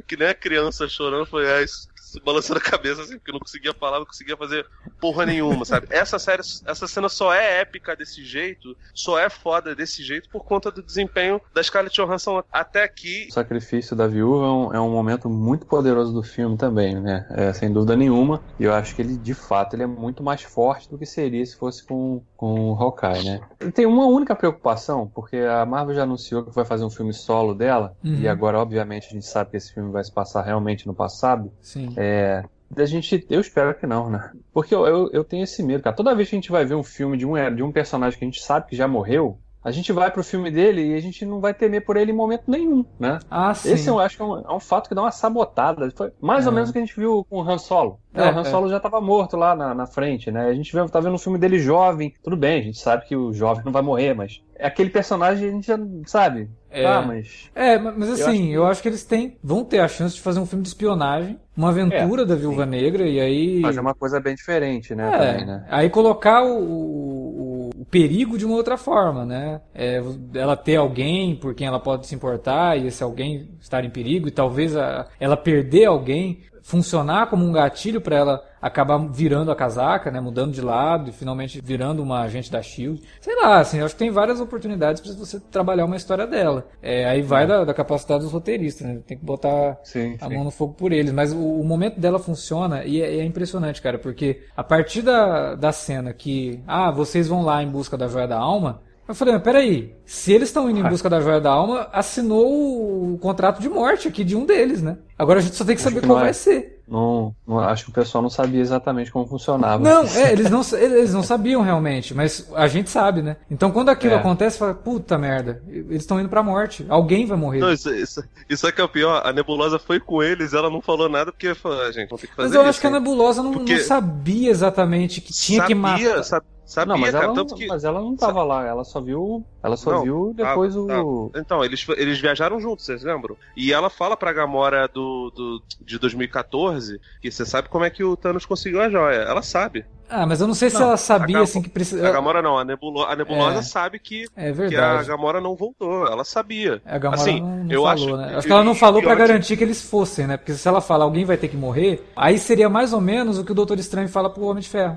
[0.07, 1.89] que nem a criança chorando, foi, é, isso,
[2.25, 4.67] balançando a cabeça assim, porque não conseguia falar, não conseguia fazer
[5.01, 5.87] porra nenhuma, sabe?
[5.91, 10.45] Essa série, essa cena só é épica desse jeito, só é foda desse jeito por
[10.45, 13.27] conta do desempenho da Scarlett Johansson até aqui.
[13.31, 17.27] O sacrifício da viúva é um, é um momento muito poderoso do filme também, né?
[17.31, 18.43] É, sem dúvida nenhuma.
[18.59, 21.45] E eu acho que ele, de fato, ele é muito mais forte do que seria
[21.45, 23.41] se fosse com, com o Hawkeye, né?
[23.61, 27.13] Ele tem uma única preocupação, porque a Marvel já anunciou que vai fazer um filme
[27.13, 28.15] solo dela, Uhum.
[28.21, 31.53] e agora, obviamente, a gente sabe que esse filme vai se passar realmente no passado.
[31.61, 31.93] Sim.
[31.97, 32.45] É,
[32.77, 34.31] a gente, eu espero que não, né?
[34.53, 35.95] Porque eu, eu, eu tenho esse medo, cara.
[35.97, 38.25] Toda vez que a gente vai ver um filme de um, de um personagem que
[38.25, 41.25] a gente sabe que já morreu, a gente vai pro filme dele e a gente
[41.27, 43.19] não vai temer por ele em momento nenhum, né?
[43.29, 43.73] Ah, sim.
[43.73, 45.91] Esse eu acho que é um, é um fato que dá uma sabotada.
[45.91, 46.55] Foi mais ou É.
[46.55, 47.99] menos o que a gente viu com o Han Solo.
[48.15, 48.45] É, É, o Han é.
[48.45, 50.47] Solo já estava morto lá na, na frente, né?
[50.47, 52.15] A gente vê, tá vendo um filme dele jovem.
[52.23, 55.49] Tudo bem, a gente sabe que o jovem não vai morrer, mas é aquele personagem
[55.49, 56.49] a gente já sabe.
[56.77, 56.83] É.
[56.83, 57.51] Tá, mas.
[57.55, 58.89] É, ma- mas assim, acho eu acho, que...
[58.89, 62.35] eles têm, vão ter a chance de fazer um filme de espionagem, uma aventura da
[62.35, 63.63] Viúva Negra, e aí.
[63.63, 65.09] Fazer uma coisa bem diferente, né?
[65.09, 65.65] É, também, né?
[65.71, 69.61] aí colocar o, o- o perigo de uma outra forma, né?
[69.75, 70.03] É,
[70.35, 74.29] ela ter alguém por quem ela pode se importar e esse alguém estar em perigo
[74.29, 79.57] e talvez a- ela perder alguém funcionar como um gatilho para ela acabar virando a
[79.57, 83.03] casaca, né, mudando de lado e finalmente virando uma agente da Shield.
[83.21, 86.67] Sei lá, assim, acho que tem várias oportunidades para você trabalhar uma história dela.
[86.83, 89.01] É, aí vai da, da capacidade dos roteiristas, né?
[89.07, 90.35] Tem que botar Sim, a sim.
[90.35, 91.13] mão no fogo por eles.
[91.13, 95.55] Mas o, o momento dela funciona e é, é impressionante, cara, porque a partir da,
[95.55, 98.83] da cena que, ah, vocês vão lá em busca da joia da alma.
[99.09, 103.13] Eu falei, mas peraí, se eles estão indo em busca da joia da alma, assinou
[103.13, 104.99] o contrato de morte aqui de um deles, né?
[105.17, 106.23] Agora a gente só tem que saber qual é.
[106.23, 106.76] vai ser.
[106.89, 109.83] Não, não- acho que o pessoal não sabia exatamente como funcionava.
[109.83, 113.37] Não, é, eles não, eles não sabiam realmente, mas a gente sabe, né?
[113.51, 114.17] Então quando aquilo É.
[114.19, 116.87] acontece, fala, puta merda, eles estão indo pra morte.
[116.89, 117.59] Alguém vai morrer.
[117.59, 119.21] Não, isso, isso, isso é que é o pior.
[119.25, 122.29] A Nebulosa foi com eles, ela não falou nada porque falou, ah, gente, vamos ter
[122.29, 122.71] que fazer Mas eu isso.
[122.71, 126.23] acho que a hein?" Nebulosa não, não sabia exatamente que tinha que sabia, matar.
[126.25, 127.67] sa- sabia, Não, mas cara, ela, não, tanto que...
[127.67, 129.45] mas ela não tava lá, ela só viu.
[129.63, 131.31] Ela só Não, viu depois tava, o.
[131.31, 131.43] tava.
[131.45, 133.37] Então, eles, eles viajaram juntos, vocês lembram?
[133.57, 138.05] E ela fala pra Gamora do, do, de 2014 que você sabe como é que
[138.05, 139.17] o Thanos conseguiu a joia.
[139.23, 139.85] Ela sabe.
[140.09, 142.13] Ah, mas eu não sei se Não, ela sabia Gam- assim que A precisa.
[142.13, 143.63] Gamora não, a, Nebulo, a Nebulosa É.
[143.63, 145.09] sabe que, É que a verdade.
[145.09, 146.07] Gamora não voltou.
[146.07, 146.81] Ela sabia.
[146.87, 148.37] A Gamora assim, não, não eu falou, acho, né?
[148.37, 150.37] Acho que ela não falou que- garantir que eles fossem, né?
[150.37, 153.45] Porque se ela fala alguém vai ter que morrer, aí seria mais ou menos o
[153.45, 154.97] que o Doutor Estranho fala pro Homem de Ferro.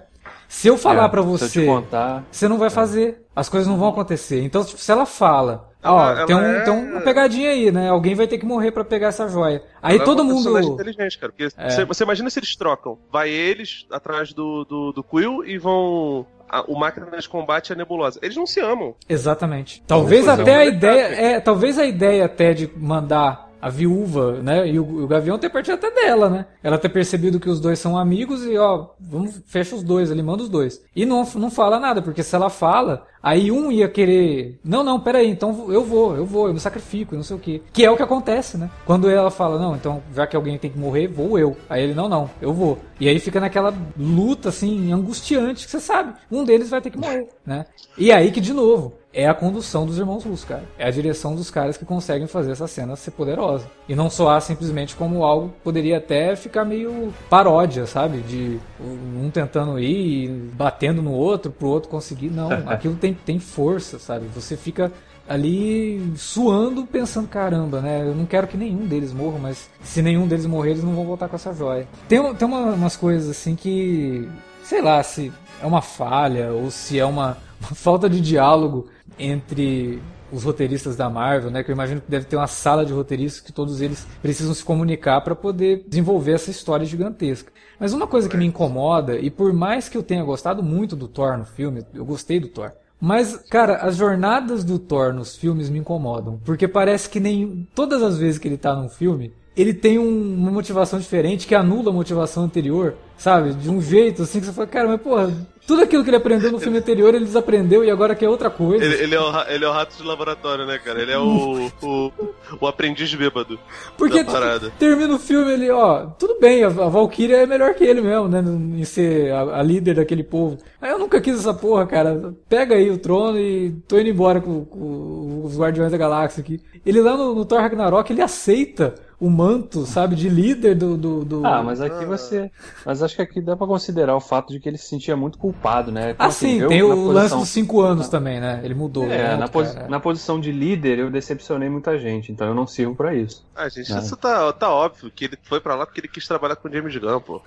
[0.49, 2.23] Se eu falar É, pra Se eu você, te contar.
[2.31, 3.23] você não vai fazer.
[3.35, 4.43] As coisas não vão acontecer.
[4.43, 7.71] Então, tipo, se ela fala, Ela- ó, ela tem, um, é- tem uma pegadinha aí,
[7.71, 7.87] né?
[7.89, 9.63] Alguém vai ter que morrer pra pegar essa joia.
[9.81, 10.81] Aí Ela é todo uma personagem mundo.
[10.81, 11.31] inteligente, cara.
[11.31, 11.69] Porque É.
[11.69, 12.97] você, você imagina se eles trocam.
[13.11, 16.25] Vai eles atrás do, do, do Quill e vão.
[16.51, 18.19] a- o máquina de combate a nebulosa.
[18.23, 18.95] Eles não se amam.
[19.07, 19.83] Exatamente.
[19.85, 21.03] Talvez até a ideia,
[21.35, 25.49] é, talvez a ideia até de mandar a viúva, né, e o, o Gavião ter
[25.49, 26.45] partido até dela, né?
[26.63, 30.21] Ela ter percebido que os dois são amigos e ó, vamos fecha os dois ali,
[30.23, 30.81] manda os dois.
[30.95, 34.99] E não não fala nada, porque se ela fala, aí um ia querer, não, não,
[34.99, 37.61] peraí, então eu vou, eu vou, eu me sacrifico, não sei o quê.
[37.73, 38.69] Que é o que acontece, né?
[38.85, 41.55] Quando ela fala, não, então já que alguém tem que morrer, vou eu.
[41.69, 42.77] Aí ele, não, não, eu vou.
[42.99, 46.97] E aí fica naquela luta assim angustiante que você sabe, um deles vai ter que
[46.97, 47.65] morrer, né?
[47.97, 50.63] E aí que de novo é a condução dos irmãos Russo, cara.
[50.77, 53.65] É a direção dos caras que conseguem fazer essa cena ser poderosa.
[53.87, 58.19] E não soar simplesmente como algo que poderia até ficar meio paródia, sabe?
[58.19, 62.29] De um tentando ir, batendo no outro, pro outro conseguir.
[62.29, 64.27] Não, aquilo tem, tem força, sabe?
[64.35, 64.91] Você fica
[65.27, 68.01] ali suando, pensando, caramba, né?
[68.01, 71.05] Eu não quero que nenhum deles morra, mas se nenhum deles morrer, eles não vão
[71.05, 71.87] voltar com essa joia.
[72.07, 74.27] Tem, tem uma- umas coisas assim que,
[74.63, 78.87] sei lá, se é uma falha ou se é uma, uma falta de diálogo
[79.19, 80.01] entre
[80.31, 81.63] os roteiristas da Marvel, né?
[81.63, 84.63] Que eu imagino que deve ter uma sala de roteiristas que todos eles precisam se
[84.63, 87.51] comunicar para poder desenvolver essa história gigantesca.
[87.79, 91.07] Mas uma coisa que me incomoda, e por mais que eu tenha gostado muito do
[91.07, 92.71] Thor no filme, eu gostei do Thor.
[93.01, 96.39] Mas, cara, as jornadas do Thor nos filmes me incomodam.
[96.43, 97.67] Porque parece que nem.
[97.73, 101.55] Todas as vezes que ele tá num filme, ele tem um- uma motivação diferente que
[101.55, 103.53] anula a motivação anterior, sabe?
[103.53, 105.31] De um jeito assim que você fala, cara, mas porra,
[105.67, 108.83] tudo aquilo que ele aprendeu no filme anterior ele desaprendeu e agora quer outra coisa.
[108.83, 111.01] Ele, ele é, o, ele é o rato de laboratório, né, cara?
[111.01, 112.11] Ele é o, o,
[112.59, 113.59] o aprendiz bêbado
[113.97, 114.71] Porque da parada.
[114.79, 118.27] termina o filme ele, ó, tudo bem, a, a Valkyria é melhor que ele mesmo,
[118.27, 120.57] né, em ser a, a líder daquele povo.
[120.81, 122.33] Aí eu nunca quis essa porra, cara.
[122.47, 126.59] Pega aí o trono e tô indo embora com, com os Guardiões da Galáxia aqui.
[126.85, 130.95] Ele lá no, no Thor Ragnarok, ele aceita o manto, sabe, de líder do.
[130.95, 131.45] do, do...
[131.45, 132.49] Ah, mas aqui você.
[132.85, 135.37] Mas acho que aqui dá pra considerar o fato de que ele se sentia muito
[135.37, 136.15] culpado, né?
[136.17, 137.11] ah, sim, tem o posição...
[137.11, 138.61] lance dos cinco anos também, né?
[138.63, 139.05] Ele mudou.
[139.11, 139.77] É, na, posi...
[139.89, 143.45] na, posição de líder eu decepcionei muita gente, então eu não sirvo pra isso.
[143.53, 143.99] Ah, gente, né?
[143.99, 146.71] isso tá, tá óbvio, que ele foi pra lá porque ele quis trabalhar com o
[146.71, 147.41] James Gunn, pô.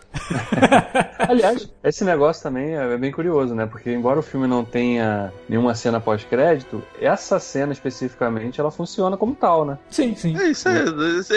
[1.18, 3.64] Aliás, esse negócio também é bem curioso, né?
[3.64, 9.35] Porque embora o filme não tenha nenhuma cena pós-crédito, essa cena especificamente ela funciona como
[9.35, 9.79] tal, né?
[9.89, 10.37] Sim, sim.
[10.37, 10.85] É, isso é,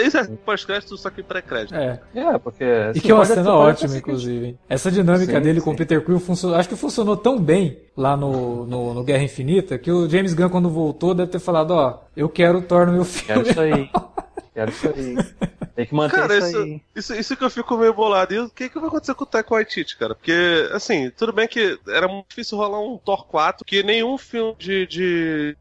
[0.06, 1.74] isso é pós-crédito, só que pré-crédito.
[1.74, 2.00] É.
[2.14, 2.64] É, porque.
[2.94, 4.56] E que é uma cena ótima, inclusive.
[4.68, 5.64] Essa dinâmica sim, dele sim.
[5.64, 9.24] com o Peter Quill funcionou, acho que funcionou tão bem lá no, no, no, Guerra
[9.24, 12.86] Infinita que o James Gunn, quando voltou, deve ter falado: Ó, eu quero o Thor
[12.86, 13.26] no meu filme.
[13.26, 13.90] Quero isso aí.
[14.56, 15.16] quero isso aí.
[15.76, 16.82] Tem que manter cara, isso, isso, aí.
[16.94, 18.32] Isso, isso que eu fico meio bolado.
[18.32, 20.14] E o que, que vai acontecer com o Taika Waititi, cara?
[20.14, 24.56] Porque, assim, tudo bem que era muito difícil rolar um Thor 4, que nenhum filme
[24.58, 24.86] de...
[24.86, 25.56] de...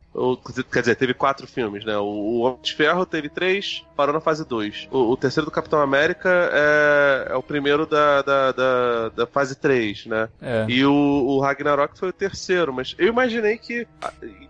[0.72, 1.98] Quer dizer, teve quatro filmes, né?
[1.98, 4.88] O Homem de Ferro teve três, parou na fase 2.
[4.90, 9.58] O, o, terceiro do Capitão América é, é o primeiro da, da, da, da fase
[9.58, 10.30] 3, né?
[10.42, 10.66] É.
[10.70, 13.86] E o, o, Ragnarok foi o terceiro, mas eu imaginei que.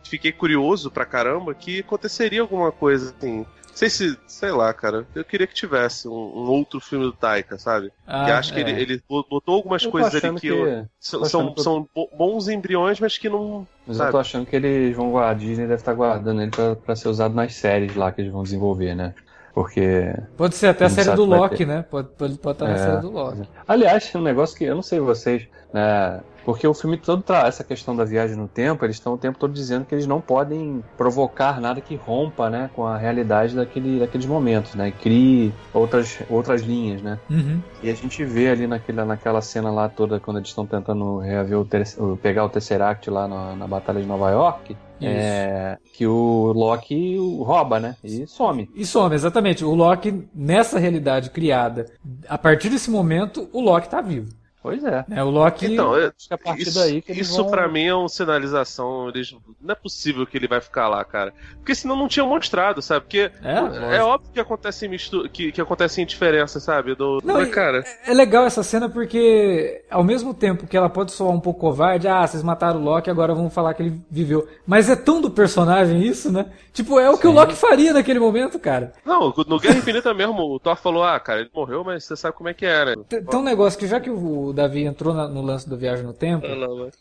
[0.04, 3.44] Fiquei curioso pra caramba que aconteceria alguma coisa assim
[3.76, 5.06] sei se, sei lá, cara.
[5.14, 7.92] Eu queria que tivesse um, um outro filme do Taika, sabe?
[8.08, 8.56] Ah, que acho é.
[8.56, 11.62] que ele, ele, botou algumas coisas ali que, que eu, são, são, que...
[11.62, 13.68] são, bons embriões, mas que não.
[13.86, 14.10] Mas sabe?
[14.10, 16.96] eu tô achando que eles vão guardar, a Disney deve estar guardando ele pra, pra
[16.96, 19.14] ser usado nas séries lá que eles vão desenvolver, né?
[19.54, 20.14] Porque.
[20.38, 21.84] Pode ser até a série do Loki, né?
[21.90, 23.48] Pode, pode, pode estar é, na série do Loki.
[23.68, 26.22] Aliás, um negócio que eu não sei vocês, né?
[26.46, 29.40] Porque o filme todo traz essa questão da viagem no tempo, eles estão o tempo
[29.40, 34.00] todo dizendo que eles não podem provocar nada que rompa, né, com a realidade daquele,
[34.00, 37.20] daqueles momentos, né, crie outras, outras linhas, né.
[37.30, 37.60] Uhum.
[37.82, 41.60] E a gente vê ali naquela, naquela cena lá toda, quando eles estão tentando reaver
[41.60, 41.84] o, ter,
[42.22, 47.80] pegar o Tesseract lá na, na Batalha de Nova York, é, que o Loki rouba,
[47.80, 47.96] né?
[48.04, 48.70] E some.
[48.74, 49.66] E some, exatamente.
[49.66, 51.86] O Loki, nessa realidade criada,
[52.30, 54.30] a partir desse momento, o Loki tá vivo.
[54.66, 55.06] Pois é.
[55.12, 55.74] é o Loki.
[55.74, 57.52] Então, é, acho que a partir isso, daí que Isso vão...
[57.52, 59.10] pra mim é uma sinalização.
[59.10, 61.32] Eles, não é possível que ele vai ficar lá, cara.
[61.58, 63.02] Porque senão não tinha mostrado, sabe?
[63.02, 65.30] Porque é, é óbvio que acontece mistu...
[65.30, 66.96] que, que acontece indiferença, sabe?
[66.96, 67.52] Do, não, do...
[67.52, 67.84] cara.
[68.08, 71.60] É, é legal essa cena porque, ao mesmo tempo que ela pode soar um pouco
[71.60, 74.48] covarde, ah, vocês mataram o Loki, agora vamos falar que ele viveu.
[74.66, 76.48] Mas é tão do personagem isso, né?
[76.74, 77.22] Tipo, é o Sim.
[77.22, 78.94] que o Loki faria naquele momento, cara.
[79.06, 82.36] Não, no Guerra Infinita mesmo, o Thor falou, ah, cara, ele morreu, mas você sabe
[82.36, 82.96] como é que era.
[82.98, 86.14] Tem um negócio que já que o Davi entrou na, no lance do Viagem no
[86.14, 86.48] Tempo,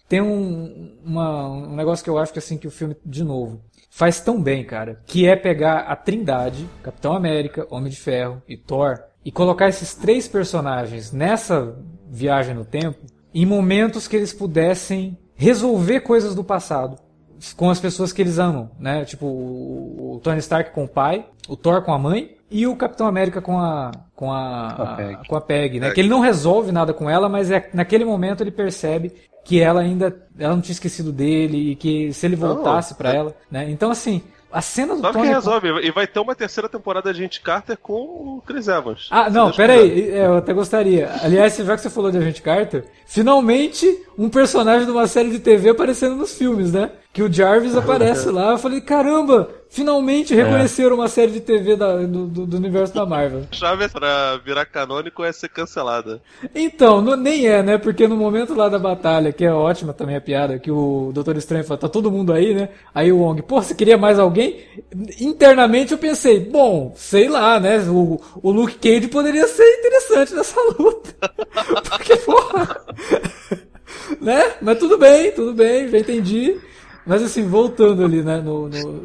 [0.09, 3.62] tem um, uma, um negócio que eu acho que assim que o filme, de novo,
[3.88, 8.57] faz tão bem, cara, que é pegar a Trindade, Capitão América, Homem de Ferro e
[8.57, 11.76] Thor, e colocar esses três personagens nessa
[12.11, 12.98] viagem no tempo
[13.32, 16.98] em momentos que eles pudessem resolver coisas do passado
[17.57, 19.05] com as pessoas que eles amam, né?
[19.05, 23.09] Tipo o, Tony Stark com o pai, o Thor com a mãe e o Capitão
[23.09, 25.26] América com a com a, a, Peg.
[25.26, 25.90] com a Peg, né?
[25.90, 29.12] Que ele não resolve nada com ela, mas é, naquele momento ele percebe
[29.44, 33.16] que ela ainda ela não tinha esquecido dele e que se ele voltasse para é...
[33.16, 33.68] ela, né?
[33.68, 35.26] Então assim, a cena do Sabe Tony.
[35.26, 39.09] que resolve, e vai ter uma terceira temporada de Agente Carter com o Chris Evans.
[39.11, 41.11] Ah, não, peraí, é, eu até gostaria.
[41.24, 43.84] Aliás, já que você falou de Agente Carter, finalmente
[44.16, 46.92] um personagem de uma série de TV aparecendo nos filmes, né?
[47.12, 48.52] Que o Jarvis aparece lá.
[48.52, 50.95] Eu falei, caramba, finalmente reconheceram é.
[50.95, 53.43] uma série de TV da, do, do, do, universo da Marvel.
[53.51, 56.22] Chave pra virar canônico é ser cancelada.
[56.55, 57.77] Então, não, nem é, né?
[57.77, 61.37] Porque no momento lá da batalha, que é ótima também a piada, que o Doutor
[61.37, 62.68] Estranho fala, tá todo mundo aí, né?
[62.95, 64.61] Aí o Wong, pô, você queria mais alguém?
[65.20, 67.81] Internamente eu pensei, bom, sei lá, né?
[67.81, 71.33] O, o Luke Cage poderia ser interessante nessa luta.
[71.91, 72.81] Porque, porra.
[74.22, 74.53] né?
[74.62, 76.61] Mas tudo bem, tudo bem, já entendi.
[77.07, 78.68] Mas assim, voltando ali, né, no...
[78.68, 79.05] no...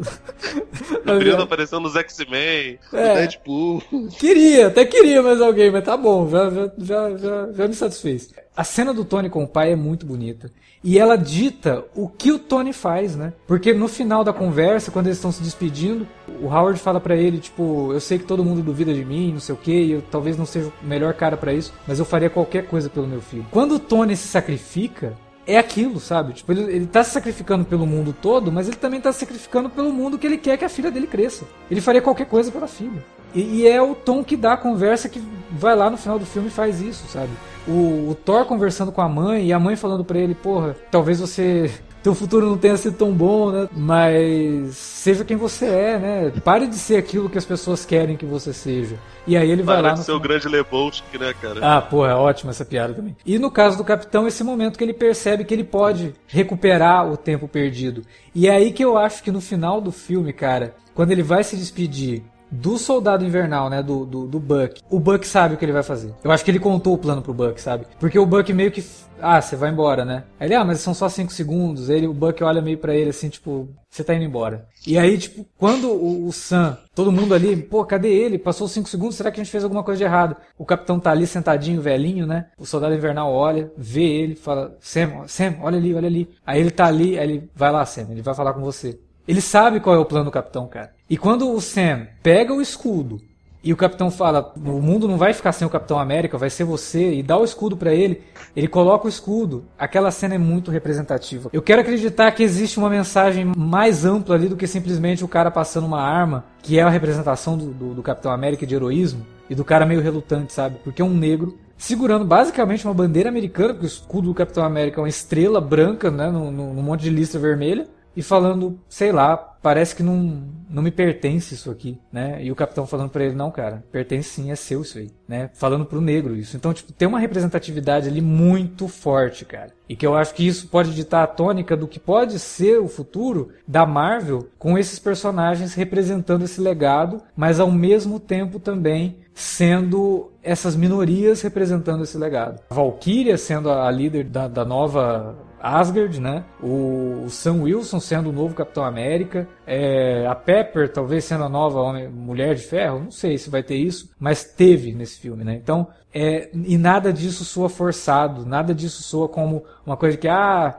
[1.03, 3.81] Querendo aparecendo nos X-Men, é, Deadpool...
[4.17, 8.33] Queria, até queria mais alguém, mas tá bom, já, já, já, já me satisfez.
[8.55, 10.51] A cena do Tony com o pai é muito bonita.
[10.81, 13.33] E ela dita o que o Tony faz, né?
[13.45, 16.07] Porque no final da conversa, quando eles estão se despedindo,
[16.41, 19.41] o Howard fala para ele, tipo, eu sei que todo mundo duvida de mim, não
[19.41, 22.29] sei o que, eu talvez não seja o melhor cara para isso, mas eu faria
[22.29, 23.45] qualquer coisa pelo meu filho.
[23.51, 25.17] Quando o Tony se sacrifica,
[25.49, 26.33] é aquilo, sabe?
[26.33, 29.69] Tipo, ele, ele tá se sacrificando pelo mundo todo, mas ele também tá se sacrificando
[29.69, 31.45] pelo mundo que ele quer que a filha dele cresça.
[31.71, 33.03] Ele faria qualquer coisa pela filha.
[33.33, 35.21] E, e é o tom que dá a conversa que
[35.51, 37.31] vai lá no final do filme e faz isso, sabe?
[37.67, 41.19] O, o Thor conversando com a mãe e a mãe falando para ele, porra, talvez
[41.19, 41.71] você
[42.03, 43.69] teu futuro não tenha sido tão bom, né?
[43.75, 46.33] Mas seja quem você é, né?
[46.43, 48.97] Pare de ser aquilo que as pessoas querem que você seja.
[49.27, 49.93] E aí ele vai lá.
[49.93, 51.59] de ser o grande Lebowski, né, cara?
[51.61, 53.15] Ah, pô, é ótima essa piada também.
[53.25, 57.17] E no caso do capitão, esse momento que ele percebe que ele pode recuperar o
[57.17, 58.03] tempo perdido.
[58.33, 61.43] E é aí que eu acho que no final do filme, cara, quando ele vai
[61.43, 63.83] se despedir do soldado invernal, né?
[63.83, 64.81] Do, do, do Buck.
[64.89, 66.13] O Buck sabe o que ele vai fazer.
[66.23, 67.85] Eu acho que ele contou o plano pro Buck, sabe?
[67.99, 68.83] Porque o Buck meio que.
[69.21, 70.23] Ah, você vai embora, né?
[70.39, 71.89] Aí ele, ah, mas são só 5 segundos.
[71.89, 74.65] Aí ele, o Buck olha meio para ele assim, tipo, você tá indo embora.
[74.87, 78.37] E aí, tipo, quando o, o Sam, todo mundo ali, pô, cadê ele?
[78.37, 80.37] Passou 5 segundos, será que a gente fez alguma coisa de errado?
[80.57, 82.45] O capitão tá ali sentadinho, velhinho, né?
[82.57, 86.29] O soldado invernal olha, vê ele, fala, Sam, Sam, olha ali, olha ali.
[86.45, 88.97] Aí ele tá ali, aí ele vai lá, Sam, ele vai falar com você.
[89.27, 90.91] Ele sabe qual é o plano do capitão, cara.
[91.09, 93.19] E quando o Sam pega o escudo
[93.63, 96.65] e o capitão fala: "O mundo não vai ficar sem o Capitão América, vai ser
[96.65, 98.21] você", e dá o escudo para ele,
[98.55, 99.65] ele coloca o escudo.
[99.77, 101.49] Aquela cena é muito representativa.
[101.51, 105.49] Eu quero acreditar que existe uma mensagem mais ampla ali do que simplesmente o cara
[105.49, 109.55] passando uma arma, que é a representação do, do, do Capitão América de heroísmo e
[109.55, 110.77] do cara meio relutante, sabe?
[110.83, 114.99] Porque é um negro segurando basicamente uma bandeira americana, porque o escudo do Capitão América
[114.99, 119.95] é uma estrela branca, né, num, monte de lista vermelha e falando, sei lá, parece
[119.95, 122.43] que não, não me pertence isso aqui, né?
[122.43, 125.49] E o capitão falando para ele, não, cara, pertence sim, é seu isso aí, né?
[125.53, 126.55] Falando pro negro isso.
[126.55, 129.71] Então, tipo, tem uma representatividade ali muito forte, cara.
[129.87, 132.87] E que eu acho que isso pode ditar a tônica do que pode ser o
[132.87, 140.31] futuro da Marvel com esses personagens representando esse legado, mas ao mesmo tempo também sendo
[140.43, 142.61] essas minorias representando esse legado.
[142.69, 146.43] A Valkyria sendo a líder da, da nova Asgard, né?
[146.61, 151.79] O, Sam Wilson sendo o novo Capitão América, é, a Pepper talvez sendo a nova
[151.79, 155.55] Homem, Mulher de Ferro, não sei se vai ter isso, mas teve nesse filme, né?
[155.55, 160.75] Então, é, e nada disso soa forçado, nada disso soa como uma coisa que, ah,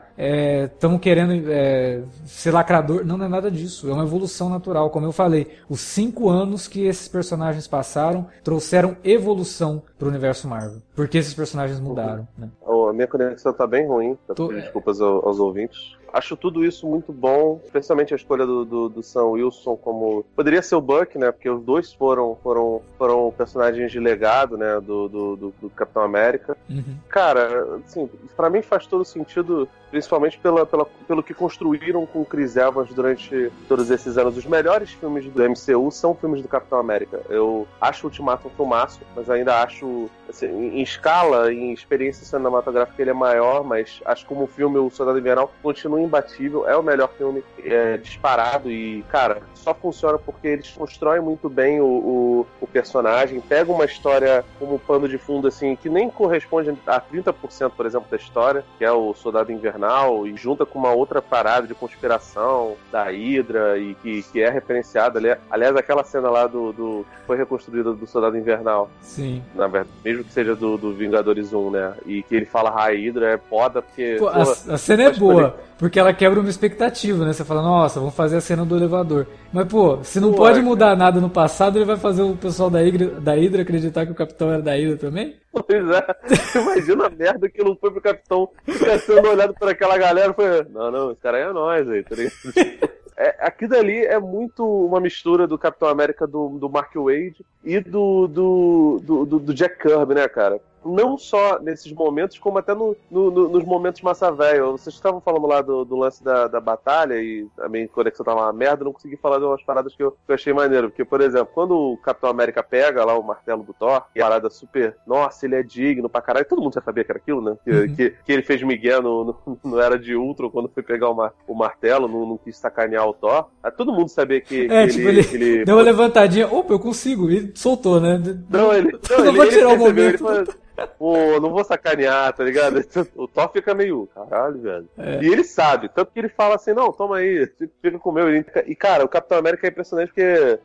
[0.64, 3.04] estamos é, querendo é, ser lacrador.
[3.04, 3.88] Não, não é nada disso.
[3.88, 4.90] É uma evolução natural.
[4.90, 10.48] Como eu falei, os cinco anos que esses personagens passaram trouxeram evolução para o universo
[10.48, 10.82] Marvel.
[10.96, 12.26] Porque esses personagens mudaram.
[12.36, 12.48] Né?
[12.91, 14.18] A minha conexão tá bem ruim.
[14.34, 14.49] Tô...
[14.49, 15.97] Desculpas aos ouvintes.
[16.12, 20.24] Acho tudo isso muito bom, especialmente a escolha do, do, do, Sam Wilson como.
[20.34, 21.30] Poderia ser o Buck, né?
[21.30, 24.80] Porque os dois foram, foram, foram personagens de legado, né?
[24.80, 26.56] Do, do, do, do Capitão América.
[26.68, 26.96] Uhum.
[27.08, 32.24] Cara, assim, pra mim faz todo sentido, principalmente pela, pela, pelo que construíram com o
[32.24, 34.36] Chris Evans durante todos esses anos.
[34.36, 37.20] Os melhores filmes do MCU são filmes do Capitão América.
[37.28, 43.00] Eu acho o Ultimato um filmaço, mas ainda acho, assim, em escala, em experiência cinematográfica,
[43.00, 47.11] ele é maior, mas acho como filme O Soldado Invernal continua imbatível, é o melhor
[47.16, 52.66] filme é, disparado e, cara, só funciona porque eles constroem muito bem o, o, o,
[52.66, 57.86] personagem, pega uma história como pano de fundo, assim, que nem corresponde a 30%, por
[57.86, 61.74] exemplo, da história, que é o Soldado Invernal, e junta com uma outra parada de
[61.74, 65.20] conspiração da Hydra e que, que é referenciada.
[65.51, 68.90] Aliás, aquela cena lá do, do foi reconstruída do Soldado Invernal.
[69.03, 69.42] Sim.
[69.55, 71.94] Na verdade, mesmo que seja do, do Vingadores 1, né?
[72.07, 74.16] E que ele fala a Hydra é foda porque.
[74.18, 75.57] Pô, porra, a, a, cena é boa.
[75.91, 77.32] Porque ela quebra uma expectativa, né?
[77.32, 79.26] Você fala, nossa, vamos fazer a cena do elevador.
[79.53, 82.70] Mas, pô, se não pô, pode mudar nada no passado, ele vai fazer o pessoal
[82.70, 85.34] da Hydra, da Hydra acreditar que o capitão era da Hydra também?
[85.51, 86.07] Pois é.
[86.62, 90.32] Imagina a merda que não foi pro capitão ficar sendo olhado por aquela galera.
[90.32, 92.14] Foi, não, não, esse cara aí é nós aí, tá
[93.18, 97.80] é, aquilo ali é muito uma mistura do Capitão América do, do Mark Wade e
[97.80, 100.61] do, do, do, do Jack Kirby, né, cara?
[100.84, 104.72] Não só nesses momentos, como até no, no, no, nos momentos massa velho.
[104.72, 108.42] Vocês estavam falando lá do, do, lance da, da batalha e a minha conexão tava
[108.42, 110.88] uma merda, não consegui falar de umas paradas que eu, que eu, achei maneiro.
[110.88, 114.30] Porque, por exemplo, quando o Capitão América pega lá o martelo do Thor, é uma
[114.30, 117.40] parada super, nossa, ele é digno pra caralho, todo mundo já sabia que era aquilo,
[117.40, 117.56] né?
[117.64, 117.94] Que, uhum.
[117.94, 121.32] que, que, ele fez Miguel no, no, Era de Ultron quando foi pegar o, mar,
[121.46, 123.46] o martelo, não, não quis sacanear o Thor.
[123.62, 126.78] Aí todo mundo sabia que, é, tipo, ele, ele, ele, Deu uma levantadinha, opa, eu
[126.78, 128.20] consigo, e soltou, né?
[128.48, 128.90] Não, ele.
[129.10, 130.28] Não, não ele, vou tirar o momento.
[130.28, 130.46] Ele,
[130.86, 132.80] Pô, não vou sacanear, tá ligado?
[133.16, 134.88] O Thor fica meio, caralho, velho.
[134.98, 135.22] É.
[135.22, 137.46] E ele sabe, tanto que ele fala assim, não, toma aí,
[137.82, 138.28] fica com o meu.
[138.66, 140.58] E, cara, o Capitão América é impressionante porque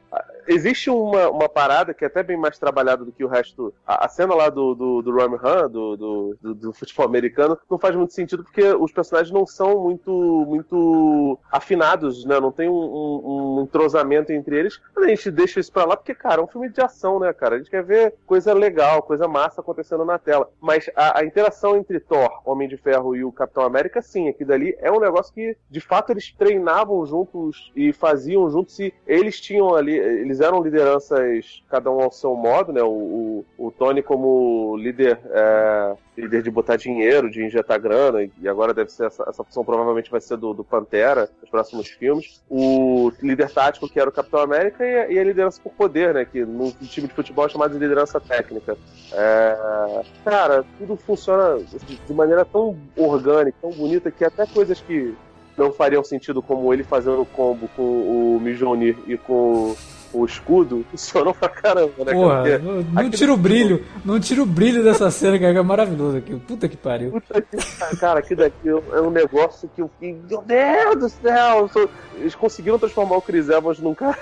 [0.47, 3.73] existe uma, uma parada que é até bem mais trabalhada do que o resto.
[3.85, 7.57] A, a cena lá do, do, do Ram Han, do, do, do, do, futebol americano,
[7.69, 10.11] não faz muito sentido porque os personagens não são muito,
[10.47, 12.39] muito afinados, né?
[12.39, 14.79] Não tem um, um, um entrosamento entre eles.
[14.95, 17.55] A gente deixa isso pra lá porque, cara, é um filme de ação, né, cara?
[17.55, 20.49] A gente quer ver coisa legal, coisa massa acontecendo na tela.
[20.59, 24.45] Mas a, a interação entre Thor, Homem de Ferro e o Capitão América, sim, aqui
[24.45, 29.39] dali é um negócio que, de fato, eles treinavam juntos e faziam juntos e eles
[29.39, 29.95] tinham ali.
[29.95, 32.81] Eles eles eram lideranças, cada um ao seu modo, né?
[32.83, 38.47] O, o, o Tony como líder, é, líder de botar dinheiro, de injetar grana, e
[38.47, 42.41] agora deve ser essa, essa função provavelmente vai ser do, do Pantera nos próximos filmes.
[42.49, 46.25] O líder tático, que era o Capitão América, e e a liderança por poder, né?
[46.25, 48.77] Que no time de futebol é chamado de liderança técnica.
[49.13, 51.59] É, cara, tudo funciona
[52.07, 55.15] de maneira tão orgânica, tão bonita, que até coisas que
[55.57, 59.75] não fariam sentido como ele fazendo o combo com o Mijonir e com
[60.21, 62.13] o escudo, funcionou pra caramba, né?
[62.13, 65.59] Porra, Porque não, não tira o brilho, não tira o brilho dessa cena, cara, que
[65.59, 66.35] é maravilhoso aqui.
[66.35, 67.11] Puta que pariu.
[67.11, 67.57] Puta que
[67.97, 71.69] cara, aquilo daqui é um negócio que eu fiquei, meu Deus do céu!
[72.17, 74.17] Eles conseguiram transformar o Chris Evans num cara.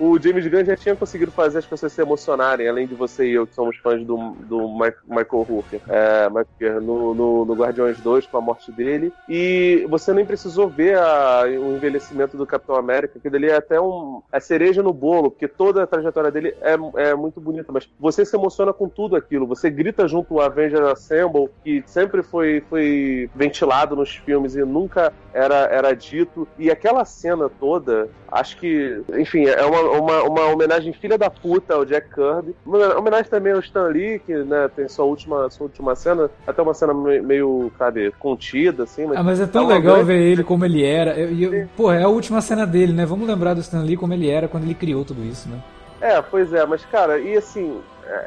[0.00, 3.32] O James Gunn já tinha conseguido fazer as pessoas se emocionarem, além de você e
[3.34, 8.26] eu, que somos fãs do, do Michael Hooker, é, Michael no, no, no Guardiões 2,
[8.26, 9.12] com a morte dele.
[9.28, 13.80] E você nem precisou ver a- o envelhecimento do Capitão América, que dele é até
[13.80, 16.76] um, a cereja no bolo, porque toda a trajetória dele é,
[17.10, 19.46] é muito bonita, mas você se emociona com tudo aquilo.
[19.48, 25.12] Você grita junto o Avengers Assemble, que sempre foi, foi ventilado nos filmes e nunca
[25.32, 26.46] era, era dito.
[26.56, 31.74] E aquela cena toda, acho que, enfim, é uma, uma, uma homenagem filha da puta
[31.74, 32.54] ao Jack Kirby.
[32.64, 36.62] Uma homenagem também ao Stan Lee, que né, tem sua última, sua última cena, até
[36.62, 39.04] uma cena me- meio, sabe, contida, assim.
[39.14, 41.18] Ah, mas é tão uma legal grande- ver ele como ele era.
[41.18, 43.04] Eu- porra, é a última cena dele, né?
[43.04, 45.58] Vamos lembrar do Stan Lee como ele era quando ele criou tudo isso, né?
[46.00, 47.80] É, pois é, mas cara, e assim,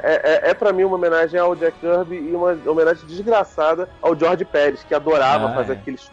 [0.04, 4.18] é, é, é para mim uma homenagem ao Jack Kirby e uma homenagem desgraçada ao
[4.18, 5.76] George Pérez, que adorava Ah, fazer é.
[5.76, 6.10] aqueles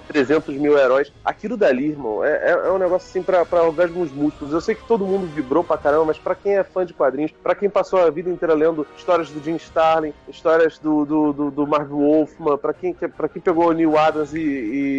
[0.00, 1.12] com 300 mil heróis.
[1.24, 4.52] Aquilo dali, irmão, é, é, é um negócio assim pra, pra orgasmos múltiplos.
[4.52, 7.32] Eu sei que todo mundo vibrou pra caramba, mas pra quem é fã de quadrinhos,
[7.42, 11.50] pra quem passou a vida inteira lendo histórias do Jim Starlin, histórias do, do, do,
[11.50, 14.40] do Marv Wolfman, pra quem, pra quem pegou Neil Adams e,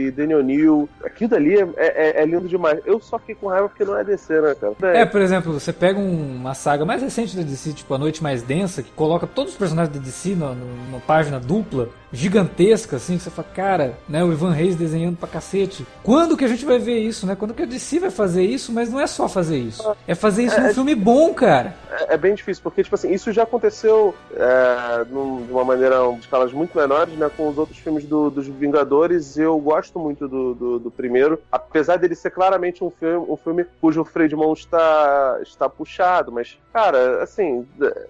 [0.08, 2.80] e Daniel Neal, aquilo dali é, é, é lindo demais.
[2.86, 4.98] Eu só fiquei com raiva porque não é DC, né, cara?
[4.98, 8.22] É, por exemplo, você pega um- uma saga mais recente da DC, tipo A Noite
[8.24, 13.24] Mais Densa, que coloca todos os personagens da DC numa página dupla, gigantesca, assim, que
[13.24, 15.86] você fala, cara, né, o Ivan Reis desenhando pra cacete.
[16.04, 17.36] Quando que a gente vai ver isso, né?
[17.36, 19.84] Quando que a DC vai fazer isso, mas não é só fazer isso.
[20.08, 21.76] É fazer isso num filme bom, cara.
[21.92, 25.98] é, é bem difícil, porque, tipo assim, isso já aconteceu é, num- de uma maneira,
[26.14, 29.38] de escalas muito menores, né, com os outros filmes do- dos Vingadores.
[29.38, 33.66] Eu gosto muito do, do, do primeiro, apesar dele ser claramente um filme, um filme
[33.82, 37.66] cujo freio de mão está, está puxado, mas, cara, assim,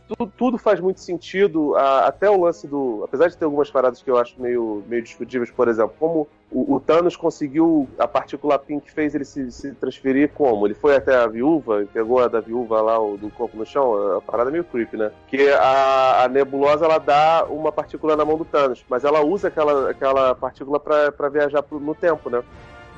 [0.07, 3.01] tudo, tudo faz muito sentido, a- até o lance do.
[3.03, 6.75] Apesar de ter algumas paradas que eu acho meio, meio discutíveis, por exemplo, como o,
[6.75, 10.65] o Thanos conseguiu, a partícula Pink fez ele se, se transferir como?
[10.67, 13.65] Ele foi até a viúva, e pegou a da viúva lá, o do corpo no
[13.65, 15.11] chão, a parada é meio creepy, né?
[15.27, 19.47] Que a, a nebulosa, ela dá uma partícula na mão do Thanos, mas ela usa
[19.49, 22.41] aquela, aquela partícula pra, pra viajar pro- no tempo, né?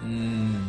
[0.04, 0.66] Hum,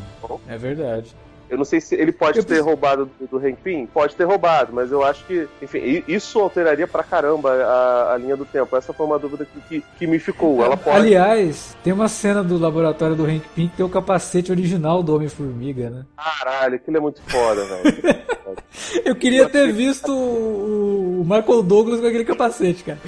[0.48, 1.14] é verdade.
[1.50, 4.14] Eu não sei se ele pode Eu ter preciso- roubado do, do Hank Pym, pode
[4.14, 8.44] ter roubado, mas eu acho que, enfim, isso alteraria pra caramba a, a linha do
[8.44, 8.76] tempo.
[8.76, 10.64] Essa foi uma dúvida que, que, que me ficou.
[10.64, 10.96] Ela pode.
[10.96, 15.14] Aliás, tem uma cena do laboratório do Hank Pym que tem o capacete original do
[15.16, 16.04] Homem-Formiga, né?
[16.16, 18.20] Caralho, aquilo é muito foda, velho.
[19.04, 22.98] Eu queria ter visto o Michael Douglas com aquele capacete, cara.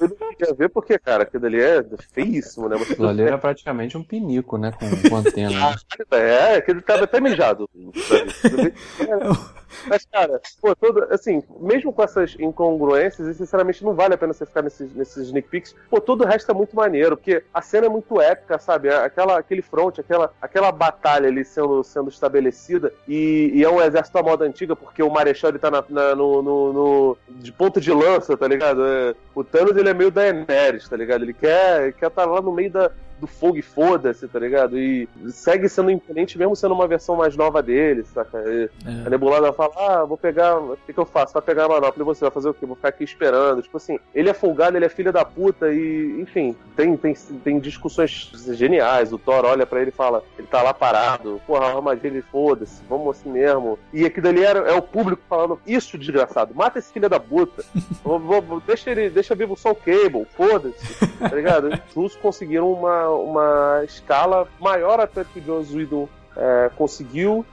[0.00, 2.76] Eu não queria ver porque, cara, aquilo ali é feíssimo, né?
[2.76, 4.72] Você Aquilo ali era praticamente um pinico, né?
[4.72, 5.50] Com, com antena.
[5.70, 5.76] né?
[6.10, 7.68] É, aquele tava até mijado.
[9.86, 14.32] Mas, cara, pô, todo, assim, mesmo com essas incongruências, e sinceramente não vale a pena
[14.32, 17.62] você ficar nesses, nesses sneak peeks, pô, todo o resto é muito maneiro, porque a
[17.62, 18.88] cena é muito épica, sabe?
[18.88, 24.18] Aquela, aquele front, aquela, aquela batalha ali sendo, sendo estabelecida, e, e é um exército
[24.18, 27.80] à moda antiga, porque o Marechal ele tá na, na- no, no, no- de ponta
[27.80, 28.84] de lança, tá ligado?
[28.84, 31.22] É, o Thanos ele é meio Daenerys, tá ligado?
[31.22, 32.90] Ele quer estar tá lá no meio da,
[33.20, 34.78] do fogo e foda-se, tá ligado?
[34.78, 38.38] E segue sendo imponente mesmo sendo uma versão mais nova dele, saca?
[38.46, 39.06] E É.
[39.06, 41.32] a Nebulada fala, ah, vou pegar, o que, que eu faço?
[41.32, 42.64] Vai pegar a manopla, e você vai fazer o quê?
[42.66, 43.62] Vou ficar aqui esperando.
[43.62, 47.58] Tipo assim, ele é folgado, ele é filho da puta e, enfim, tem, tem, tem
[47.58, 49.12] discussões geniais.
[49.12, 52.82] O Thor olha pra ele e fala, ele tá lá parado, porra, armadilha, ele foda-se,
[52.88, 53.78] vamos assim mesmo.
[53.92, 57.64] E aquilo ali era, é o público falando, isso, desgraçado, mata esse filho da puta.
[58.04, 61.68] Vou- vou- vou- deixa ele, deixa vivo só o Cable, foda-se, tá ligado?
[61.88, 67.44] Os russos conseguiram uma, uma escala maior até que o Whedon é, conseguiu.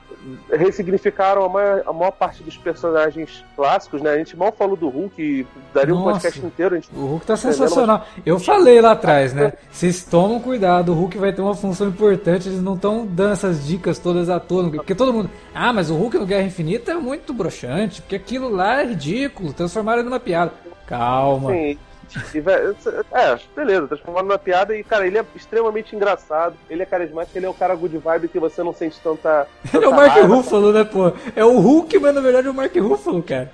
[0.52, 4.12] Ressignificaram a maior, a maior parte dos personagens clássicos, né?
[4.12, 6.14] A gente mal falou do Hulk, daria um Nossa.
[6.14, 6.82] podcast inteiro.
[6.96, 8.06] O Hulk tá sensacional.
[8.26, 9.54] Eu falei lá atrás, né?
[9.70, 13.68] Vocês tomam cuidado, o Hulk vai ter uma função importante, eles não estão dando essas
[13.68, 14.68] dicas todas à toa.
[14.70, 15.30] Porque todo mundo.
[15.54, 19.54] Ah, mas o Hulk no Guerra Infinita é muito broxante, porque aquilo lá é ridículo,
[19.54, 20.54] transformaram ele numa piada.
[20.88, 21.52] Calma.
[21.52, 21.78] Sim.
[22.34, 22.76] E, velho,
[23.12, 27.46] é, beleza, transformado numa piada e, cara, ele é extremamente engraçado, ele é carismático, ele
[27.46, 29.48] é o cara good vibe que você não sente tanta.
[29.74, 30.36] Ele é o tanta Mark raiva.
[30.36, 31.12] Ruffalo, né, pô?
[31.36, 33.52] É o Hulk, mas na verdade é o Mark Ruffalo, cara.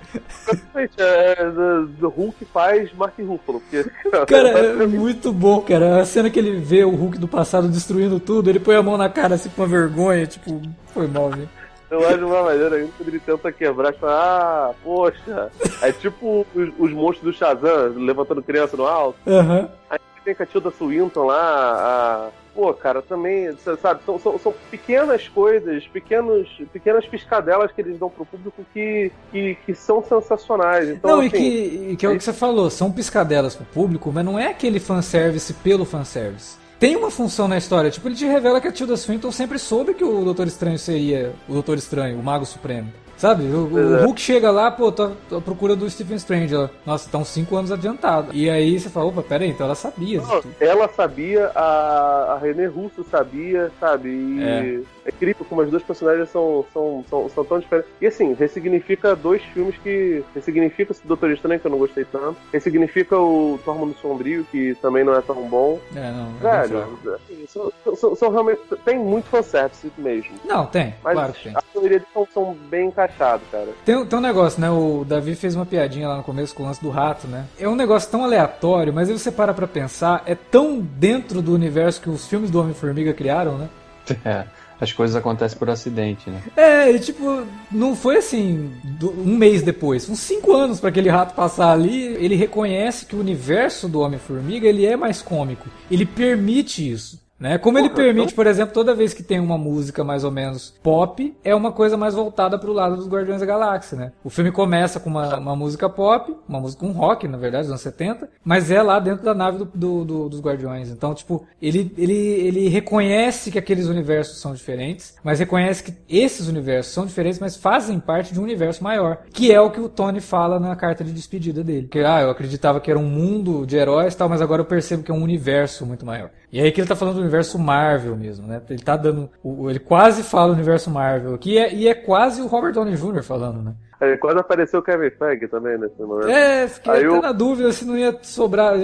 [0.48, 3.60] Exatamente, é, do, do Hulk faz Mark Ruffalo.
[3.60, 3.84] Porque,
[4.26, 6.00] Cara, é muito bom, cara.
[6.00, 8.96] A cena que ele vê o Hulk do passado destruindo tudo, ele põe a mão
[8.96, 10.60] na cara assim com uma vergonha, tipo,
[10.92, 11.48] foi mal, viu?
[11.92, 15.50] Eu acho uma maneira ainda quando ele tenta quebrar, fala, ah, poxa.
[15.82, 19.18] É tipo os, os monstros do Shazam levantando criança no alto.
[19.26, 19.68] Aham.
[19.90, 25.86] Aí tem a Tilda Swinton lá, pô, cara, também, sabe, são, são, são, pequenas coisas,
[25.88, 30.88] pequenos, pequenas piscadelas que eles dão pro público que, que, que são sensacionais.
[30.88, 33.66] Então, não, assim, e, que, e que é o que você falou, são piscadelas pro
[33.66, 37.92] público, mas não é aquele fanservice pelo fanservice tem uma função na história.
[37.92, 41.32] Tipo, ele te revela que a Tilda Swinton sempre soube que o Doutor Estranho seria
[41.48, 42.92] o Doutor Estranho, o Mago Supremo.
[43.22, 43.44] Sabe?
[43.44, 44.04] O, o.
[44.04, 46.52] Hulk chega lá, pô, tô, tô à procura do Stephen Strange.
[46.52, 48.34] Ela, Nossa, estão cinco anos adiantado.
[48.34, 50.42] E aí você fala, opa, pera aí, então ela sabia Não.
[50.58, 54.08] Ela sabia, a, a René Russo sabia, sabe?
[54.08, 54.80] E É.
[55.06, 55.08] é.
[55.10, 57.88] incrível como as duas personagens são, são, são, são tão diferentes.
[58.00, 60.24] E assim, ressignifica dois filmes que.
[60.34, 62.36] Ressignifica o Doutor Estranho, que eu não gostei tanto.
[62.52, 65.78] Ressignifica o Thor Mundo Sombrio, que também não é tão bom.
[65.94, 66.32] É, não.
[66.40, 68.60] É Velho, assim, são, são, são realmente.
[68.84, 70.32] Tem muito fanservice mesmo.
[70.44, 71.52] Não, tem, Mas claro que tem.
[71.56, 73.40] a maioria deles são, são bem encaixados, cara.
[73.84, 74.70] Tem, tem um negócio, né?
[74.70, 77.44] O Davi fez uma piadinha lá no começo com o lance do rato, né?
[77.58, 81.54] É um negócio tão aleatório, mas aí você para pra pensar, é tão dentro do
[81.54, 83.68] universo que os filmes do Homem-Formiga criaram, né?
[84.24, 84.44] É,
[84.80, 86.42] as coisas acontecem por acidente, né?
[86.56, 91.08] É, e tipo, não foi assim do- um mês depois, uns cinco anos pra aquele
[91.08, 92.06] rato passar ali.
[92.16, 95.68] Ele reconhece que o universo do Homem-Formiga ele é mais cômico.
[95.88, 97.20] Ele permite isso.
[97.42, 97.58] Né?
[97.58, 101.34] Como ele permite, por exemplo, toda vez que tem uma música mais ou menos pop,
[101.42, 104.12] é uma coisa mais voltada pro lado dos Guardiões da Galáxia, né?
[104.22, 107.70] O filme começa com uma, uma música pop, uma música um rock, na verdade, dos
[107.72, 110.88] anos 70, mas é lá dentro da nave do, do- do- dos Guardiões.
[110.88, 116.46] Então, tipo, ele, ele, ele reconhece que aqueles universos são diferentes, mas reconhece que esses
[116.46, 119.88] universos são diferentes, mas fazem parte de um universo maior, que é o que o
[119.88, 121.88] Tony fala na carta de despedida dele.
[121.90, 125.02] Que, ah, eu acreditava que era um mundo de heróis tal, mas agora eu percebo
[125.02, 126.30] que é um universo muito maior.
[126.52, 128.60] E aí que ele tá falando do universo Marvel mesmo, né?
[128.68, 129.30] Ele tá dando.
[129.68, 132.94] Ele quase fala o universo Marvel aqui, e é, e é quase o Robert Downey
[132.94, 133.22] Jr.
[133.22, 133.74] falando, né?
[134.00, 136.28] Aí, Quando apareceu o Kevin Feige também nesse momento.
[136.28, 138.74] É, fiquei Aí até eu- na dúvida se não ia sobrar.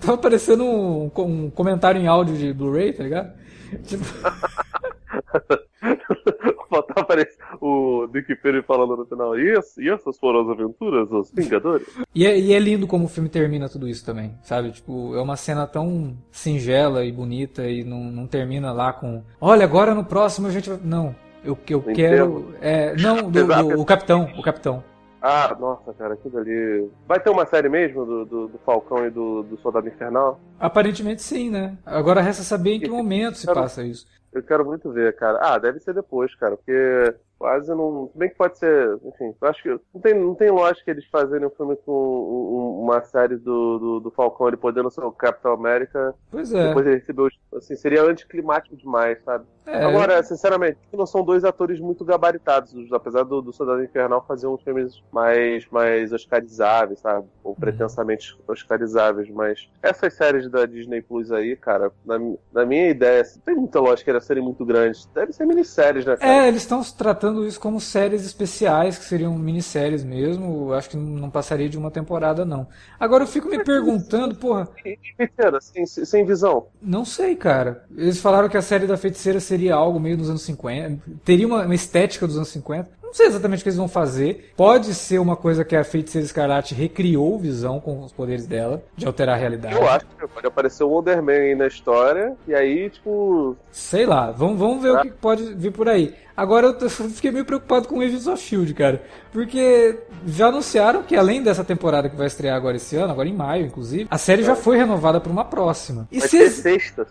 [0.00, 3.32] Tava aparecendo um, um comentário em áudio de Blu-ray, tá ligado?
[3.84, 4.04] Tipo,
[6.70, 9.38] Faltava aparecer o Nick Fury falando no final.
[9.38, 11.86] E, e essas foram as aventuras dos Vingadores?
[12.14, 14.70] e, é, e é lindo como o filme termina tudo isso também, sabe?
[14.72, 19.22] Tipo, é uma cena tão singela e bonita e não, não termina lá com.
[19.40, 20.78] Olha, agora no próximo a gente vai.
[20.82, 21.14] Não.
[21.44, 22.54] Eu, eu quero.
[22.60, 24.28] É, não, do, do- o capitão.
[24.36, 24.82] O capitão.
[25.20, 26.88] Ah, nossa, cara, aquilo ali.
[27.06, 30.38] Vai ter uma série mesmo do, do, do Falcão e do, do Soldado Infernal?
[30.60, 31.76] Aparentemente sim, né?
[31.84, 34.06] Agora resta saber em que momento se passa isso.
[34.32, 35.38] Eu quero muito ver, cara.
[35.40, 38.08] Ah, deve ser depois, cara, porque quase não.
[38.12, 38.98] Se bem que pode ser.
[39.04, 42.56] Enfim, eu acho que não tem, não tem lógica eles fazerem um filme com um-
[42.58, 46.14] um- uma série do, do, do Falcão ele podendo ser o Capitão América.
[46.30, 46.68] Pois é.
[46.68, 47.28] Depois ele recebeu.
[47.54, 49.46] Assim, seria anticlimático demais, sabe?
[49.72, 54.24] É, Agora, sinceramente, não são dois atores muito gabaritados, os- apesar do, do Soldado Infernal
[54.26, 57.28] fazer uns filmes mais, mais oscarizáveis, sabe?
[57.42, 62.18] Ou pretensamente oscarizáveis, mas essas séries da Disney Plus aí, cara, na,
[62.52, 65.06] na minha ideia, assim, tem muita lógica elas serem muito grandes.
[65.14, 66.42] Devem ser minisséries, né, cara?
[66.42, 70.72] É, eles estão tratando isso como séries especiais, que seriam minisséries mesmo.
[70.72, 72.68] Acho que não passaria de uma temporada, não.
[72.98, 76.72] Agora eu fico me perguntando, porra, E, e feiticeira, sem, sem visão.
[76.80, 77.84] não sei, cara.
[77.90, 81.64] Eles falaram que a série da feiticeira seria algo meio dos anos 50, teria uma,
[81.64, 82.98] uma estética dos anos 50.
[83.02, 84.52] Não sei exatamente o que eles vão fazer.
[84.54, 89.06] Pode ser uma coisa que a feiticeira escarlate recriou visão com os poderes dela, de
[89.06, 89.74] alterar a realidade.
[89.74, 94.04] Eu acho que pode aparecer o Wonder Man aí na história, e aí, tipo, Sei
[94.04, 96.14] lá, vamos, vamos ver o que pode vir por aí.
[96.36, 99.02] Agora eu tô- fiquei meio preocupado com Agents of Shield, cara.
[99.32, 103.34] Porque já anunciaram que além dessa temporada que vai estrear agora esse ano, agora em
[103.34, 106.06] maio, inclusive, a série já foi renovada para uma próxima.
[106.12, 107.06] E vai se sexta.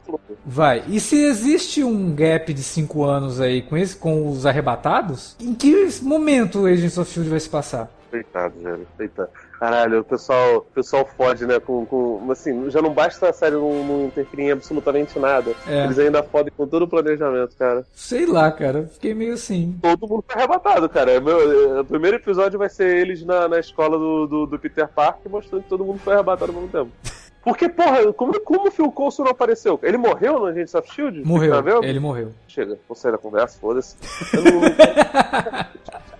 [0.47, 0.83] Vai.
[0.87, 5.53] E se existe um gap de 5 anos aí com esse com os arrebatados, em
[5.53, 7.91] que momento o Agents of Shield vai se passar?
[8.09, 8.87] Coitado, velho.
[8.95, 9.29] Coitado.
[9.59, 11.59] Caralho, o pessoal, o pessoal fode, né?
[11.59, 12.31] Com, com.
[12.31, 15.51] Assim, já não basta a série não, não interferir em absolutamente nada.
[15.67, 15.83] É.
[15.83, 17.83] Eles ainda fodem com todo o planejamento, cara.
[17.93, 18.83] Sei lá, cara.
[18.93, 19.75] Fiquei meio assim.
[19.81, 21.11] Todo mundo foi arrebatado, cara.
[21.11, 24.59] É meu- é, o primeiro episódio vai ser eles na, na escola do, do, do
[24.59, 26.91] Peter Parker, mostrando que todo mundo foi arrebatado ao mesmo tempo.
[27.47, 29.79] Porque, porra, como, como o Phil Coulson não apareceu?
[29.81, 31.23] Ele morreu no Agents of S.H.I.E.L.D.?
[31.23, 31.63] Morreu.
[31.81, 31.87] Tá?
[31.87, 32.33] Ele morreu.
[32.45, 33.95] Chega, vou sair da conversa, foda-se.
[34.33, 34.61] Não-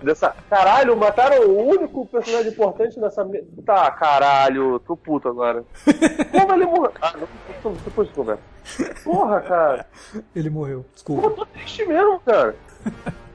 [0.02, 0.34] Dessa...
[0.48, 3.22] Caralho, mataram o único personagem importante dessa.
[3.24, 5.64] me- Tá, caralho, tô puto agora.
[6.30, 6.92] Como ele morreu?
[7.02, 7.12] Ah,
[7.62, 8.42] não, depois de conversa.
[9.04, 9.86] Porra, cara.
[10.34, 10.80] Ele morreu.
[10.82, 11.30] Pô, Desculpa.
[11.30, 12.54] tô triste mesmo, cara.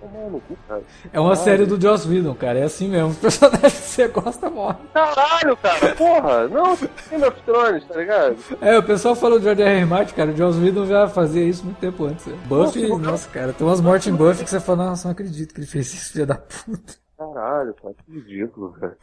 [0.03, 0.81] Tomar no cu, cara.
[1.11, 2.59] É uma série do Joss Whedon, cara.
[2.59, 3.09] É assim mesmo.
[3.11, 4.79] Os personagens que você gosta morrem.
[4.93, 6.47] Caralho, cara, porra.
[6.47, 6.75] Não,
[7.09, 8.35] Game of Thrones, tá ligado?
[8.61, 9.77] É, o pessoal falou de George R.
[9.79, 9.85] R.
[9.85, 10.31] Martin, cara.
[10.31, 12.25] O Joss Whedon já fazia isso muito tempo antes.
[12.25, 12.37] né?
[12.45, 13.53] Buffy, Nossa, nossa, cara.
[13.53, 16.13] Tem umas mortes em Buffy que você fala, nossa, não acredito que ele fez isso,
[16.13, 16.93] filho da puta.
[17.17, 18.97] Caralho, cara, que ridículo, cara.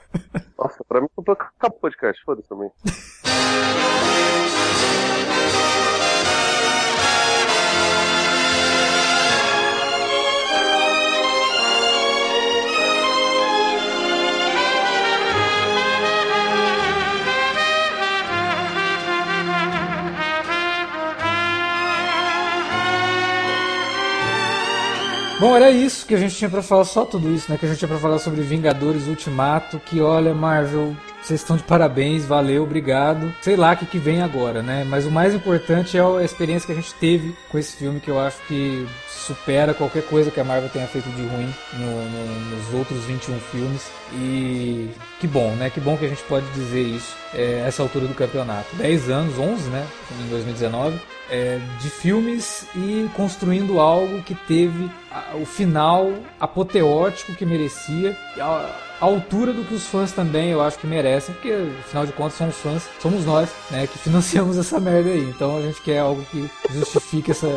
[0.59, 2.71] Nossa, pra mim acabou o podcast, foda-se também.
[25.41, 27.57] Bom, era isso que a gente tinha pra falar, só tudo isso, né?
[27.57, 31.63] Que a gente tinha pra falar sobre Vingadores Ultimato, que olha, Marvel, vocês estão de
[31.63, 33.35] parabéns, valeu, obrigado.
[33.41, 34.85] Sei lá o que, que vem agora, né?
[34.87, 38.11] Mas o mais importante é a experiência que a gente teve com esse filme, que
[38.11, 42.57] eu acho que supera qualquer coisa que a Marvel tenha feito de ruim no, no,
[42.57, 43.91] nos outros 21 filmes.
[44.13, 44.91] E
[45.21, 45.71] que bom, né?
[45.71, 48.77] Que bom que a gente pode dizer isso é, essa altura do campeonato.
[48.77, 49.87] 10 anos, 11, né?
[50.23, 51.01] Em 2019.
[51.31, 54.91] É, de filmes e construindo algo que teve
[55.41, 58.17] o final apoteótico que merecia.
[58.41, 62.35] A, altura do que os fãs também eu acho que merecem, porque afinal de contas
[62.35, 65.23] somos fãs, somos nós, né, que financiamos essa merda aí.
[65.23, 67.49] Então a gente quer algo que justifique essa,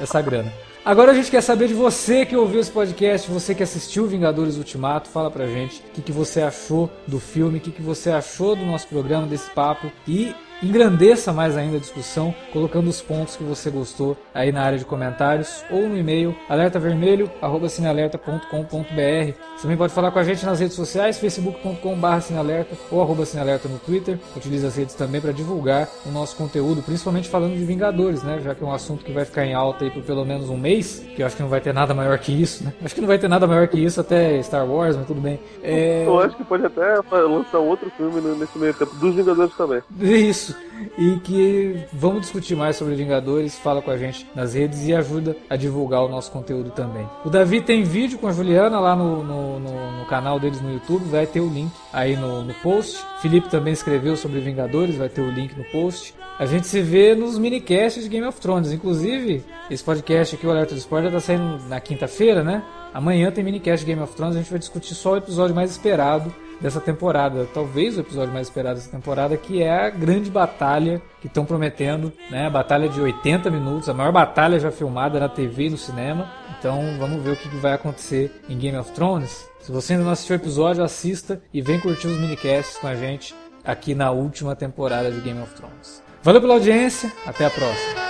[0.00, 0.52] essa grana.
[0.84, 4.56] Agora a gente quer saber de você que ouviu esse podcast, você que assistiu Vingadores
[4.56, 8.10] Ultimato, fala pra gente o que, que você achou do filme, o que, que você
[8.10, 13.36] achou do nosso programa, desse papo e engrandeça mais ainda a discussão, colocando os pontos
[13.36, 19.32] que você gostou aí na área de comentários ou no e-mail alertavermelho@cinealerta.com.br.
[19.56, 23.78] Você também pode falar com a gente nas redes sociais, facebook.com/cinealerta ou arroba cinealerta no
[23.78, 24.18] Twitter.
[24.36, 28.40] Utilize as redes também para divulgar o nosso conteúdo, principalmente falando de Vingadores, né?
[28.42, 30.56] Já que é um assunto que vai ficar em alta aí por pelo menos um
[30.56, 32.72] mês, que eu acho que não vai ter nada maior que isso, né?
[32.84, 35.38] Acho que não vai ter nada maior que isso até Star Wars, mas tudo bem.
[35.62, 36.04] É...
[36.06, 39.80] Eu acho que pode até lançar outro filme nesse meio tempo dos Vingadores também.
[40.00, 43.58] Isso isso e que vamos discutir mais sobre Vingadores.
[43.58, 47.08] Fala com a gente nas redes e ajuda a divulgar o nosso conteúdo também.
[47.24, 50.72] O Davi tem vídeo com a Juliana lá no, no, no, no canal deles no
[50.72, 53.04] YouTube, vai ter o link aí no, no post.
[53.20, 56.14] Felipe também escreveu sobre Vingadores, vai ter o link no post.
[56.38, 58.72] A gente se vê nos minicasts de Game of Thrones.
[58.72, 62.64] Inclusive, esse podcast aqui, o Alerta do Spoiler, tá saindo na quinta-feira, né?
[62.94, 66.34] Amanhã tem minicast Game of Thrones, a gente vai discutir só o episódio mais esperado
[66.60, 71.26] dessa temporada, talvez o episódio mais esperado dessa temporada, que é a grande batalha que
[71.26, 72.46] estão prometendo, né?
[72.46, 76.30] A batalha de 80 minutos, a maior batalha já filmada na TV e no cinema.
[76.58, 79.48] Então vamos ver o que vai acontecer em Game of Thrones.
[79.60, 82.94] Se você ainda não assistiu o episódio, assista e vem curtir os minicasts com a
[82.94, 83.34] gente
[83.64, 86.02] aqui na última temporada de Game of Thrones.
[86.22, 88.09] Valeu pela audiência, até a próxima.